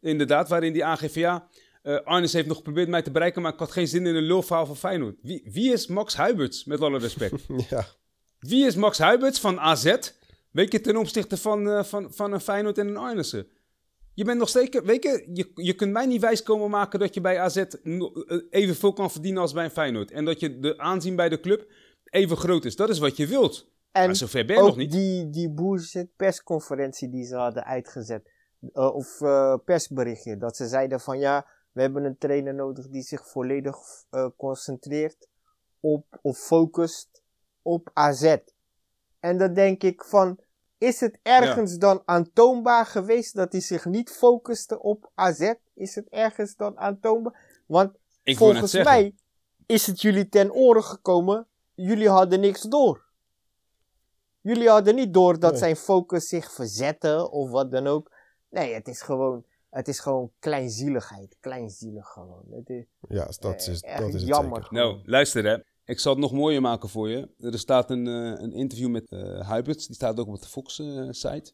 inderdaad, 0.00 0.48
waarin 0.48 0.72
die 0.72 0.84
AGVA... 0.84 1.48
Uh, 1.82 2.00
Arnes 2.04 2.32
heeft 2.32 2.46
nog 2.46 2.56
geprobeerd 2.56 2.88
mij 2.88 3.02
te 3.02 3.10
bereiken, 3.10 3.42
maar 3.42 3.52
ik 3.52 3.58
had 3.58 3.70
geen 3.70 3.88
zin 3.88 4.06
in 4.06 4.14
een 4.14 4.22
lulverhaal 4.22 4.66
van 4.66 4.76
Feyenoord. 4.76 5.16
Wie, 5.22 5.48
wie 5.52 5.72
is 5.72 5.86
Max 5.86 6.16
Huiberts, 6.16 6.64
met 6.64 6.80
alle 6.80 6.98
respect? 6.98 7.46
ja. 7.70 7.86
Wie 8.38 8.66
is 8.66 8.74
Max 8.74 8.98
Huiberts 8.98 9.40
van 9.40 9.60
AZ 9.60 9.96
Weet 10.50 10.72
je, 10.72 10.80
ten 10.80 10.96
opzichte 10.96 11.36
van, 11.36 11.66
uh, 11.66 11.82
van, 11.82 12.12
van 12.12 12.32
een 12.32 12.40
Feyenoord 12.40 12.78
en 12.78 12.88
een 12.88 12.96
Arnissen. 12.96 13.46
Je 14.14 14.24
bent 14.24 14.38
nog 14.38 14.48
steeds, 14.48 14.80
weet 14.80 15.02
je, 15.02 15.28
je, 15.32 15.50
je 15.54 15.74
kunt 15.74 15.92
mij 15.92 16.06
niet 16.06 16.20
wijs 16.20 16.42
komen 16.42 16.70
maken 16.70 16.98
dat 16.98 17.14
je 17.14 17.20
bij 17.20 17.38
AZ 17.38 17.56
eh, 17.56 17.70
evenveel 18.50 18.92
kan 18.92 19.10
verdienen 19.10 19.42
als 19.42 19.52
bij 19.52 19.64
een 19.64 19.70
Feyenoord. 19.70 20.10
En 20.10 20.24
dat 20.24 20.40
je 20.40 20.58
de 20.58 20.78
aanzien 20.78 21.16
bij 21.16 21.28
de 21.28 21.40
club 21.40 21.72
even 22.04 22.36
groot 22.36 22.64
is. 22.64 22.76
Dat 22.76 22.88
is 22.88 22.98
wat 22.98 23.16
je 23.16 23.26
wilt. 23.26 23.68
En 23.92 24.06
maar 24.06 24.16
zover 24.16 24.44
ben 24.44 24.56
je 24.56 24.62
nog 24.62 24.76
niet. 24.76 24.90
Die, 24.90 25.30
die 25.30 25.50
bullshit 25.50 26.16
persconferentie 26.16 27.10
die 27.10 27.24
ze 27.24 27.36
hadden 27.36 27.64
uitgezet. 27.64 28.30
Uh, 28.60 28.94
of 28.94 29.20
uh, 29.20 29.54
persberichtje. 29.64 30.36
Dat 30.36 30.56
ze 30.56 30.68
zeiden 30.68 31.00
van 31.00 31.18
ja, 31.18 31.46
we 31.72 31.80
hebben 31.80 32.04
een 32.04 32.18
trainer 32.18 32.54
nodig 32.54 32.88
die 32.88 33.02
zich 33.02 33.28
volledig 33.28 33.76
uh, 34.10 34.26
concentreert 34.36 35.28
op 35.80 36.18
of 36.22 36.38
focust 36.38 37.22
op 37.62 37.90
AZ. 37.92 38.36
En 39.20 39.38
dan 39.38 39.54
denk 39.54 39.82
ik 39.82 40.04
van, 40.04 40.38
is 40.78 41.00
het 41.00 41.18
ergens 41.22 41.78
dan 41.78 42.02
aantoonbaar 42.04 42.86
geweest 42.86 43.34
dat 43.34 43.52
hij 43.52 43.60
zich 43.60 43.84
niet 43.84 44.10
focuste 44.10 44.82
op 44.82 45.10
AZ? 45.14 45.52
Is 45.74 45.94
het 45.94 46.08
ergens 46.08 46.56
dan 46.56 46.78
aantoonbaar? 46.78 47.62
Want 47.66 47.92
volgens 48.24 48.72
mij 48.72 49.14
is 49.66 49.86
het 49.86 50.00
jullie 50.00 50.28
ten 50.28 50.52
oren 50.52 50.84
gekomen, 50.84 51.46
jullie 51.74 52.08
hadden 52.08 52.40
niks 52.40 52.62
door. 52.62 53.08
Jullie 54.40 54.68
hadden 54.68 54.94
niet 54.94 55.14
door 55.14 55.38
dat 55.38 55.58
zijn 55.58 55.76
focus 55.76 56.28
zich 56.28 56.52
verzette 56.52 57.30
of 57.30 57.50
wat 57.50 57.70
dan 57.70 57.86
ook. 57.86 58.10
Nee, 58.50 58.74
het 58.74 58.88
is 58.88 59.02
gewoon, 59.02 59.44
het 59.70 59.88
is 59.88 60.00
gewoon 60.00 60.30
kleinzieligheid. 60.38 61.36
Kleinzielig 61.40 62.06
gewoon. 62.06 62.44
Het 62.50 62.68
is, 62.68 62.84
ja, 63.08 63.24
dat 63.38 63.66
is, 63.68 63.80
dat 63.80 64.08
is 64.08 64.12
het 64.12 64.26
jammer. 64.26 64.66
Nou, 64.70 65.00
luister 65.04 65.44
hè. 65.44 65.56
Ik 65.84 65.98
zal 65.98 66.12
het 66.12 66.20
nog 66.20 66.32
mooier 66.32 66.60
maken 66.60 66.88
voor 66.88 67.08
je. 67.08 67.28
Er 67.38 67.58
staat 67.58 67.90
een, 67.90 68.06
uh, 68.06 68.40
een 68.40 68.52
interview 68.52 68.88
met 68.88 69.10
uh, 69.10 69.62
Die 69.62 69.74
staat 69.78 70.20
ook 70.20 70.26
op 70.26 70.40
de 70.40 70.48
Fox-site. 70.48 71.52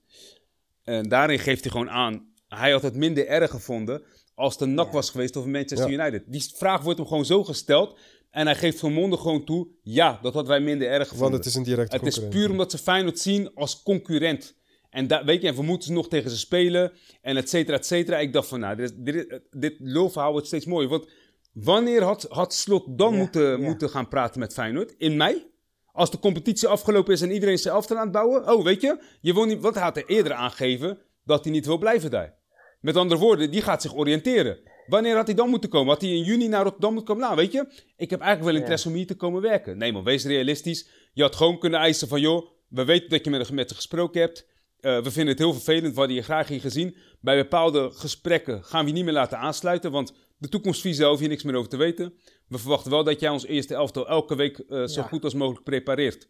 Uh, 0.85 0.97
en 0.97 1.09
daarin 1.09 1.39
geeft 1.39 1.63
hij 1.63 1.71
gewoon 1.71 1.91
aan... 1.91 2.35
Hij 2.49 2.73
had 2.73 2.83
het 2.83 2.97
minder 2.97 3.27
erg 3.27 3.51
gevonden 3.51 4.03
als 4.35 4.59
de 4.59 4.67
NAC 4.67 4.93
was 4.93 5.11
geweest 5.11 5.37
of 5.37 5.47
Manchester 5.47 5.91
United. 5.91 6.23
Die 6.27 6.43
vraag 6.55 6.83
wordt 6.83 6.99
hem 6.99 7.09
gewoon 7.09 7.25
zo 7.25 7.45
gesteld. 7.45 7.99
En 8.31 8.47
hij 8.47 8.57
geeft 8.57 8.79
vermonden 8.79 9.19
gewoon 9.19 9.45
toe... 9.45 9.69
Ja, 9.83 10.19
dat 10.23 10.35
hadden 10.35 10.53
wij 10.53 10.61
minder 10.61 10.89
erg 10.89 11.09
gevonden. 11.09 11.31
Want 11.31 11.45
het 11.45 11.53
is 11.53 11.55
een 11.55 11.63
directe 11.63 11.97
Het 11.97 12.07
is 12.07 12.29
puur 12.29 12.51
omdat 12.51 12.71
ze 12.71 12.79
Feyenoord 12.79 13.19
zien 13.19 13.55
als 13.55 13.83
concurrent. 13.83 14.55
En 14.97 15.25
weet 15.25 15.43
je, 15.43 15.49
en 15.49 15.55
we 15.55 15.63
moeten 15.63 15.89
ze 15.89 15.95
nog 15.95 16.09
tegen 16.09 16.31
ze 16.31 16.39
spelen. 16.39 16.93
En 17.23 17.37
et 17.37 17.49
cetera, 17.49 17.77
et 17.77 17.87
cetera. 17.87 18.19
Ik 18.19 18.33
dacht 18.33 18.49
van, 18.49 18.61
nou, 18.61 18.77
dit, 18.77 18.95
dit, 18.97 19.41
dit 19.51 19.75
lulverhaal 19.79 20.33
wordt 20.33 20.47
steeds 20.47 20.67
mooier. 20.67 20.89
Want 20.89 21.07
Wanneer 21.53 22.03
had, 22.03 22.27
had 22.29 22.55
Slot 22.55 22.99
dan 22.99 23.17
moeten, 23.17 23.61
moeten 23.61 23.91
gaan 23.91 24.09
praten 24.09 24.41
met 24.41 24.53
Feyenoord? 24.53 24.95
In 24.99 25.17
mei? 25.17 25.51
Als 25.93 26.11
de 26.11 26.19
competitie 26.19 26.69
afgelopen 26.69 27.13
is 27.13 27.21
en 27.21 27.31
iedereen 27.31 27.59
zijn 27.59 27.75
elftal 27.75 27.97
aan 27.97 28.03
het 28.03 28.13
bouwen? 28.13 28.53
Oh, 28.53 28.65
weet 28.65 28.81
je, 28.81 29.03
je 29.21 29.35
wil 29.35 29.45
niet, 29.45 29.61
wat 29.61 29.75
hij 29.75 29.83
had 29.83 29.97
er 29.97 30.07
eerder 30.07 30.33
aangegeven 30.33 30.99
dat 31.25 31.45
hij 31.45 31.53
niet 31.53 31.67
wil 31.67 31.79
blijven 31.79 32.11
daar. 32.11 32.35
Met 32.81 32.97
andere 32.97 33.21
woorden, 33.21 33.51
die 33.51 33.63
gaat 33.63 33.83
zich 33.83 33.95
oriënteren. 33.95 34.59
Wanneer 34.87 35.17
had 35.17 35.27
hij 35.27 35.35
dan 35.35 35.51
moeten 35.51 35.71
komen? 35.71 35.89
Had 35.89 36.01
hij 36.01 36.11
in 36.11 36.23
juni 36.23 36.49
naar 36.49 36.63
Rotterdam 36.63 36.95
moeten 36.95 37.15
komen? 37.15 37.29
Nou, 37.29 37.37
weet 37.41 37.53
je, 37.53 37.83
ik 37.97 38.11
heb 38.11 38.21
eigenlijk 38.21 38.51
wel 38.51 38.61
interesse 38.61 38.89
om 38.89 38.95
hier 38.95 39.07
te 39.07 39.17
komen 39.17 39.43
werken. 39.43 39.79
Nee 39.79 39.93
man, 39.93 40.05
wees 40.05 40.25
realistisch. 40.25 40.89
Je 41.13 41.23
had 41.23 41.37
gewoon 41.37 41.59
kunnen 41.59 41.81
eisen 41.81 42.09
van, 42.09 42.21
joh, 42.21 42.47
we 42.69 42.85
weten 42.85 43.09
dat 43.09 43.25
je 43.25 43.31
met, 43.31 43.51
met 43.51 43.73
gesproken 43.73 44.21
hebt. 44.21 44.47
Uh, 44.87 45.03
we 45.03 45.11
vinden 45.11 45.35
het 45.35 45.38
heel 45.38 45.53
vervelend, 45.53 45.92
we 45.92 45.99
hadden 45.99 46.16
je 46.16 46.22
graag 46.22 46.49
hier 46.49 46.61
gezien. 46.61 46.96
Bij 47.20 47.37
bepaalde 47.37 47.90
gesprekken 47.90 48.64
gaan 48.64 48.81
we 48.81 48.90
je 48.90 48.96
niet 48.96 49.05
meer 49.05 49.12
laten 49.12 49.38
aansluiten, 49.38 49.90
want 49.90 50.12
de 50.38 50.49
toekomstvisie 50.49 51.05
hoef 51.05 51.20
je 51.20 51.29
niks 51.29 51.42
meer 51.42 51.55
over 51.55 51.70
te 51.70 51.77
weten. 51.77 52.14
We 52.49 52.59
verwachten 52.59 52.90
wel 52.90 53.05
dat 53.05 53.20
jij 53.20 53.29
ons 53.29 53.46
eerste 53.46 53.75
elftal 53.75 54.09
elke 54.09 54.37
week 54.37 54.62
uh, 54.68 54.85
zo 54.85 55.03
goed 55.03 55.25
als 55.25 55.35
mogelijk 55.35 55.64
prepareert. 55.64 56.29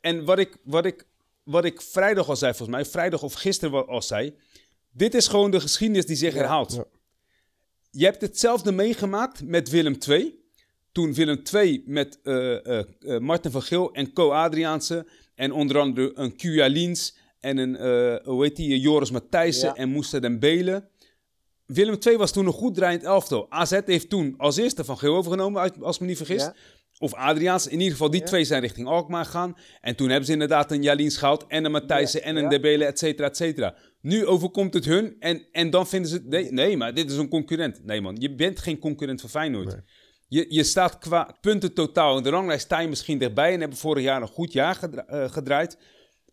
En 0.00 0.24
wat 0.24 0.38
ik, 0.38 0.56
wat, 0.64 0.84
ik, 0.84 1.06
wat 1.44 1.64
ik 1.64 1.82
vrijdag 1.82 2.28
al 2.28 2.36
zei, 2.36 2.54
volgens 2.54 2.76
mij, 2.76 2.86
vrijdag 2.86 3.22
of 3.22 3.34
gisteren 3.34 3.86
al 3.86 4.02
zei. 4.02 4.36
Dit 4.92 5.14
is 5.14 5.28
gewoon 5.28 5.50
de 5.50 5.60
geschiedenis 5.60 6.06
die 6.06 6.16
zich 6.16 6.34
herhaalt. 6.34 6.72
Ja. 6.72 6.84
Je 7.90 8.04
hebt 8.04 8.20
hetzelfde 8.20 8.72
meegemaakt 8.72 9.44
met 9.44 9.70
Willem 9.70 9.96
II. 10.08 10.42
Toen 10.92 11.14
Willem 11.14 11.42
II 11.52 11.82
met 11.86 12.18
uh, 12.22 13.18
Martin 13.18 13.50
van 13.50 13.62
Geel 13.62 13.92
en 13.92 14.12
Co 14.12 14.30
Adriaanse 14.30 15.06
en 15.34 15.52
onder 15.52 15.78
andere 15.78 16.12
een 16.14 16.36
Kuya 16.36 16.66
Liens 16.66 17.22
en 17.44 17.58
een, 17.58 17.76
hoe 18.24 18.42
heet 18.42 18.56
die, 18.56 18.80
Joris 18.80 19.10
Matthijssen 19.10 19.68
ja. 19.68 19.74
en 19.74 19.88
Moester 19.88 20.20
den 20.20 20.38
Belen 20.38 20.88
Willem 21.66 21.96
II 22.06 22.16
was 22.16 22.32
toen 22.32 22.46
een 22.46 22.52
goed 22.52 22.74
draaiend 22.74 23.02
elftal. 23.02 23.50
AZ 23.50 23.80
heeft 23.84 24.08
toen 24.08 24.34
als 24.36 24.56
eerste 24.56 24.84
van 24.84 24.98
Geel 24.98 25.16
overgenomen, 25.16 25.80
als 25.80 25.94
ik 25.94 26.00
me 26.00 26.06
niet 26.06 26.16
vergis. 26.16 26.50
Of 26.98 27.14
Adriaans. 27.14 27.66
In 27.66 27.78
ieder 27.78 27.92
geval, 27.92 28.10
die 28.10 28.22
twee 28.22 28.44
zijn 28.44 28.60
richting 28.60 28.86
Alkmaar 28.86 29.24
gegaan. 29.24 29.56
En 29.80 29.96
toen 29.96 30.08
hebben 30.08 30.26
ze 30.26 30.32
inderdaad 30.32 30.70
een 30.70 30.82
Jalien 30.82 31.10
Schout 31.10 31.44
en 31.48 31.64
een 31.64 31.70
Matthijssen 31.70 32.22
en 32.22 32.36
een 32.36 32.48
Debele, 32.48 32.84
et 32.84 32.98
cetera, 32.98 33.28
et 33.28 33.36
cetera. 33.36 33.74
Nu 34.00 34.26
overkomt 34.26 34.74
het 34.74 34.84
hun 34.84 35.16
en, 35.18 35.46
en 35.52 35.70
dan 35.70 35.86
vinden 35.86 36.10
ze... 36.10 36.22
Nee, 36.24 36.52
nee, 36.52 36.76
maar 36.76 36.94
dit 36.94 37.10
is 37.10 37.16
een 37.16 37.28
concurrent. 37.28 37.84
Nee 37.84 38.00
man, 38.00 38.16
je 38.18 38.34
bent 38.34 38.58
geen 38.58 38.78
concurrent 38.78 39.20
van 39.20 39.30
Feyenoord. 39.30 39.76
Je, 40.28 40.46
je 40.48 40.64
staat 40.64 40.98
qua 40.98 41.36
punten 41.40 41.74
totaal 41.74 42.16
in 42.16 42.22
de 42.22 42.30
ranglijst 42.30 42.64
sta 42.64 42.80
je 42.80 42.88
misschien 42.88 43.18
dichtbij... 43.18 43.52
en 43.52 43.60
hebben 43.60 43.78
vorig 43.78 44.04
jaar 44.04 44.22
een 44.22 44.28
goed 44.28 44.52
jaar 44.52 44.78
eh, 44.82 45.30
gedraaid. 45.30 45.78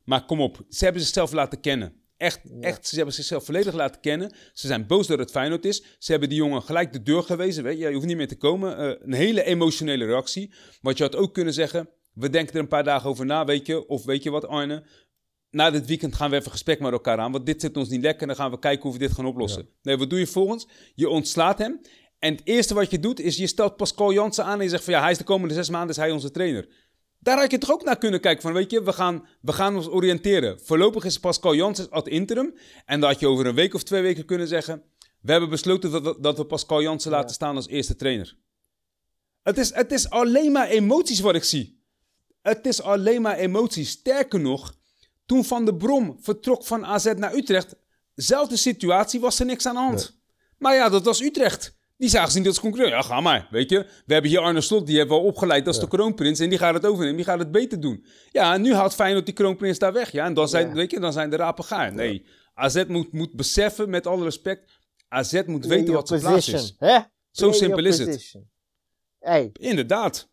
Maar 0.03 0.25
kom 0.25 0.41
op, 0.41 0.61
ze 0.69 0.83
hebben 0.83 1.01
zichzelf 1.01 1.31
laten 1.31 1.59
kennen. 1.59 2.01
Echt, 2.21 2.39
echt, 2.59 2.87
ze 2.87 2.95
hebben 2.95 3.13
zichzelf 3.13 3.45
volledig 3.45 3.73
laten 3.73 4.01
kennen. 4.01 4.33
Ze 4.53 4.67
zijn 4.67 4.87
boos 4.87 5.07
dat 5.07 5.19
het 5.19 5.31
Feyenoord 5.31 5.65
is. 5.65 5.83
Ze 5.99 6.11
hebben 6.11 6.29
die 6.29 6.37
jongen 6.37 6.61
gelijk 6.61 6.93
de 6.93 7.03
deur 7.03 7.23
gewezen. 7.23 7.63
Weet 7.63 7.77
je, 7.77 7.87
je 7.87 7.93
hoeft 7.93 8.05
niet 8.05 8.17
meer 8.17 8.27
te 8.27 8.37
komen. 8.37 8.79
Uh, 8.79 8.95
een 8.99 9.13
hele 9.13 9.43
emotionele 9.43 10.05
reactie. 10.05 10.53
Wat 10.81 10.97
je 10.97 11.03
had 11.03 11.15
ook 11.15 11.33
kunnen 11.33 11.53
zeggen. 11.53 11.89
We 12.13 12.29
denken 12.29 12.53
er 12.53 12.59
een 12.59 12.67
paar 12.67 12.83
dagen 12.83 13.09
over 13.09 13.25
na, 13.25 13.45
weet 13.45 13.65
je. 13.65 13.87
Of 13.87 14.05
weet 14.05 14.23
je 14.23 14.29
wat, 14.29 14.47
Arne? 14.47 14.83
Na 15.49 15.71
dit 15.71 15.85
weekend 15.85 16.15
gaan 16.15 16.29
we 16.29 16.35
even 16.35 16.51
gesprek 16.51 16.79
met 16.79 16.91
elkaar 16.91 17.17
aan. 17.17 17.31
Want 17.31 17.45
dit 17.45 17.61
zit 17.61 17.77
ons 17.77 17.89
niet 17.89 18.01
lekker. 18.01 18.21
En 18.21 18.27
dan 18.27 18.35
gaan 18.35 18.51
we 18.51 18.59
kijken 18.59 18.83
hoe 18.83 18.93
we 18.93 18.99
dit 18.99 19.11
gaan 19.11 19.25
oplossen. 19.25 19.69
Nee, 19.81 19.97
wat 19.97 20.09
doe 20.09 20.19
je 20.19 20.27
volgens? 20.27 20.67
Je 20.95 21.09
ontslaat 21.09 21.57
hem. 21.57 21.81
En 22.19 22.31
het 22.31 22.41
eerste 22.43 22.73
wat 22.73 22.91
je 22.91 22.99
doet, 22.99 23.19
is 23.19 23.37
je 23.37 23.47
stelt 23.47 23.75
Pascal 23.75 24.13
Jansen 24.13 24.45
aan 24.45 24.57
en 24.57 24.63
je 24.63 24.69
zegt 24.69 24.83
van 24.83 24.93
ja, 24.93 25.01
hij 25.01 25.11
is 25.11 25.17
de 25.17 25.23
komende 25.23 25.53
zes 25.53 25.69
maanden 25.69 25.89
is 25.89 25.95
hij 25.95 26.11
onze 26.11 26.31
trainer. 26.31 26.67
Daar 27.23 27.39
had 27.39 27.51
je 27.51 27.57
toch 27.57 27.71
ook 27.71 27.83
naar 27.83 27.97
kunnen 27.97 28.21
kijken 28.21 28.41
van, 28.41 28.53
weet 28.53 28.71
je, 28.71 28.83
we 28.83 28.93
gaan, 28.93 29.27
we 29.41 29.53
gaan 29.53 29.75
ons 29.75 29.87
oriënteren. 29.87 30.59
Voorlopig 30.61 31.03
is 31.03 31.19
Pascal 31.19 31.55
Jansen 31.55 31.89
ad 31.89 32.07
interim. 32.07 32.57
En 32.85 32.99
dat 32.99 33.09
had 33.09 33.19
je 33.19 33.27
over 33.27 33.45
een 33.45 33.55
week 33.55 33.73
of 33.73 33.83
twee 33.83 34.01
weken 34.01 34.25
kunnen 34.25 34.47
zeggen, 34.47 34.83
we 35.21 35.31
hebben 35.31 35.49
besloten 35.49 35.91
dat 35.91 36.03
we, 36.03 36.21
dat 36.21 36.37
we 36.37 36.45
Pascal 36.45 36.81
Jansen 36.81 37.11
laten 37.11 37.35
staan 37.35 37.55
als 37.55 37.67
eerste 37.67 37.95
trainer. 37.95 38.37
Het 39.43 39.57
is, 39.57 39.73
het 39.73 39.91
is 39.91 40.09
alleen 40.09 40.51
maar 40.51 40.67
emoties 40.67 41.19
wat 41.19 41.35
ik 41.35 41.43
zie. 41.43 41.83
Het 42.41 42.65
is 42.65 42.81
alleen 42.81 43.21
maar 43.21 43.37
emoties. 43.37 43.89
Sterker 43.89 44.39
nog, 44.39 44.75
toen 45.25 45.45
Van 45.45 45.65
de 45.65 45.75
Brom 45.75 46.17
vertrok 46.21 46.65
van 46.65 46.85
AZ 46.85 47.13
naar 47.15 47.33
Utrecht, 47.33 47.75
zelfde 48.15 48.57
situatie, 48.57 49.19
was 49.19 49.39
er 49.39 49.45
niks 49.45 49.65
aan 49.65 49.75
de 49.75 49.81
hand. 49.81 50.19
Maar 50.57 50.75
ja, 50.75 50.89
dat 50.89 51.05
was 51.05 51.21
Utrecht. 51.21 51.79
Die 52.01 52.09
zagen 52.09 52.31
ze 52.31 52.37
niet 52.37 52.47
als 52.47 52.59
concurrent. 52.59 52.91
Ja, 52.91 53.01
ga 53.01 53.21
maar, 53.21 53.47
weet 53.51 53.69
je. 53.69 53.77
We 54.05 54.13
hebben 54.13 54.31
hier 54.31 54.39
Arne 54.39 54.61
Slot, 54.61 54.87
die 54.87 54.97
hebben 54.97 55.15
we 55.15 55.21
al 55.21 55.27
opgeleid 55.27 55.67
als 55.67 55.79
de 55.79 55.87
kroonprins. 55.87 56.39
En 56.39 56.49
die 56.49 56.57
gaat 56.57 56.73
het 56.73 56.85
overnemen, 56.85 57.15
die 57.15 57.25
gaat 57.25 57.39
het 57.39 57.51
beter 57.51 57.79
doen. 57.79 58.05
Ja, 58.31 58.53
en 58.53 58.61
nu 58.61 58.73
haalt 58.73 58.93
Feyenoord 58.93 59.25
die 59.25 59.33
kroonprins 59.33 59.79
daar 59.79 59.93
weg. 59.93 60.11
Ja, 60.11 60.25
en 60.25 60.33
dan 60.33 60.49
zijn, 60.49 60.73
weet 60.73 60.91
je, 60.91 60.99
dan 60.99 61.13
zijn 61.13 61.29
de 61.29 61.35
rapen 61.35 61.63
gaar. 61.63 61.93
Nee, 61.93 62.25
AZ 62.53 62.83
moet, 62.87 63.11
moet 63.11 63.35
beseffen, 63.35 63.89
met 63.89 64.07
alle 64.07 64.23
respect... 64.23 64.79
AZ 65.07 65.41
moet 65.45 65.65
weten 65.65 65.93
wat 65.93 66.07
zijn 66.07 66.19
plaats 66.19 66.49
is. 66.49 66.75
Hè? 66.77 66.99
Zo 67.31 67.51
simpel 67.51 67.85
is 67.85 67.97
het. 67.97 68.35
Hey. 69.19 69.49
Inderdaad. 69.53 70.29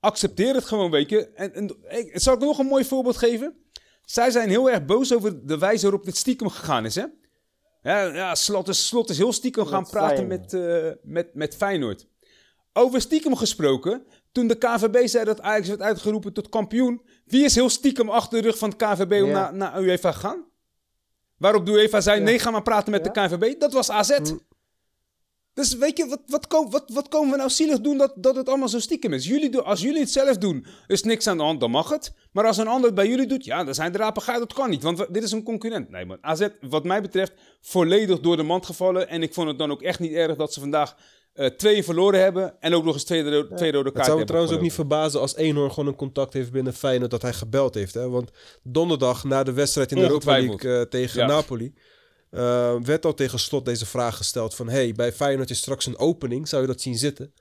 Accepteer 0.00 0.54
het 0.54 0.64
gewoon, 0.64 0.90
weet 0.90 1.10
je. 1.10 1.28
En, 1.28 1.54
en, 1.54 1.76
zal 2.12 2.34
ik 2.34 2.40
nog 2.40 2.58
een 2.58 2.66
mooi 2.66 2.84
voorbeeld 2.84 3.16
geven? 3.16 3.56
Zij 4.04 4.30
zijn 4.30 4.48
heel 4.48 4.70
erg 4.70 4.84
boos 4.84 5.14
over 5.14 5.46
de 5.46 5.58
wijze 5.58 5.82
waarop 5.82 6.04
dit 6.04 6.16
stiekem 6.16 6.48
gegaan 6.48 6.84
is, 6.84 6.94
hè? 6.94 7.04
Ja, 7.84 8.02
ja 8.02 8.34
Slot, 8.34 8.68
is, 8.68 8.86
Slot 8.86 9.10
is 9.10 9.18
heel 9.18 9.32
stiekem 9.32 9.66
gaan 9.66 9.88
praten 9.88 10.26
met, 10.26 10.52
uh, 10.52 10.90
met, 11.02 11.34
met 11.34 11.56
Feyenoord. 11.56 12.06
Over 12.72 13.00
stiekem 13.00 13.36
gesproken, 13.36 14.06
toen 14.32 14.46
de 14.46 14.58
KVB 14.58 15.06
zei 15.06 15.24
dat 15.24 15.40
Ajax 15.40 15.68
werd 15.68 15.82
uitgeroepen 15.82 16.32
tot 16.32 16.48
kampioen, 16.48 17.02
wie 17.24 17.44
is 17.44 17.54
heel 17.54 17.68
stiekem 17.68 18.10
achter 18.10 18.42
de 18.42 18.48
rug 18.48 18.58
van 18.58 18.68
het 18.68 18.78
KVB 18.78 19.22
om 19.22 19.30
naar, 19.30 19.54
naar 19.54 19.82
UEFA 19.82 20.10
te 20.10 20.18
gaan? 20.18 20.44
Waarop 21.36 21.66
de 21.66 21.72
UEFA 21.72 22.00
zei, 22.00 22.20
nee, 22.20 22.38
ga 22.38 22.50
maar 22.50 22.62
praten 22.62 22.90
met 22.90 23.04
de 23.04 23.10
KVB. 23.10 23.60
Dat 23.60 23.72
was 23.72 23.90
AZ. 23.90 24.18
Mm. 24.18 24.40
Dus 25.54 25.76
weet 25.76 25.96
je, 25.98 26.06
wat, 26.06 26.20
wat, 26.26 26.66
wat, 26.70 26.84
wat 26.92 27.08
komen 27.08 27.30
we 27.30 27.36
nou 27.36 27.50
zielig 27.50 27.80
doen 27.80 27.98
dat, 27.98 28.12
dat 28.16 28.36
het 28.36 28.48
allemaal 28.48 28.68
zo 28.68 28.78
stiekem 28.78 29.12
is? 29.12 29.26
Jullie, 29.26 29.58
als 29.58 29.80
jullie 29.80 30.00
het 30.00 30.10
zelf 30.10 30.36
doen, 30.36 30.66
is 30.86 31.02
niks 31.02 31.26
aan 31.26 31.36
de 31.36 31.42
hand, 31.42 31.60
dan 31.60 31.70
mag 31.70 31.88
het. 31.88 32.12
Maar 32.32 32.46
als 32.46 32.56
een 32.56 32.66
ander 32.66 32.86
het 32.86 32.94
bij 32.94 33.08
jullie 33.08 33.26
doet, 33.26 33.44
ja, 33.44 33.64
dan 33.64 33.74
zijn 33.74 33.92
de 33.92 33.98
rapen 33.98 34.38
dat 34.38 34.52
kan 34.52 34.70
niet. 34.70 34.82
Want 34.82 35.06
dit 35.10 35.22
is 35.22 35.32
een 35.32 35.42
concurrent. 35.42 35.90
Nee, 35.90 36.04
maar 36.04 36.18
AZ, 36.20 36.48
wat 36.60 36.84
mij 36.84 37.02
betreft, 37.02 37.32
volledig 37.60 38.20
door 38.20 38.36
de 38.36 38.42
mand 38.42 38.66
gevallen. 38.66 39.08
En 39.08 39.22
ik 39.22 39.34
vond 39.34 39.48
het 39.48 39.58
dan 39.58 39.70
ook 39.70 39.82
echt 39.82 39.98
niet 39.98 40.12
erg 40.12 40.36
dat 40.36 40.52
ze 40.52 40.60
vandaag 40.60 40.96
uh, 41.34 41.46
twee 41.46 41.84
verloren 41.84 42.20
hebben. 42.20 42.60
En 42.60 42.74
ook 42.74 42.84
nog 42.84 42.94
eens 42.94 43.04
twee, 43.04 43.22
rode, 43.22 43.54
twee 43.54 43.72
rode 43.72 43.92
kaarten 43.92 43.94
Het 43.94 44.06
zou 44.06 44.18
me 44.18 44.24
trouwens 44.24 44.54
ook 44.54 44.60
niet 44.60 44.72
verbazen 44.72 45.20
als 45.20 45.36
Eenhoorn 45.36 45.72
gewoon 45.72 45.88
een 45.88 45.96
contact 45.96 46.32
heeft 46.32 46.52
binnen 46.52 46.72
Feyenoord 46.72 47.10
dat 47.10 47.22
hij 47.22 47.32
gebeld 47.32 47.74
heeft. 47.74 47.94
Hè? 47.94 48.08
Want 48.08 48.30
donderdag 48.62 49.24
na 49.24 49.42
de 49.42 49.52
wedstrijd 49.52 49.90
in 49.90 49.96
de 49.96 50.02
Europa 50.02 50.30
League 50.30 50.78
uh, 50.78 50.80
tegen 50.80 51.26
Napoli 51.26 51.74
uh, 52.34 52.74
werd 52.82 53.04
al 53.04 53.14
tegen 53.14 53.38
slot 53.38 53.64
deze 53.64 53.86
vraag 53.86 54.16
gesteld 54.16 54.54
van... 54.54 54.68
hey, 54.68 54.92
bij 54.92 55.12
Feyenoord 55.12 55.50
is 55.50 55.58
straks 55.58 55.86
een 55.86 55.98
opening, 55.98 56.48
zou 56.48 56.62
je 56.62 56.68
dat 56.68 56.80
zien 56.80 56.98
zitten? 56.98 57.32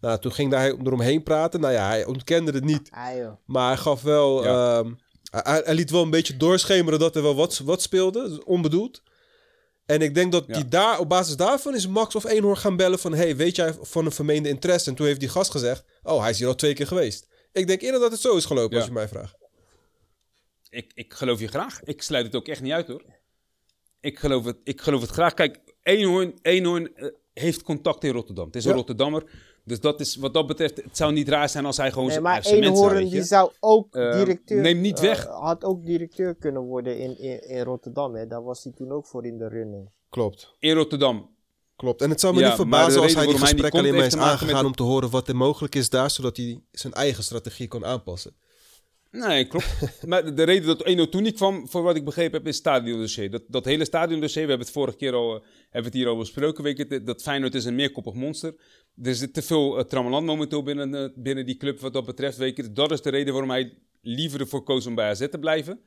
Nou, 0.00 0.18
toen 0.18 0.32
ging 0.32 0.52
hij 0.52 0.76
eromheen 0.84 1.22
praten. 1.22 1.60
Nou 1.60 1.72
ja, 1.72 1.86
hij 1.86 2.04
ontkende 2.04 2.52
het 2.52 2.64
niet. 2.64 2.90
Ah, 2.90 3.28
maar 3.46 3.68
hij 3.68 3.76
gaf 3.76 4.02
wel... 4.02 4.46
Ehm, 4.46 4.92
hij, 5.30 5.74
liet 5.74 5.90
wel 5.90 6.02
een 6.02 6.10
beetje 6.10 6.36
doorschemeren 6.36 6.98
dat 6.98 7.16
er 7.16 7.22
wel 7.22 7.34
wat, 7.34 7.58
wat 7.58 7.82
speelde, 7.82 8.42
onbedoeld. 8.44 9.02
En 9.86 10.02
ik 10.02 10.14
denk 10.14 10.32
dat 10.32 10.46
die 10.46 10.68
daar, 10.68 10.98
op 10.98 11.08
basis 11.08 11.36
daarvan 11.36 11.74
is 11.74 11.86
Max 11.86 12.14
of 12.14 12.24
Eenhoorn 12.24 12.56
gaan 12.56 12.76
bellen 12.76 12.98
van... 12.98 13.14
hey, 13.14 13.36
weet 13.36 13.56
jij 13.56 13.74
van 13.80 14.04
een 14.04 14.12
vermeende 14.12 14.48
interesse? 14.48 14.90
En 14.90 14.96
toen 14.96 15.06
heeft 15.06 15.20
die 15.20 15.28
gast 15.28 15.50
gezegd... 15.50 15.84
oh, 16.02 16.20
hij 16.20 16.30
is 16.30 16.38
hier 16.38 16.48
al 16.48 16.54
twee 16.54 16.74
keer 16.74 16.86
geweest. 16.86 17.26
Ik 17.52 17.66
denk 17.66 17.80
eerder 17.80 18.00
dat 18.00 18.10
het 18.10 18.20
zo 18.20 18.36
is 18.36 18.44
gelopen, 18.44 18.76
als 18.76 18.86
je 18.86 18.92
mij 18.92 19.08
vraagt. 19.08 19.36
Ik, 20.70 20.92
ik 20.94 21.14
geloof 21.14 21.40
je 21.40 21.48
graag. 21.48 21.82
Ik 21.82 22.02
sluit 22.02 22.26
het 22.26 22.34
ook 22.34 22.48
echt 22.48 22.62
niet 22.62 22.72
uit, 22.72 22.86
hoor 22.86 23.02
ik 24.00 24.18
geloof 24.18 24.44
het, 24.44 24.56
ik 24.64 24.80
geloof 24.80 25.00
het 25.00 25.10
graag. 25.10 25.34
Kijk, 25.34 25.58
Eenhoorn, 25.82 26.38
Eenhoorn 26.42 26.90
uh, 26.96 27.08
heeft 27.32 27.62
contact 27.62 28.04
in 28.04 28.12
Rotterdam. 28.12 28.46
Het 28.46 28.56
is 28.56 28.64
een 28.64 28.72
Rotterdammer. 28.72 29.24
Dus 29.64 29.80
dat 29.80 30.00
is, 30.00 30.16
wat 30.16 30.34
dat 30.34 30.46
betreft, 30.46 30.76
het 30.76 30.96
zou 30.96 31.12
niet 31.12 31.28
raar 31.28 31.48
zijn 31.48 31.66
als 31.66 31.76
hij 31.76 31.92
gewoon 31.92 32.08
nee, 32.08 32.20
maar 32.20 32.46
Eenhoorn 32.46 33.08
die 33.08 33.22
zou 33.22 33.52
ook 33.60 33.96
uh, 33.96 34.12
directeur... 34.12 34.60
Neem 34.60 34.80
niet 34.80 35.00
weg. 35.00 35.26
Uh, 35.26 35.40
had 35.40 35.64
ook 35.64 35.86
directeur 35.86 36.34
kunnen 36.34 36.62
worden 36.62 36.98
in, 36.98 37.18
in, 37.18 37.48
in 37.48 37.62
Rotterdam. 37.62 38.14
Hè. 38.14 38.26
Daar 38.26 38.42
was 38.42 38.64
hij 38.64 38.72
toen 38.72 38.92
ook 38.92 39.06
voor 39.06 39.26
in 39.26 39.38
de 39.38 39.48
running. 39.48 39.90
Klopt. 40.08 40.54
In 40.58 40.74
Rotterdam. 40.74 41.36
Klopt. 41.76 42.02
En 42.02 42.10
het 42.10 42.20
zou 42.20 42.34
me 42.34 42.42
niet 42.42 42.52
verbazen 42.52 43.02
als 43.02 43.14
hij 43.14 43.26
die 43.26 43.38
gesprek 43.38 43.74
alleen 43.74 43.94
maar 43.94 44.06
is 44.06 44.16
aangegaan 44.16 44.66
om 44.66 44.74
te 44.74 44.82
horen 44.82 45.10
wat 45.10 45.28
er 45.28 45.36
mogelijk 45.36 45.74
is 45.74 45.90
daar, 45.90 46.10
zodat 46.10 46.36
hij 46.36 46.60
zijn 46.72 46.92
eigen 46.92 47.24
strategie 47.24 47.68
kon 47.68 47.84
aanpassen. 47.84 48.36
Nee, 49.10 49.46
klopt. 49.46 50.06
maar 50.06 50.34
de 50.34 50.42
reden 50.42 50.66
dat 50.66 50.84
Eno 50.84 51.08
toen 51.08 51.22
niet 51.22 51.36
kwam, 51.36 51.68
voor 51.68 51.82
wat 51.82 51.96
ik 51.96 52.04
begrepen 52.04 52.38
heb, 52.38 52.46
is 52.46 52.56
stadiondossier. 52.56 53.30
Dat, 53.30 53.42
dat 53.48 53.64
hele 53.64 53.84
stadiondossier, 53.84 54.42
we 54.42 54.48
hebben 54.48 54.66
het 54.66 54.76
vorige 54.76 54.96
keer 54.96 55.12
al, 55.12 55.34
uh, 55.34 55.42
hebben 55.62 55.84
het 55.92 56.00
hier 56.00 56.08
al 56.08 56.16
besproken, 56.16 56.64
weet 56.64 56.76
je, 56.76 57.02
dat 57.02 57.22
Feyenoord 57.22 57.54
is 57.54 57.64
een 57.64 57.74
meerkoppig 57.74 58.14
monster. 58.14 58.54
Er 59.02 59.14
zit 59.14 59.34
te 59.34 59.42
veel 59.42 59.78
uh, 59.78 59.84
trammeland 59.84 60.26
momenteel 60.26 60.62
binnen, 60.62 60.94
uh, 60.94 61.08
binnen 61.14 61.46
die 61.46 61.56
club 61.56 61.80
wat 61.80 61.92
dat 61.92 62.06
betreft, 62.06 62.36
weet. 62.36 62.76
Dat 62.76 62.90
is 62.90 63.02
de 63.02 63.10
reden 63.10 63.32
waarom 63.32 63.50
hij 63.50 63.78
liever 64.00 64.40
ervoor 64.40 64.62
koos 64.62 64.86
om 64.86 64.94
bij 64.94 65.08
AZ 65.08 65.28
te 65.28 65.38
blijven, 65.38 65.80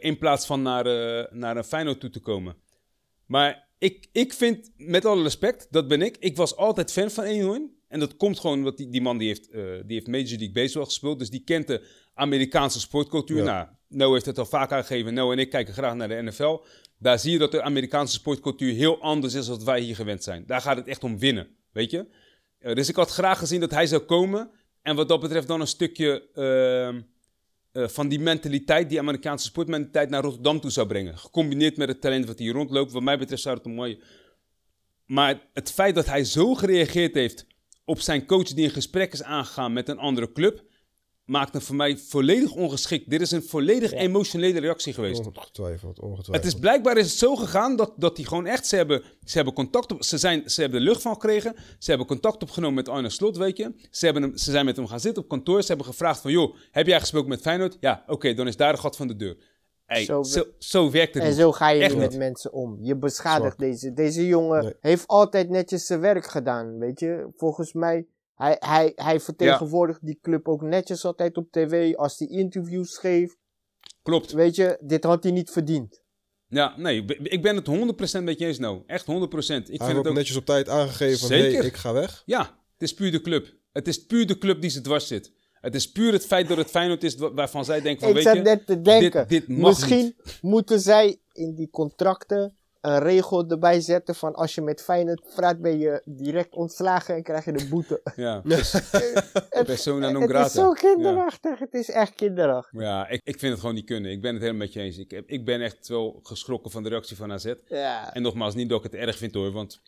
in 0.00 0.18
plaats 0.18 0.46
van 0.46 0.62
naar, 0.62 0.84
naar 1.34 1.56
een 1.56 1.64
Feyenoord 1.64 2.00
toe 2.00 2.10
te 2.10 2.20
komen. 2.20 2.56
Maar 3.26 3.68
ik, 3.78 4.08
ik 4.12 4.32
vind, 4.32 4.70
met 4.76 5.04
alle 5.04 5.22
respect, 5.22 5.66
dat 5.70 5.88
ben 5.88 6.02
ik, 6.02 6.16
ik 6.16 6.36
was 6.36 6.56
altijd 6.56 6.92
fan 6.92 7.10
van 7.10 7.24
Eenhoorn. 7.24 7.76
En 7.88 8.00
dat 8.00 8.16
komt 8.16 8.40
gewoon 8.40 8.58
omdat 8.58 8.76
die, 8.76 8.90
die 8.90 9.00
man 9.00 9.18
die 9.18 9.28
heeft, 9.28 9.52
die 9.52 9.84
heeft 9.86 10.06
Major 10.06 10.28
League 10.28 10.52
Baseball 10.52 10.84
gespeeld, 10.84 11.18
dus 11.18 11.30
die 11.30 11.44
kent 11.44 11.66
de 11.66 11.86
Amerikaanse 12.18 12.80
sportcultuur. 12.80 13.44
Nou, 13.44 13.66
No 13.88 14.12
heeft 14.12 14.26
het 14.26 14.38
al 14.38 14.46
vaak 14.46 14.72
aangegeven. 14.72 15.14
No 15.14 15.32
en 15.32 15.38
ik 15.38 15.50
kijken 15.50 15.74
graag 15.74 15.94
naar 15.94 16.08
de 16.08 16.22
NFL. 16.22 16.60
Daar 16.98 17.18
zie 17.18 17.32
je 17.32 17.38
dat 17.38 17.50
de 17.50 17.62
Amerikaanse 17.62 18.14
sportcultuur 18.14 18.74
heel 18.74 19.00
anders 19.00 19.34
is 19.34 19.46
dan 19.46 19.54
wat 19.54 19.64
wij 19.64 19.80
hier 19.80 19.94
gewend 19.94 20.22
zijn. 20.22 20.44
Daar 20.46 20.60
gaat 20.60 20.76
het 20.76 20.86
echt 20.86 21.04
om 21.04 21.18
winnen, 21.18 21.48
weet 21.72 21.90
je. 21.90 22.06
Uh, 22.60 22.74
dus 22.74 22.88
ik 22.88 22.96
had 22.96 23.10
graag 23.10 23.38
gezien 23.38 23.60
dat 23.60 23.70
hij 23.70 23.86
zou 23.86 24.02
komen. 24.02 24.50
En 24.82 24.96
wat 24.96 25.08
dat 25.08 25.20
betreft 25.20 25.46
dan 25.46 25.60
een 25.60 25.66
stukje 25.66 26.28
uh, 26.34 27.82
uh, 27.82 27.88
van 27.88 28.08
die 28.08 28.20
mentaliteit, 28.20 28.88
die 28.88 28.98
Amerikaanse 28.98 29.46
sportmentaliteit, 29.46 30.10
naar 30.10 30.22
Rotterdam 30.22 30.60
toe 30.60 30.70
zou 30.70 30.86
brengen. 30.86 31.18
Gecombineerd 31.18 31.76
met 31.76 31.88
het 31.88 32.00
talent 32.00 32.26
wat 32.26 32.38
hier 32.38 32.52
rondloopt. 32.52 32.92
Wat 32.92 33.02
mij 33.02 33.18
betreft 33.18 33.42
zou 33.42 33.56
het 33.56 33.66
een 33.66 33.74
mooie... 33.74 34.02
Maar 35.06 35.40
het 35.52 35.72
feit 35.72 35.94
dat 35.94 36.06
hij 36.06 36.24
zo 36.24 36.54
gereageerd 36.54 37.14
heeft 37.14 37.46
op 37.84 38.00
zijn 38.00 38.26
coach 38.26 38.44
die 38.44 38.64
in 38.64 38.70
gesprek 38.70 39.12
is 39.12 39.22
aangegaan 39.22 39.72
met 39.72 39.88
een 39.88 39.98
andere 39.98 40.32
club 40.32 40.64
maakt 41.28 41.52
hem 41.52 41.62
voor 41.62 41.76
mij 41.76 41.96
volledig 41.96 42.52
ongeschikt. 42.52 43.10
Dit 43.10 43.20
is 43.20 43.30
een 43.30 43.42
volledig 43.42 43.92
emotionele 43.92 44.60
reactie 44.60 44.92
geweest. 44.92 45.26
Ongetwijfeld, 45.26 46.00
ongetwijfeld. 46.00 46.36
Het 46.36 46.44
is 46.44 46.54
blijkbaar 46.54 46.96
is 46.96 47.10
het 47.10 47.18
zo 47.18 47.36
gegaan 47.36 47.76
dat, 47.76 47.92
dat 47.96 48.16
die 48.16 48.26
gewoon 48.26 48.46
echt, 48.46 48.66
ze 48.66 48.76
hebben, 48.76 49.02
ze 49.24 49.36
hebben 49.36 49.54
contact 49.54 49.92
op, 49.92 50.02
ze, 50.04 50.18
zijn, 50.18 50.50
ze 50.50 50.60
hebben 50.60 50.80
de 50.80 50.86
lucht 50.86 51.02
van 51.02 51.12
gekregen, 51.12 51.54
ze 51.78 51.88
hebben 51.88 52.06
contact 52.06 52.42
opgenomen 52.42 52.74
met 52.74 52.88
Arne 52.88 53.10
Slot, 53.10 53.36
weet 53.36 53.56
je. 53.56 53.72
Ze, 53.90 54.04
hebben 54.04 54.22
hem, 54.22 54.36
ze 54.36 54.50
zijn 54.50 54.64
met 54.64 54.76
hem 54.76 54.86
gaan 54.86 55.00
zitten 55.00 55.22
op 55.22 55.28
kantoor, 55.28 55.60
ze 55.62 55.68
hebben 55.68 55.86
gevraagd 55.86 56.20
van, 56.20 56.30
joh, 56.30 56.56
heb 56.70 56.86
jij 56.86 57.00
gesproken 57.00 57.28
met 57.28 57.40
Feyenoord? 57.40 57.76
Ja, 57.80 58.04
oké, 58.06 58.34
dan 58.34 58.46
is 58.46 58.56
daar 58.56 58.72
de 58.72 58.78
gat 58.78 58.96
van 58.96 59.08
de 59.08 59.16
deur. 59.16 59.36
Hey, 59.84 60.04
zo, 60.04 60.22
zo, 60.22 60.44
zo, 60.58 60.90
werkt 60.90 61.14
het 61.14 61.22
En 61.22 61.34
zo 61.34 61.52
ga 61.52 61.68
je 61.68 61.96
met 61.96 62.16
mensen 62.16 62.52
om. 62.52 62.78
Je 62.80 62.96
beschadigt 62.96 63.58
deze. 63.58 63.92
Deze 63.92 64.26
jongen 64.26 64.76
heeft 64.80 65.06
altijd 65.06 65.48
netjes 65.48 65.86
zijn 65.86 66.00
werk 66.00 66.26
gedaan, 66.26 66.78
weet 66.78 67.00
je. 67.00 67.28
Volgens 67.36 67.72
mij 67.72 68.06
hij, 68.38 68.56
hij, 68.58 68.92
hij 68.94 69.20
vertegenwoordigt 69.20 70.06
die 70.06 70.18
club 70.22 70.48
ook 70.48 70.62
netjes 70.62 71.04
altijd 71.04 71.36
op 71.36 71.50
tv 71.50 71.94
als 71.94 72.18
hij 72.18 72.28
interviews 72.28 72.98
geeft. 72.98 73.36
Klopt. 74.02 74.32
Weet 74.32 74.56
je, 74.56 74.78
dit 74.80 75.04
had 75.04 75.22
hij 75.22 75.32
niet 75.32 75.50
verdiend. 75.50 76.02
Ja, 76.48 76.74
nee, 76.76 77.04
ik 77.22 77.42
ben 77.42 77.56
het 77.56 77.68
100% 78.20 78.22
met 78.22 78.38
je 78.38 78.46
eens 78.46 78.58
nou. 78.58 78.82
Echt 78.86 79.06
100%. 79.06 79.06
Ik 79.06 79.12
hij 79.12 79.64
vind 79.66 79.80
heeft 79.80 80.06
ook 80.06 80.12
netjes 80.12 80.36
op 80.36 80.44
tijd 80.44 80.68
aangegeven 80.68 81.18
van, 81.18 81.30
hey, 81.30 81.52
ik 81.52 81.76
ga 81.76 81.92
weg. 81.92 82.22
Ja, 82.26 82.40
het 82.72 82.82
is 82.82 82.94
puur 82.94 83.10
de 83.10 83.20
club. 83.20 83.54
Het 83.72 83.88
is 83.88 84.06
puur 84.06 84.26
de 84.26 84.38
club 84.38 84.60
die 84.60 84.70
ze 84.70 84.80
dwars 84.80 85.06
zit. 85.06 85.32
Het 85.52 85.74
is 85.74 85.92
puur 85.92 86.12
het 86.12 86.26
feit 86.26 86.48
dat 86.48 86.56
het 86.56 86.70
Feyenoord 86.70 87.04
is 87.04 87.14
waarvan 87.16 87.64
zij 87.64 87.80
denken 87.80 88.00
van, 88.00 88.08
ik 88.08 88.14
weet 88.14 88.32
je... 88.34 88.38
Ik 88.38 88.44
net 88.44 88.66
te 88.66 88.80
denken, 88.80 89.28
dit, 89.28 89.46
dit 89.46 89.58
misschien 89.58 90.16
moeten 90.40 90.80
zij 90.80 91.20
in 91.32 91.54
die 91.54 91.70
contracten 91.70 92.56
een 92.88 92.98
regel 92.98 93.48
erbij 93.48 93.80
zetten 93.80 94.14
van 94.14 94.34
als 94.34 94.54
je 94.54 94.60
met 94.60 94.82
Feyenoord 94.82 95.34
praat 95.34 95.60
ben 95.60 95.78
je 95.78 96.02
direct 96.04 96.54
ontslagen 96.54 97.14
en 97.14 97.22
krijg 97.22 97.44
je 97.44 97.52
de 97.52 97.68
boete. 97.68 98.00
Ja, 98.16 98.42
persona 99.64 100.10
non 100.10 100.28
grata. 100.28 100.42
Het 100.42 100.46
is 100.46 100.52
zo 100.52 100.72
kinderachtig, 100.72 101.58
het 101.58 101.74
is 101.74 101.90
echt 101.90 102.14
kinderachtig. 102.14 102.80
Ja, 102.80 103.08
ik, 103.08 103.20
ik 103.24 103.38
vind 103.38 103.52
het 103.52 103.60
gewoon 103.60 103.74
niet 103.74 103.84
kunnen. 103.84 104.10
Ik 104.10 104.20
ben 104.20 104.32
het 104.32 104.40
helemaal 104.40 104.62
met 104.62 104.72
je 104.72 104.80
eens. 104.80 104.98
Ik, 104.98 105.22
ik 105.26 105.44
ben 105.44 105.60
echt 105.60 105.88
wel 105.88 106.20
geschrokken 106.22 106.70
van 106.70 106.82
de 106.82 106.88
reactie 106.88 107.16
van 107.16 107.32
AZ. 107.32 107.54
Ja. 107.68 108.14
En 108.14 108.22
nogmaals, 108.22 108.54
niet 108.54 108.68
dat 108.68 108.84
ik 108.84 108.92
het 108.92 109.00
erg 109.00 109.16
vind 109.16 109.34
hoor, 109.34 109.52
want 109.52 109.80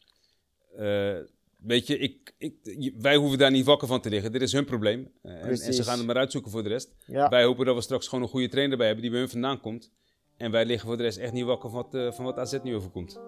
uh, 0.79 1.17
weet 1.59 1.87
je, 1.87 1.99
ik, 1.99 2.35
ik, 2.39 2.93
wij 2.99 3.17
hoeven 3.17 3.39
daar 3.39 3.51
niet 3.51 3.65
wakker 3.65 3.89
van 3.89 4.01
te 4.01 4.09
liggen. 4.09 4.33
Dit 4.33 4.43
is 4.43 4.53
hun 4.53 4.65
probleem. 4.65 5.13
Uh, 5.23 5.33
en, 5.33 5.49
en, 5.49 5.75
ze 5.75 5.83
gaan 5.85 5.99
het 5.99 6.07
maar 6.07 6.17
uitzoeken 6.17 6.51
voor 6.51 6.63
de 6.63 6.69
rest. 6.69 6.95
Ja. 7.07 7.29
Wij 7.29 7.45
hopen 7.45 7.67
dat 7.67 7.75
we 7.75 7.81
straks 7.81 8.09
gewoon 8.09 8.25
een 8.25 8.31
goede 8.31 8.49
trainer 8.49 8.77
bij 8.77 8.87
hebben 8.87 9.03
die 9.03 9.13
bij 9.13 9.21
hun 9.21 9.31
vandaan 9.31 9.61
komt. 9.61 9.91
En 10.41 10.51
wij 10.51 10.65
liggen 10.65 10.89
voor 10.89 10.97
de 10.97 11.03
rest 11.03 11.19
echt 11.19 11.33
niet 11.33 11.45
wakker 11.45 11.71
van 11.71 11.83
wat, 11.83 11.95
uh, 11.95 12.13
van 12.13 12.25
wat 12.25 12.39
AZ 12.39 12.59
nu 12.63 12.75
overkomt. 12.75 13.21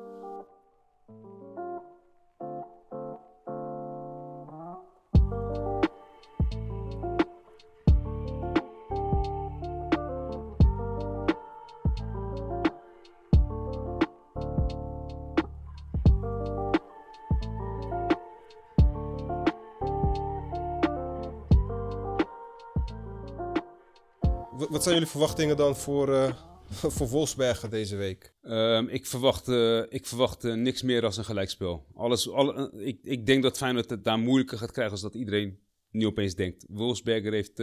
Wat 24.70 24.82
zijn 24.82 24.94
jullie 24.94 25.10
verwachtingen 25.10 25.56
dan 25.56 25.76
voor, 25.76 26.08
uh, 26.08 26.32
voor 26.96 27.08
Wolfsbergen 27.08 27.70
deze 27.70 27.96
week? 27.96 28.34
Um, 28.42 28.88
ik 28.88 29.06
verwacht, 29.06 29.48
uh, 29.48 29.82
ik 29.88 30.06
verwacht 30.06 30.44
uh, 30.44 30.54
niks 30.54 30.82
meer 30.82 31.00
dan 31.00 31.12
een 31.16 31.24
gelijkspel. 31.24 31.86
Alles, 31.94 32.30
alle, 32.30 32.72
ik, 32.76 32.98
ik 33.02 33.26
denk 33.26 33.42
dat 33.42 33.56
Feyenoord 33.56 33.90
het 33.90 34.04
daar 34.04 34.18
moeilijker 34.18 34.58
gaat 34.58 34.72
krijgen 34.72 34.92
als 34.92 35.02
dat 35.02 35.14
iedereen 35.14 35.58
nu 35.90 36.06
opeens 36.06 36.34
denkt. 36.34 36.64
Wolfsberger 36.68 37.32
heeft, 37.32 37.62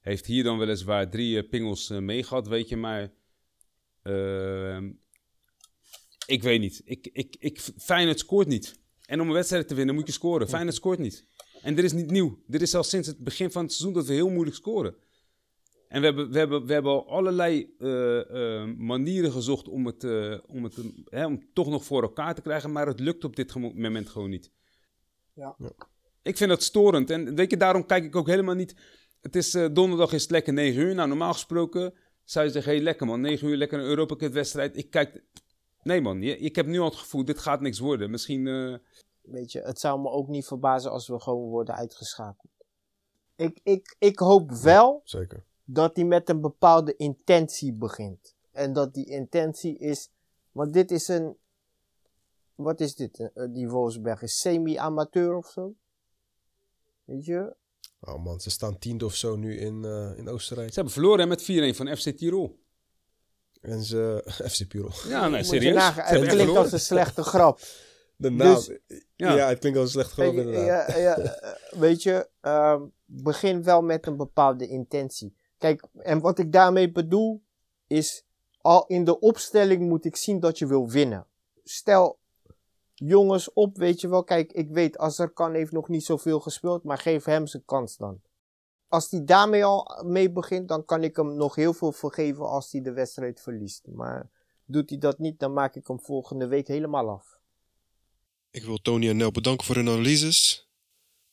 heeft 0.00 0.26
hier 0.26 0.44
dan 0.44 0.58
weliswaar 0.58 1.10
drie 1.10 1.44
pingels 1.44 1.88
mee 1.88 2.24
weet 2.42 2.68
je, 2.68 2.76
maar 2.76 3.12
ehm, 4.02 4.90
ik 6.26 6.42
weet 6.42 6.60
niet. 6.60 6.82
Ik, 6.84 7.08
ik, 7.12 7.36
ik, 7.38 7.60
Feyenoord 7.76 8.18
scoort 8.18 8.46
niet. 8.46 8.80
En 9.06 9.20
om 9.20 9.26
een 9.26 9.34
wedstrijd 9.34 9.68
te 9.68 9.74
winnen 9.74 9.94
moet 9.94 10.06
je 10.06 10.12
scoren. 10.12 10.48
Feyenoord 10.48 10.74
scoort 10.76 10.98
niet. 10.98 11.26
En 11.62 11.74
dit 11.74 11.84
is 11.84 11.92
niet 11.92 12.10
nieuw. 12.10 12.42
Dit 12.46 12.62
is 12.62 12.74
al 12.74 12.84
sinds 12.84 13.08
het 13.08 13.18
begin 13.18 13.50
van 13.50 13.62
het 13.62 13.72
seizoen 13.72 13.94
dat 13.94 14.06
we 14.06 14.12
heel 14.12 14.30
moeilijk 14.30 14.56
scoren. 14.56 14.96
En 15.88 16.00
we 16.00 16.06
hebben, 16.06 16.30
we 16.30 16.38
hebben, 16.38 16.66
we 16.66 16.72
hebben 16.72 16.92
al 16.92 17.08
allerlei 17.08 17.74
uh, 17.78 18.30
uh, 18.30 18.64
manieren 18.76 19.32
gezocht 19.32 19.68
om 19.68 19.86
het, 19.86 20.04
uh, 20.04 20.38
om 20.46 20.64
het 20.64 20.76
hè, 21.04 21.26
om 21.26 21.52
toch 21.52 21.68
nog 21.68 21.84
voor 21.84 22.02
elkaar 22.02 22.34
te 22.34 22.40
krijgen, 22.40 22.72
maar 22.72 22.86
het 22.86 23.00
lukt 23.00 23.24
op 23.24 23.36
dit 23.36 23.54
moment 23.54 24.08
gewoon 24.08 24.30
niet. 24.30 24.52
Ja. 25.32 25.54
ja. 25.58 25.72
Ik 26.22 26.36
vind 26.36 26.50
dat 26.50 26.62
storend. 26.62 27.10
En 27.10 27.34
weet 27.34 27.50
je, 27.50 27.56
daarom 27.56 27.86
kijk 27.86 28.04
ik 28.04 28.16
ook 28.16 28.26
helemaal 28.26 28.54
niet. 28.54 28.76
Het 29.20 29.36
is 29.36 29.50
donderdag 29.50 30.12
is 30.12 30.22
het 30.22 30.30
lekker 30.30 30.52
9 30.52 30.82
uur. 30.82 30.94
Nou, 30.94 31.08
normaal 31.08 31.32
gesproken 31.32 31.94
zou 32.24 32.46
je 32.46 32.52
zeggen: 32.52 32.70
hé, 32.70 32.76
hey, 32.76 32.86
lekker 32.86 33.06
man, 33.06 33.20
9 33.20 33.48
uur, 33.48 33.56
lekker 33.56 33.78
een 33.78 33.84
Europa 33.84 34.16
Cup 34.16 34.32
wedstrijd. 34.32 34.76
Ik 34.76 34.90
kijk. 34.90 35.24
Nee 35.82 36.00
man, 36.00 36.22
ik 36.22 36.56
heb 36.56 36.66
nu 36.66 36.78
al 36.78 36.88
het 36.88 36.96
gevoel: 36.96 37.24
dit 37.24 37.38
gaat 37.38 37.60
niks 37.60 37.78
worden. 37.78 38.10
Misschien. 38.10 38.44
Weet 39.22 39.52
je, 39.52 39.60
het 39.60 39.80
zou 39.80 40.00
me 40.00 40.08
ook 40.08 40.28
niet 40.28 40.46
verbazen 40.46 40.90
als 40.90 41.08
we 41.08 41.20
gewoon 41.20 41.48
worden 41.48 41.74
uitgeschakeld. 41.74 42.52
Ik, 43.36 43.60
ik, 43.62 43.96
ik 43.98 44.18
hoop 44.18 44.50
wel. 44.52 45.00
Zeker 45.04 45.46
dat 45.70 45.96
hij 45.96 46.04
met 46.04 46.28
een 46.28 46.40
bepaalde 46.40 46.96
intentie 46.96 47.72
begint. 47.72 48.34
En 48.52 48.72
dat 48.72 48.94
die 48.94 49.06
intentie 49.06 49.78
is, 49.78 50.10
want 50.52 50.72
dit 50.72 50.90
is 50.90 51.08
een, 51.08 51.36
wat 52.54 52.80
is 52.80 52.94
dit? 52.94 53.18
Uh, 53.18 53.46
die 53.50 53.68
Wolfsberg 53.68 54.22
is 54.22 54.40
semi-amateur 54.40 55.36
of 55.36 55.46
zo? 55.46 55.74
Weet 57.04 57.24
je? 57.24 57.56
Oh 58.00 58.24
man, 58.24 58.40
ze 58.40 58.50
staan 58.50 58.78
tiende 58.78 59.04
of 59.04 59.14
zo 59.14 59.36
nu 59.36 59.58
in, 59.58 59.82
uh, 59.84 60.18
in 60.18 60.28
Oostenrijk. 60.28 60.68
Ze 60.68 60.74
hebben 60.74 60.92
verloren 60.92 61.28
met 61.28 61.42
4-1 61.42 61.46
van 61.76 61.96
FC 61.96 62.08
Tirol. 62.08 62.58
En 63.60 63.82
ze, 63.82 64.22
FC 64.50 64.70
Tirol. 64.70 64.92
Ja, 65.08 65.28
nee, 65.28 65.44
serieus. 65.44 65.74
Nagen, 65.74 66.02
het 66.02 66.12
klinkt 66.12 66.34
verloren. 66.34 66.62
als 66.62 66.72
een 66.72 66.80
slechte 66.80 67.22
grap. 67.22 67.60
De 68.16 68.30
naam, 68.30 68.54
dus, 68.54 68.78
ja. 69.16 69.34
ja. 69.34 69.48
het 69.48 69.58
klinkt 69.58 69.78
als 69.78 69.94
een 69.94 70.04
slechte 70.04 70.22
grap 70.22 70.34
inderdaad. 70.34 70.96
Ja, 70.96 70.96
ja, 70.96 71.38
weet 71.70 72.02
je, 72.02 72.28
uh, 72.42 72.82
begin 73.04 73.62
wel 73.62 73.82
met 73.82 74.06
een 74.06 74.16
bepaalde 74.16 74.68
intentie. 74.68 75.36
Kijk, 75.58 75.86
en 75.98 76.20
wat 76.20 76.38
ik 76.38 76.52
daarmee 76.52 76.92
bedoel 76.92 77.42
is, 77.86 78.24
al 78.60 78.86
in 78.86 79.04
de 79.04 79.20
opstelling 79.20 79.88
moet 79.88 80.04
ik 80.04 80.16
zien 80.16 80.40
dat 80.40 80.58
je 80.58 80.66
wil 80.66 80.88
winnen. 80.88 81.26
Stel, 81.64 82.18
jongens 82.94 83.52
op, 83.52 83.76
weet 83.76 84.00
je 84.00 84.08
wel, 84.08 84.24
kijk, 84.24 84.52
ik 84.52 84.70
weet, 84.70 84.98
Azarkan 84.98 85.54
heeft 85.54 85.72
nog 85.72 85.88
niet 85.88 86.04
zoveel 86.04 86.40
gespeeld, 86.40 86.84
maar 86.84 86.98
geef 86.98 87.24
hem 87.24 87.46
zijn 87.46 87.64
kans 87.64 87.96
dan. 87.96 88.20
Als 88.88 89.10
hij 89.10 89.24
daarmee 89.24 89.64
al 89.64 90.02
mee 90.04 90.30
begint, 90.30 90.68
dan 90.68 90.84
kan 90.84 91.04
ik 91.04 91.16
hem 91.16 91.36
nog 91.36 91.54
heel 91.54 91.72
veel 91.72 91.92
vergeven 91.92 92.48
als 92.48 92.72
hij 92.72 92.80
de 92.80 92.92
wedstrijd 92.92 93.40
verliest. 93.40 93.86
Maar 93.86 94.30
doet 94.64 94.90
hij 94.90 94.98
dat 94.98 95.18
niet, 95.18 95.38
dan 95.38 95.52
maak 95.52 95.74
ik 95.74 95.86
hem 95.86 96.00
volgende 96.00 96.46
week 96.46 96.68
helemaal 96.68 97.08
af. 97.08 97.40
Ik 98.50 98.64
wil 98.64 98.78
Tony 98.78 99.08
en 99.08 99.16
Nel 99.16 99.30
bedanken 99.30 99.66
voor 99.66 99.74
hun 99.74 99.88
analyses. 99.88 100.67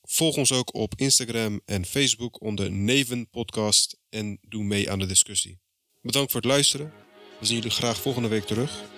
Volg 0.07 0.37
ons 0.37 0.51
ook 0.51 0.73
op 0.73 0.93
Instagram 0.95 1.61
en 1.65 1.85
Facebook 1.85 2.41
onder 2.41 2.71
Neven 2.71 3.29
Podcast 3.29 3.97
en 4.09 4.37
doe 4.41 4.63
mee 4.63 4.91
aan 4.91 4.99
de 4.99 5.05
discussie. 5.05 5.59
Bedankt 6.01 6.31
voor 6.31 6.41
het 6.41 6.49
luisteren. 6.49 6.93
We 7.39 7.45
zien 7.45 7.55
jullie 7.55 7.71
graag 7.71 8.01
volgende 8.01 8.27
week 8.27 8.45
terug. 8.45 8.94